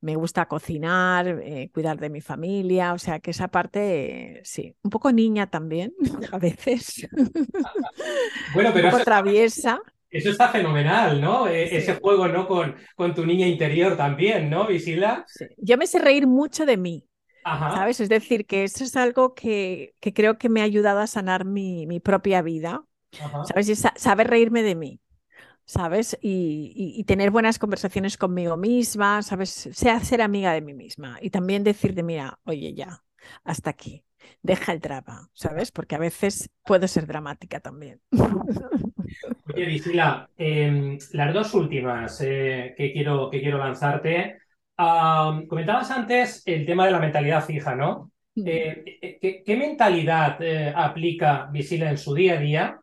Me 0.02 0.16
gusta 0.16 0.48
cocinar, 0.48 1.28
eh, 1.44 1.70
cuidar 1.74 2.00
de 2.00 2.10
mi 2.10 2.22
familia, 2.22 2.94
o 2.94 2.98
sea 2.98 3.20
que 3.20 3.32
esa 3.32 3.50
parte, 3.50 4.40
sí, 4.46 4.74
un 4.82 4.92
poco 4.92 5.12
niña 5.12 5.50
también, 5.50 5.94
a 6.32 6.38
veces. 6.38 7.06
Bueno, 8.54 8.72
pero 8.74 8.88
un 8.88 8.92
poco 8.92 9.04
traviesa. 9.04 9.82
Eso 10.10 10.30
está 10.32 10.50
fenomenal, 10.50 11.22
¿no? 11.22 11.48
E, 11.48 11.76
ese 11.78 11.96
juego, 11.96 12.28
¿no? 12.28 12.48
Con, 12.48 12.76
con 12.96 13.14
tu 13.14 13.26
niña 13.26 13.48
interior 13.48 13.96
también, 13.96 14.50
¿no, 14.50 14.68
Visila? 14.68 15.26
Yo 15.58 15.78
me 15.78 15.88
sé 15.88 16.00
reír 16.00 16.28
mucho 16.28 16.66
de 16.66 16.78
mí, 16.78 17.06
¿sabes? 17.44 18.00
Es 18.00 18.10
decir, 18.10 18.46
que 18.46 18.64
eso 18.64 18.84
es 18.84 18.96
algo 18.96 19.34
que, 19.34 19.94
que 20.00 20.14
creo 20.14 20.38
que 20.38 20.50
me 20.50 20.62
ha 20.62 20.66
ayudado 20.66 21.00
a 21.00 21.08
sanar 21.08 21.46
mi, 21.46 21.86
mi 21.86 22.00
propia 22.00 22.42
vida, 22.42 22.84
¿sabes? 23.48 23.70
Y 23.70 23.76
saber 23.76 24.28
reírme 24.28 24.64
de 24.64 24.76
mí, 24.76 25.00
¿sabes? 25.66 26.18
Y, 26.22 26.74
y, 26.76 27.04
tener 27.04 27.30
buenas 27.30 27.60
conversaciones 27.60 28.18
conmigo 28.18 28.58
misma, 28.58 29.22
¿sabes? 29.22 29.70
Sea 29.72 30.00
ser 30.00 30.22
amiga 30.22 30.54
de 30.54 30.62
mí 30.62 30.74
misma 30.74 31.20
y 31.22 31.30
también 31.30 31.64
decirte, 31.64 32.02
mira, 32.02 32.40
oye, 32.46 32.74
ya, 32.74 33.04
hasta 33.44 33.70
aquí 33.70 34.04
deja 34.42 34.72
el 34.72 34.80
drama, 34.80 35.30
¿sabes? 35.34 35.72
Porque 35.72 35.96
a 35.96 36.00
veces 36.00 36.50
puedo 36.64 36.88
ser 36.88 37.06
dramática 37.06 37.60
también. 37.60 38.02
Oye, 39.54 39.66
Visila, 39.66 40.30
em, 40.38 40.98
las 41.14 41.34
dos 41.34 41.54
últimas 41.54 42.22
eh, 42.22 42.74
que, 42.78 42.92
quiero, 42.94 43.30
que 43.30 43.42
quiero 43.42 43.58
lanzarte. 43.58 44.38
comentabas 45.48 45.92
antes 45.92 46.44
el 46.46 46.66
tema 46.66 46.86
de 46.86 46.92
la 46.92 47.00
mentalidad 47.00 47.44
fija, 47.44 47.76
¿no? 47.76 48.12
Mm. 48.36 48.44
Eh, 48.46 49.44
¿qué, 49.46 49.56
mentalidad 49.58 50.40
aplica 50.76 51.50
Visila 51.52 51.90
en 51.90 51.98
su 51.98 52.14
día 52.14 52.36
a 52.36 52.40
día 52.40 52.80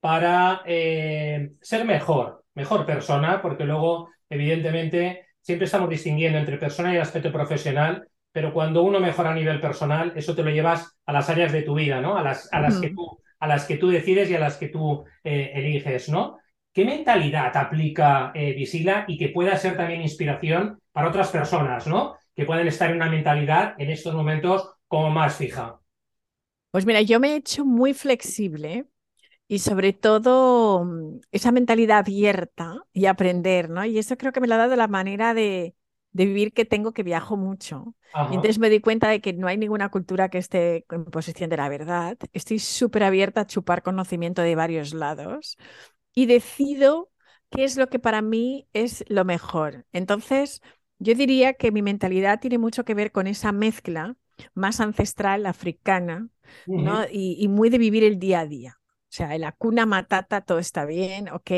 para 0.00 0.62
ser 0.64 1.84
mejor, 1.84 2.44
mejor 2.54 2.84
persona? 2.84 3.40
Porque 3.40 3.64
luego, 3.64 4.10
evidentemente, 4.28 5.26
siempre 5.40 5.66
estamos 5.66 5.88
distinguiendo 5.88 6.38
entre 6.38 6.58
persona 6.58 6.92
y 6.92 6.96
el 6.96 7.02
aspecto 7.02 7.32
profesional, 7.32 8.06
pero 8.32 8.52
cuando 8.52 8.82
uno 8.82 9.00
mejora 9.00 9.30
a 9.30 9.34
nivel 9.34 9.60
personal, 9.60 10.12
eso 10.14 10.34
te 10.34 10.42
lo 10.42 10.50
llevas 10.50 10.98
a 11.06 11.12
las 11.12 11.30
áreas 11.30 11.52
de 11.52 11.62
tu 11.62 11.74
vida, 11.74 12.00
¿no? 12.00 12.16
A 12.16 12.22
las, 12.22 12.52
a 12.52 12.60
las, 12.60 12.78
que, 12.78 12.90
tú, 12.90 13.18
a 13.38 13.46
las 13.46 13.64
que 13.66 13.76
tú 13.76 13.88
decides 13.88 14.30
y 14.30 14.34
a 14.34 14.40
las 14.40 14.56
que 14.56 14.68
tú 14.68 15.04
eh, 15.24 15.52
eliges, 15.54 16.08
¿no? 16.08 16.38
¿Qué 16.72 16.84
mentalidad 16.84 17.56
aplica 17.56 18.32
eh, 18.34 18.52
Visila 18.52 19.04
y 19.08 19.18
que 19.18 19.30
pueda 19.30 19.56
ser 19.56 19.76
también 19.76 20.02
inspiración 20.02 20.80
para 20.92 21.08
otras 21.08 21.30
personas, 21.30 21.86
¿no? 21.86 22.16
Que 22.34 22.44
pueden 22.44 22.68
estar 22.68 22.90
en 22.90 22.96
una 22.96 23.10
mentalidad 23.10 23.74
en 23.78 23.90
estos 23.90 24.14
momentos 24.14 24.74
como 24.86 25.10
más 25.10 25.36
fija. 25.36 25.80
Pues 26.70 26.86
mira, 26.86 27.00
yo 27.02 27.18
me 27.18 27.32
he 27.32 27.36
hecho 27.36 27.64
muy 27.64 27.94
flexible 27.94 28.86
y 29.48 29.60
sobre 29.60 29.92
todo 29.92 30.84
mm, 30.84 31.20
esa 31.32 31.52
mentalidad 31.52 31.98
abierta 31.98 32.84
y 32.92 33.06
aprender, 33.06 33.70
¿no? 33.70 33.84
Y 33.84 33.98
eso 33.98 34.16
creo 34.16 34.32
que 34.32 34.40
me 34.40 34.46
lo 34.46 34.54
ha 34.54 34.58
dado 34.58 34.76
la 34.76 34.88
manera 34.88 35.34
de, 35.34 35.74
de 36.12 36.26
vivir 36.26 36.52
que 36.52 36.64
tengo 36.64 36.92
que 36.92 37.02
viajo 37.02 37.36
mucho. 37.36 37.94
Y 38.28 38.34
entonces 38.36 38.58
me 38.58 38.70
di 38.70 38.80
cuenta 38.80 39.08
de 39.08 39.20
que 39.20 39.32
no 39.32 39.46
hay 39.48 39.56
ninguna 39.56 39.88
cultura 39.90 40.28
que 40.28 40.38
esté 40.38 40.84
en 40.90 41.04
posición 41.06 41.50
de 41.50 41.56
la 41.56 41.68
verdad. 41.68 42.18
Estoy 42.32 42.58
súper 42.58 43.04
abierta 43.04 43.42
a 43.42 43.46
chupar 43.46 43.82
conocimiento 43.82 44.42
de 44.42 44.54
varios 44.54 44.92
lados 44.94 45.56
y 46.14 46.26
decido 46.26 47.10
qué 47.50 47.64
es 47.64 47.76
lo 47.76 47.88
que 47.88 47.98
para 47.98 48.22
mí 48.22 48.68
es 48.72 49.04
lo 49.08 49.24
mejor. 49.24 49.86
Entonces, 49.92 50.60
yo 50.98 51.14
diría 51.14 51.54
que 51.54 51.72
mi 51.72 51.82
mentalidad 51.82 52.40
tiene 52.40 52.58
mucho 52.58 52.84
que 52.84 52.94
ver 52.94 53.12
con 53.12 53.26
esa 53.26 53.52
mezcla 53.52 54.16
más 54.54 54.80
ancestral, 54.80 55.46
africana, 55.46 56.28
¿no? 56.74 57.04
y 57.10 57.48
muy 57.48 57.70
de 57.70 57.78
vivir 57.78 58.04
el 58.04 58.18
día 58.18 58.40
a 58.40 58.46
día. 58.46 58.77
O 59.10 59.12
sea, 59.18 59.34
en 59.34 59.40
la 59.40 59.52
cuna 59.52 59.86
matata 59.86 60.42
todo 60.42 60.58
está 60.58 60.84
bien, 60.84 61.30
ok. 61.30 61.50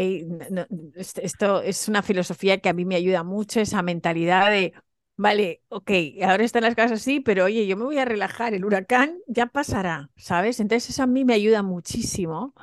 esto 0.94 1.62
es 1.62 1.88
una 1.88 2.03
filosofía 2.03 2.61
que 2.61 2.68
a 2.68 2.72
mí 2.72 2.84
me 2.84 2.94
ayuda 2.94 3.24
mucho, 3.24 3.61
esa 3.61 3.82
mentalidad 3.82 4.51
de, 4.51 4.72
vale, 5.16 5.62
ok, 5.68 5.90
ahora 6.22 6.44
están 6.44 6.62
las 6.62 6.76
cosas 6.76 6.92
así, 6.92 7.18
pero 7.20 7.46
oye, 7.46 7.66
yo 7.66 7.76
me 7.76 7.84
voy 7.84 7.98
a 7.98 8.05
relajar, 8.05 8.55
el 8.55 8.64
huracán 8.64 9.18
ya 9.26 9.46
pasará, 9.46 10.11
¿sabes? 10.16 10.61
Entonces 10.61 10.90
eso 10.90 11.03
a 11.03 11.07
mí 11.09 11.24
me 11.24 11.34
ayuda 11.34 11.62
muchísimo, 11.64 12.55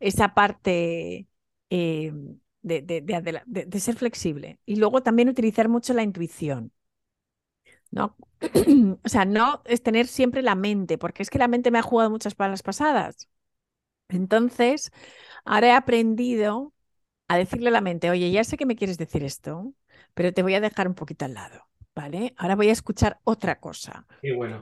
esa 0.00 0.34
parte 0.34 1.26
eh, 1.70 2.12
de, 2.62 2.82
de, 2.82 3.80
ser 3.80 3.96
flexible. 3.96 4.60
Y 4.66 4.76
luego 4.76 5.02
también 5.02 5.28
utilizar 5.28 5.68
mucho 5.68 5.94
la 5.94 6.02
intuición. 6.02 6.72
¿no? 7.90 8.16
o 9.04 9.08
sea, 9.08 9.24
no 9.24 9.62
es 9.64 9.82
tener 9.82 10.06
siempre 10.06 10.42
la 10.42 10.54
mente, 10.54 10.98
porque 10.98 11.22
es 11.22 11.30
que 11.30 11.38
la 11.38 11.48
mente 11.48 11.70
me 11.70 11.78
ha 11.78 11.82
jugado 11.82 12.10
muchas 12.10 12.34
palas 12.34 12.62
pasadas. 12.62 13.28
Entonces, 14.10 14.92
ahora 15.44 15.68
he 15.68 15.72
aprendido 15.72 16.72
a 17.28 17.36
decirle 17.36 17.68
a 17.68 17.72
la 17.72 17.80
mente, 17.80 18.10
oye, 18.10 18.30
ya 18.30 18.44
sé 18.44 18.56
que 18.56 18.66
me 18.66 18.76
quieres 18.76 18.98
decir 18.98 19.22
esto, 19.24 19.74
pero 20.14 20.32
te 20.32 20.42
voy 20.42 20.54
a 20.54 20.60
dejar 20.60 20.88
un 20.88 20.94
poquito 20.94 21.24
al 21.24 21.34
lado, 21.34 21.68
¿vale? 21.94 22.34
Ahora 22.36 22.56
voy 22.56 22.68
a 22.68 22.72
escuchar 22.72 23.20
otra 23.24 23.60
cosa 23.60 24.06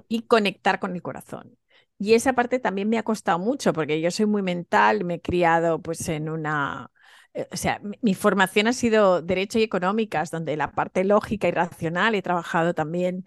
y 0.08 0.22
conectar 0.22 0.78
con 0.78 0.94
el 0.94 1.02
corazón. 1.02 1.58
Y 1.98 2.14
esa 2.14 2.34
parte 2.34 2.58
también 2.60 2.88
me 2.88 2.98
ha 2.98 3.02
costado 3.02 3.38
mucho 3.38 3.72
porque 3.72 4.00
yo 4.00 4.10
soy 4.10 4.26
muy 4.26 4.42
mental, 4.42 5.04
me 5.04 5.14
he 5.14 5.20
criado 5.20 5.82
pues 5.82 6.08
en 6.08 6.28
una, 6.28 6.92
eh, 7.34 7.48
o 7.50 7.56
sea, 7.56 7.80
mi, 8.02 8.14
formación 8.14 8.68
ha 8.68 8.72
sido 8.72 9.22
derecho 9.22 9.58
y 9.58 9.62
económicas, 9.62 10.30
donde 10.30 10.56
la 10.56 10.72
parte 10.72 11.04
lógica 11.04 11.48
y 11.48 11.50
racional 11.52 12.14
he 12.14 12.22
trabajado 12.22 12.74
también 12.74 13.24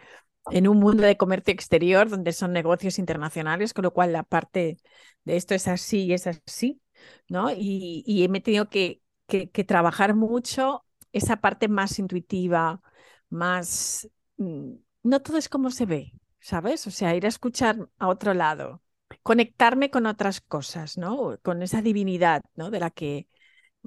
en 0.49 0.67
un 0.67 0.79
mundo 0.79 1.03
de 1.03 1.17
comercio 1.17 1.53
exterior 1.53 2.09
donde 2.09 2.33
son 2.33 2.53
negocios 2.53 2.99
internacionales, 2.99 3.73
con 3.73 3.83
lo 3.83 3.93
cual 3.93 4.13
la 4.13 4.23
parte 4.23 4.77
de 5.23 5.35
esto 5.37 5.53
es 5.55 5.67
así 5.67 6.05
y 6.05 6.13
es 6.13 6.27
así, 6.27 6.81
¿no? 7.27 7.51
Y, 7.51 8.03
y 8.05 8.27
me 8.29 8.39
he 8.39 8.41
tenido 8.41 8.69
que, 8.69 9.01
que, 9.27 9.63
trabajar 9.63 10.15
mucho 10.15 10.85
esa 11.11 11.37
parte 11.37 11.67
más 11.67 11.99
intuitiva, 11.99 12.81
más... 13.29 14.09
Mm, 14.37 14.73
no 15.03 15.21
todo 15.21 15.37
es 15.37 15.49
como 15.49 15.71
se 15.71 15.85
ve, 15.85 16.13
¿sabes? 16.39 16.85
O 16.87 16.91
sea, 16.91 17.15
ir 17.15 17.25
a 17.25 17.29
escuchar 17.29 17.89
a 17.97 18.07
otro 18.07 18.33
lado, 18.33 18.83
conectarme 19.23 19.89
con 19.89 20.05
otras 20.05 20.41
cosas, 20.41 20.97
¿no? 20.97 21.37
Con 21.43 21.61
esa 21.63 21.81
divinidad, 21.81 22.43
¿no? 22.55 22.71
De 22.71 22.79
la 22.79 22.91
que 22.91 23.27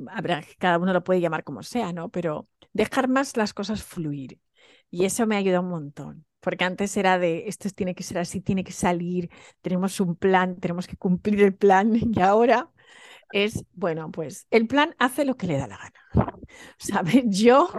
habrá, 0.09 0.43
cada 0.59 0.79
uno 0.79 0.93
lo 0.93 1.05
puede 1.05 1.21
llamar 1.21 1.45
como 1.45 1.63
sea, 1.63 1.93
¿no? 1.93 2.11
Pero 2.11 2.49
dejar 2.73 3.09
más 3.09 3.37
las 3.37 3.55
cosas 3.55 3.83
fluir. 3.85 4.41
Y 4.91 5.05
eso 5.05 5.27
me 5.27 5.37
ayuda 5.37 5.61
un 5.61 5.71
montón 5.71 6.27
porque 6.45 6.65
antes 6.65 6.97
era 6.97 7.19
de 7.19 7.45
esto 7.49 7.71
tiene 7.71 7.95
que 7.95 8.03
ser 8.05 8.19
así, 8.19 8.41
tiene 8.41 8.65
que 8.65 8.73
salir, 8.73 9.31
tenemos 9.63 9.99
un 10.01 10.15
plan, 10.17 10.57
tenemos 10.61 10.87
que 10.87 10.97
cumplir 10.97 11.43
el 11.43 11.55
plan 11.55 11.93
y 12.15 12.21
ahora 12.21 12.71
es, 13.33 13.65
bueno, 13.75 14.11
pues 14.13 14.47
el 14.51 14.67
plan 14.69 14.95
hace 14.99 15.25
lo 15.25 15.37
que 15.37 15.49
le 15.49 15.59
da 15.59 15.69
la 15.69 15.79
gana. 15.79 16.39
¿Sabes? 16.79 17.25
Yo 17.29 17.71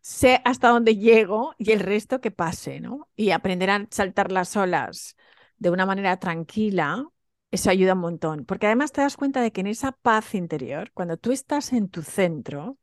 sé 0.00 0.40
hasta 0.44 0.68
dónde 0.68 0.96
llego 0.96 1.54
y 1.58 1.72
el 1.72 1.80
resto 1.80 2.20
que 2.20 2.30
pase, 2.30 2.80
¿no? 2.80 3.08
Y 3.16 3.30
aprender 3.30 3.70
a 3.70 3.86
saltar 3.90 4.32
las 4.32 4.56
olas 4.56 5.16
de 5.58 5.70
una 5.70 5.86
manera 5.86 6.18
tranquila, 6.18 7.06
eso 7.50 7.70
ayuda 7.70 7.94
un 7.94 8.00
montón, 8.00 8.44
porque 8.44 8.66
además 8.66 8.92
te 8.92 9.00
das 9.00 9.16
cuenta 9.16 9.40
de 9.40 9.52
que 9.52 9.60
en 9.62 9.68
esa 9.68 9.92
paz 9.92 10.34
interior, 10.34 10.90
cuando 10.92 11.16
tú 11.16 11.32
estás 11.32 11.72
en 11.72 11.88
tu 11.88 12.02
centro, 12.02 12.78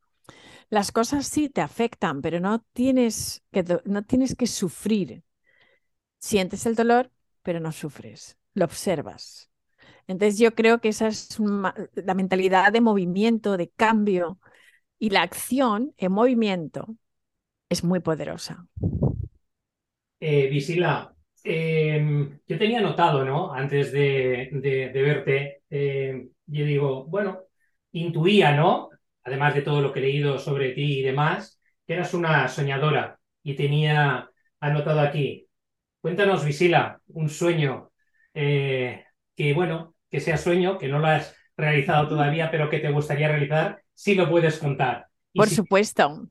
las 0.72 0.94
cosas 0.94 1.28
sí 1.28 1.50
te 1.50 1.62
afectan, 1.62 2.22
pero 2.22 2.40
no 2.40 2.66
tienes 2.74 3.44
que, 3.52 3.64
no 3.86 4.04
tienes 4.04 4.36
que 4.36 4.48
sufrir. 4.48 5.22
Sientes 6.18 6.66
el 6.66 6.76
dolor, 6.76 7.12
pero 7.44 7.60
no 7.60 7.74
sufres, 7.74 8.38
lo 8.54 8.66
observas. 8.66 9.52
Entonces 10.08 10.40
yo 10.40 10.56
creo 10.56 10.80
que 10.80 10.90
esa 10.90 11.08
es 11.10 11.38
la 11.96 12.14
mentalidad 12.14 12.72
de 12.72 12.80
movimiento, 12.80 13.58
de 13.58 13.70
cambio 13.70 14.40
y 14.98 15.10
la 15.10 15.24
acción 15.24 15.94
en 15.98 16.14
movimiento 16.14 16.96
es 17.70 17.84
muy 17.84 18.00
poderosa. 18.00 18.66
Eh, 20.22 20.48
Visila, 20.48 21.14
em, 21.44 22.40
yo 22.48 22.58
tenía 22.58 22.80
notado, 22.80 23.26
¿no? 23.26 23.52
Antes 23.52 23.92
de, 23.92 24.50
verte, 24.94 25.64
em, 25.70 26.30
yo 26.46 26.66
digo, 26.66 27.06
bueno, 27.08 27.42
intuía, 27.92 28.56
¿no? 28.56 28.91
Además 29.24 29.54
de 29.56 29.62
todo 29.62 29.82
lo 29.82 29.92
que 29.92 30.00
he 30.00 30.04
leído 30.04 30.40
sobre 30.40 30.72
ti 30.72 31.00
y 31.00 31.02
demás, 31.04 31.60
que 31.86 31.94
eras 31.94 32.14
una 32.14 32.48
soñadora 32.48 33.20
y 33.44 33.56
tenía 33.56 34.30
anotado 34.60 35.02
aquí. 35.02 35.48
Cuéntanos, 36.02 36.46
Visila, 36.46 37.02
un 37.08 37.30
sueño 37.30 37.92
eh, 38.34 39.04
que, 39.36 39.54
bueno, 39.54 39.96
que 40.10 40.20
sea 40.20 40.38
sueño, 40.38 40.78
que 40.78 40.88
no 40.88 41.00
lo 41.00 41.08
has 41.08 41.36
realizado 41.56 42.08
todavía, 42.08 42.50
pero 42.50 42.70
que 42.70 42.80
te 42.80 42.92
gustaría 42.92 43.28
realizar, 43.28 43.84
si 43.94 44.16
lo 44.16 44.30
puedes 44.30 44.58
contar. 44.58 45.08
Por 45.34 45.50
supuesto. 45.50 46.28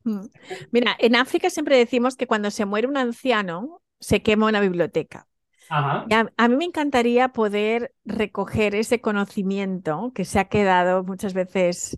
Mira, 0.73 0.97
en 0.99 1.17
África 1.17 1.51
siempre 1.51 1.79
decimos 1.79 2.17
que 2.17 2.27
cuando 2.27 2.51
se 2.51 2.67
muere 2.67 2.87
un 2.87 2.97
anciano, 2.97 3.83
se 3.99 4.23
quema 4.23 4.47
una 4.47 4.61
biblioteca. 4.61 5.27
A, 5.71 6.05
a, 6.37 6.49
mí 6.49 6.57
me 6.57 6.65
encantaría 6.65 7.29
poder 7.29 7.95
recoger 8.05 8.75
ese 8.75 9.01
conocimiento 9.01 10.11
que 10.15 10.25
se 10.25 10.41
ha 10.41 10.47
quedado 10.47 11.05
muchas 11.05 11.33
veces 11.33 11.97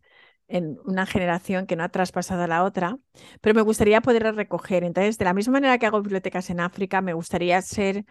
en 0.52 0.78
una 0.84 1.06
generación 1.06 1.66
que 1.66 1.76
no 1.76 1.84
ha 1.84 1.88
traspasado 1.88 2.42
a 2.42 2.46
la 2.46 2.62
otra, 2.64 2.98
pero 3.40 3.54
me 3.54 3.62
gustaría 3.62 4.02
poder 4.02 4.34
recoger. 4.36 4.84
Entonces, 4.84 5.16
de 5.18 5.24
la 5.24 5.32
misma 5.34 5.54
manera 5.54 5.78
que 5.78 5.86
hago 5.86 6.02
bibliotecas 6.02 6.50
en 6.50 6.60
África, 6.60 7.00
me 7.00 7.14
gustaría 7.14 7.60
ser 7.62 8.04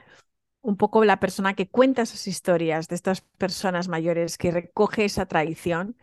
un 0.61 0.77
poco 0.77 1.05
la 1.05 1.19
persona 1.19 1.55
que 1.55 1.69
cuenta 1.69 2.03
esas 2.03 2.27
historias 2.27 2.87
de 2.87 2.95
estas 2.95 3.21
personas 3.21 3.87
mayores, 3.89 4.37
que 4.37 4.51
recoge 4.51 5.05
esa 5.05 5.27
tradición. 5.27 5.95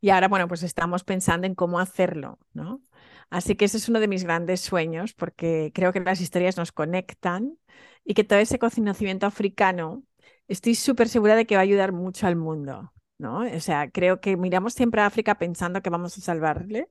Y 0.00 0.10
ahora, 0.10 0.28
bueno, 0.28 0.48
pues 0.48 0.62
estamos 0.62 1.04
pensando 1.04 1.46
en 1.46 1.54
cómo 1.54 1.78
hacerlo, 1.78 2.38
¿no? 2.54 2.82
Así 3.30 3.54
que 3.56 3.66
ese 3.66 3.76
es 3.78 3.88
uno 3.88 4.00
de 4.00 4.08
mis 4.08 4.24
grandes 4.24 4.60
sueños, 4.62 5.14
porque 5.14 5.72
creo 5.74 5.92
que 5.92 6.00
las 6.00 6.20
historias 6.20 6.56
nos 6.56 6.72
conectan 6.72 7.58
y 8.04 8.14
que 8.14 8.24
todo 8.24 8.38
ese 8.38 8.58
conocimiento 8.58 9.26
africano, 9.26 10.04
estoy 10.48 10.74
súper 10.74 11.08
segura 11.08 11.36
de 11.36 11.46
que 11.46 11.56
va 11.56 11.60
a 11.60 11.64
ayudar 11.64 11.92
mucho 11.92 12.26
al 12.26 12.36
mundo. 12.36 12.92
¿No? 13.22 13.38
O 13.40 13.60
sea, 13.60 13.90
creo 13.90 14.20
que 14.20 14.36
miramos 14.36 14.74
siempre 14.74 15.00
a 15.00 15.06
África 15.06 15.38
pensando 15.38 15.80
que 15.80 15.90
vamos 15.90 16.18
a 16.18 16.20
salvarle 16.20 16.88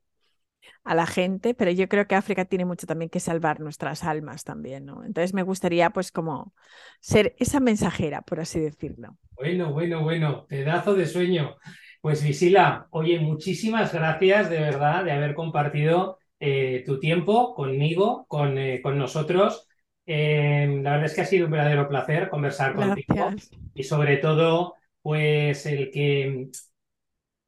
a 0.83 0.95
la 0.95 1.05
gente, 1.05 1.53
pero 1.53 1.71
yo 1.71 1.87
creo 1.87 2.07
que 2.07 2.15
África 2.15 2.45
tiene 2.45 2.65
mucho 2.65 2.87
también 2.87 3.09
que 3.09 3.19
salvar 3.19 3.59
nuestras 3.59 4.03
almas 4.03 4.43
también, 4.43 4.85
¿no? 4.85 5.03
Entonces 5.03 5.33
me 5.33 5.43
gustaría 5.43 5.89
pues 5.91 6.11
como 6.11 6.53
ser 6.99 7.35
esa 7.39 7.59
mensajera, 7.59 8.21
por 8.21 8.39
así 8.39 8.59
decirlo. 8.59 9.17
Bueno, 9.31 9.71
bueno, 9.73 10.03
bueno, 10.03 10.45
pedazo 10.47 10.95
de 10.95 11.05
sueño. 11.05 11.57
Pues 12.01 12.23
Visila, 12.23 12.87
oye, 12.89 13.19
muchísimas 13.19 13.93
gracias 13.93 14.49
de 14.49 14.59
verdad 14.59 15.03
de 15.03 15.11
haber 15.11 15.35
compartido 15.35 16.17
eh, 16.39 16.83
tu 16.85 16.99
tiempo 16.99 17.53
conmigo, 17.53 18.25
con, 18.27 18.57
eh, 18.57 18.81
con 18.81 18.97
nosotros. 18.97 19.67
Eh, 20.05 20.79
la 20.81 20.91
verdad 20.91 21.05
es 21.05 21.13
que 21.13 21.21
ha 21.21 21.25
sido 21.25 21.45
un 21.45 21.51
verdadero 21.51 21.87
placer 21.87 22.29
conversar 22.29 22.75
contigo 22.75 23.29
y 23.75 23.83
sobre 23.83 24.17
todo 24.17 24.73
pues 25.01 25.65
el 25.65 25.91
que 25.91 26.49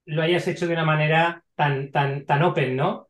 lo 0.06 0.22
hayas 0.22 0.48
hecho 0.48 0.68
de 0.68 0.74
una 0.74 0.86
manera 0.86 1.44
tan, 1.56 1.92
tan, 1.92 2.26
tan 2.26 2.44
open, 2.44 2.76
¿no? 2.76 3.10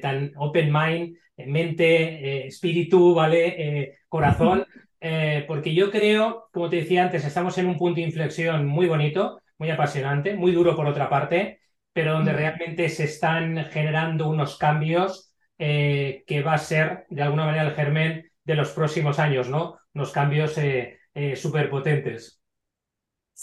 tan 0.00 0.32
open 0.36 0.72
mind, 0.72 1.16
mente, 1.36 2.46
espíritu, 2.46 3.14
¿vale? 3.14 3.98
corazón, 4.08 4.64
porque 5.46 5.74
yo 5.74 5.90
creo, 5.90 6.48
como 6.52 6.70
te 6.70 6.76
decía 6.76 7.02
antes, 7.02 7.24
estamos 7.24 7.58
en 7.58 7.66
un 7.66 7.76
punto 7.76 7.96
de 7.96 8.06
inflexión 8.06 8.66
muy 8.66 8.86
bonito, 8.86 9.40
muy 9.58 9.70
apasionante, 9.70 10.34
muy 10.34 10.52
duro 10.52 10.74
por 10.76 10.86
otra 10.86 11.10
parte, 11.10 11.60
pero 11.92 12.12
donde 12.12 12.32
realmente 12.32 12.88
se 12.88 13.04
están 13.04 13.66
generando 13.66 14.28
unos 14.28 14.56
cambios 14.56 15.34
que 15.58 16.42
va 16.44 16.54
a 16.54 16.58
ser, 16.58 17.04
de 17.10 17.22
alguna 17.22 17.44
manera, 17.44 17.64
el 17.64 17.74
germen 17.74 18.30
de 18.44 18.54
los 18.54 18.70
próximos 18.70 19.18
años, 19.18 19.48
¿no? 19.50 19.78
Unos 19.92 20.12
cambios 20.12 20.58
súper 21.36 21.68
potentes. 21.68 22.39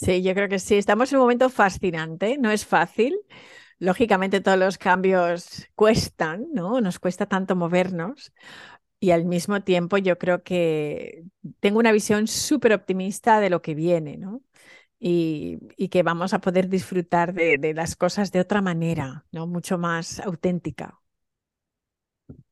Sí, 0.00 0.22
yo 0.22 0.32
creo 0.32 0.48
que 0.48 0.60
sí. 0.60 0.76
Estamos 0.76 1.10
en 1.10 1.18
un 1.18 1.24
momento 1.24 1.50
fascinante, 1.50 2.38
no 2.38 2.52
es 2.52 2.64
fácil. 2.64 3.18
Lógicamente 3.80 4.40
todos 4.40 4.56
los 4.58 4.78
cambios 4.78 5.66
cuestan, 5.74 6.46
¿no? 6.54 6.80
Nos 6.80 7.00
cuesta 7.00 7.26
tanto 7.26 7.56
movernos. 7.56 8.32
Y 9.00 9.10
al 9.10 9.24
mismo 9.24 9.60
tiempo 9.62 9.98
yo 9.98 10.16
creo 10.16 10.44
que 10.44 11.24
tengo 11.58 11.80
una 11.80 11.90
visión 11.90 12.28
súper 12.28 12.74
optimista 12.74 13.40
de 13.40 13.50
lo 13.50 13.60
que 13.60 13.74
viene, 13.74 14.16
¿no? 14.16 14.42
Y, 15.00 15.58
que 15.90 16.02
vamos 16.04 16.32
a 16.32 16.40
poder 16.40 16.68
disfrutar 16.68 17.34
de, 17.34 17.72
las 17.74 17.96
cosas 17.96 18.30
de 18.30 18.40
otra 18.40 18.62
manera, 18.62 19.24
¿no? 19.32 19.48
Mucho 19.48 19.78
más 19.78 20.20
auténtica. 20.20 21.00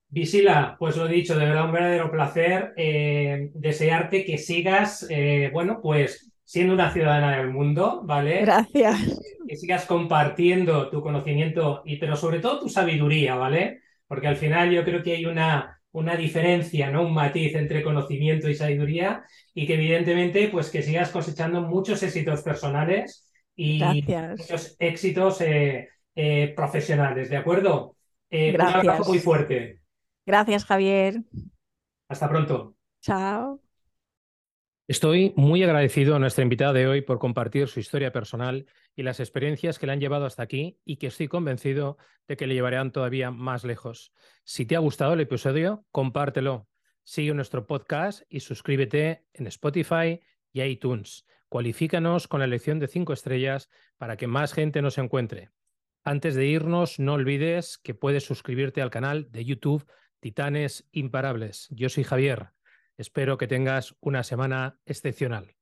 Visila, 0.08 0.76
pues 0.80 0.96
lo 0.96 1.06
dicho, 1.06 1.38
de 1.38 1.46
verdad 1.46 1.66
un 1.66 1.72
verdadero 1.72 2.10
placer. 2.10 2.74
Eh, 2.76 3.52
desearte 3.54 4.24
que 4.24 4.36
sigas, 4.36 5.06
eh, 5.10 5.50
bueno, 5.52 5.80
pues 5.80 6.32
siendo 6.46 6.72
una 6.74 6.92
ciudadana 6.92 7.36
del 7.36 7.50
mundo, 7.50 8.02
¿vale? 8.04 8.40
Gracias. 8.42 9.20
Que 9.46 9.56
sigas 9.56 9.84
compartiendo 9.84 10.88
tu 10.90 11.02
conocimiento, 11.02 11.82
y, 11.84 11.96
pero 11.96 12.16
sobre 12.16 12.38
todo 12.40 12.60
tu 12.60 12.68
sabiduría, 12.68 13.34
¿vale? 13.34 13.82
Porque 14.06 14.28
al 14.28 14.36
final 14.36 14.70
yo 14.70 14.84
creo 14.84 15.02
que 15.02 15.12
hay 15.12 15.26
una, 15.26 15.80
una 15.92 16.16
diferencia, 16.16 16.90
¿no? 16.90 17.02
Un 17.04 17.14
matiz 17.14 17.54
entre 17.54 17.82
conocimiento 17.82 18.48
y 18.48 18.54
sabiduría 18.54 19.24
y 19.54 19.66
que 19.66 19.74
evidentemente 19.74 20.48
pues 20.48 20.70
que 20.70 20.82
sigas 20.82 21.10
cosechando 21.10 21.62
muchos 21.62 22.02
éxitos 22.02 22.42
personales 22.42 23.28
y 23.56 23.82
muchos 24.36 24.76
éxitos 24.78 25.40
eh, 25.40 25.88
eh, 26.14 26.52
profesionales, 26.54 27.28
¿de 27.30 27.36
acuerdo? 27.36 27.96
Eh, 28.30 28.52
Gracias. 28.52 28.84
Un 28.84 28.90
abrazo 28.90 29.10
muy 29.10 29.18
fuerte. 29.18 29.80
Gracias, 30.26 30.64
Javier. 30.64 31.22
Hasta 32.08 32.28
pronto. 32.28 32.74
Chao. 33.00 33.65
Estoy 34.88 35.32
muy 35.34 35.64
agradecido 35.64 36.14
a 36.14 36.20
nuestra 36.20 36.44
invitada 36.44 36.72
de 36.72 36.86
hoy 36.86 37.00
por 37.00 37.18
compartir 37.18 37.66
su 37.66 37.80
historia 37.80 38.12
personal 38.12 38.66
y 38.94 39.02
las 39.02 39.18
experiencias 39.18 39.80
que 39.80 39.86
le 39.86 39.92
han 39.92 39.98
llevado 39.98 40.26
hasta 40.26 40.44
aquí 40.44 40.78
y 40.84 40.98
que 40.98 41.08
estoy 41.08 41.26
convencido 41.26 41.98
de 42.28 42.36
que 42.36 42.46
le 42.46 42.54
llevarán 42.54 42.92
todavía 42.92 43.32
más 43.32 43.64
lejos. 43.64 44.12
Si 44.44 44.64
te 44.64 44.76
ha 44.76 44.78
gustado 44.78 45.14
el 45.14 45.20
episodio, 45.20 45.84
compártelo. 45.90 46.68
Sigue 47.02 47.34
nuestro 47.34 47.66
podcast 47.66 48.22
y 48.28 48.38
suscríbete 48.38 49.24
en 49.32 49.48
Spotify 49.48 50.20
y 50.52 50.62
iTunes. 50.62 51.26
Cualifícanos 51.48 52.28
con 52.28 52.38
la 52.38 52.46
elección 52.46 52.78
de 52.78 52.86
cinco 52.86 53.12
estrellas 53.12 53.68
para 53.96 54.16
que 54.16 54.28
más 54.28 54.52
gente 54.52 54.82
nos 54.82 54.98
encuentre. 54.98 55.50
Antes 56.04 56.36
de 56.36 56.46
irnos, 56.46 57.00
no 57.00 57.14
olvides 57.14 57.78
que 57.78 57.94
puedes 57.94 58.24
suscribirte 58.24 58.82
al 58.82 58.90
canal 58.90 59.32
de 59.32 59.44
YouTube 59.44 59.84
Titanes 60.20 60.88
Imparables. 60.92 61.66
Yo 61.70 61.88
soy 61.88 62.04
Javier. 62.04 62.55
Espero 62.96 63.36
que 63.36 63.46
tengas 63.46 63.94
una 64.00 64.22
semana 64.22 64.80
excepcional. 64.86 65.55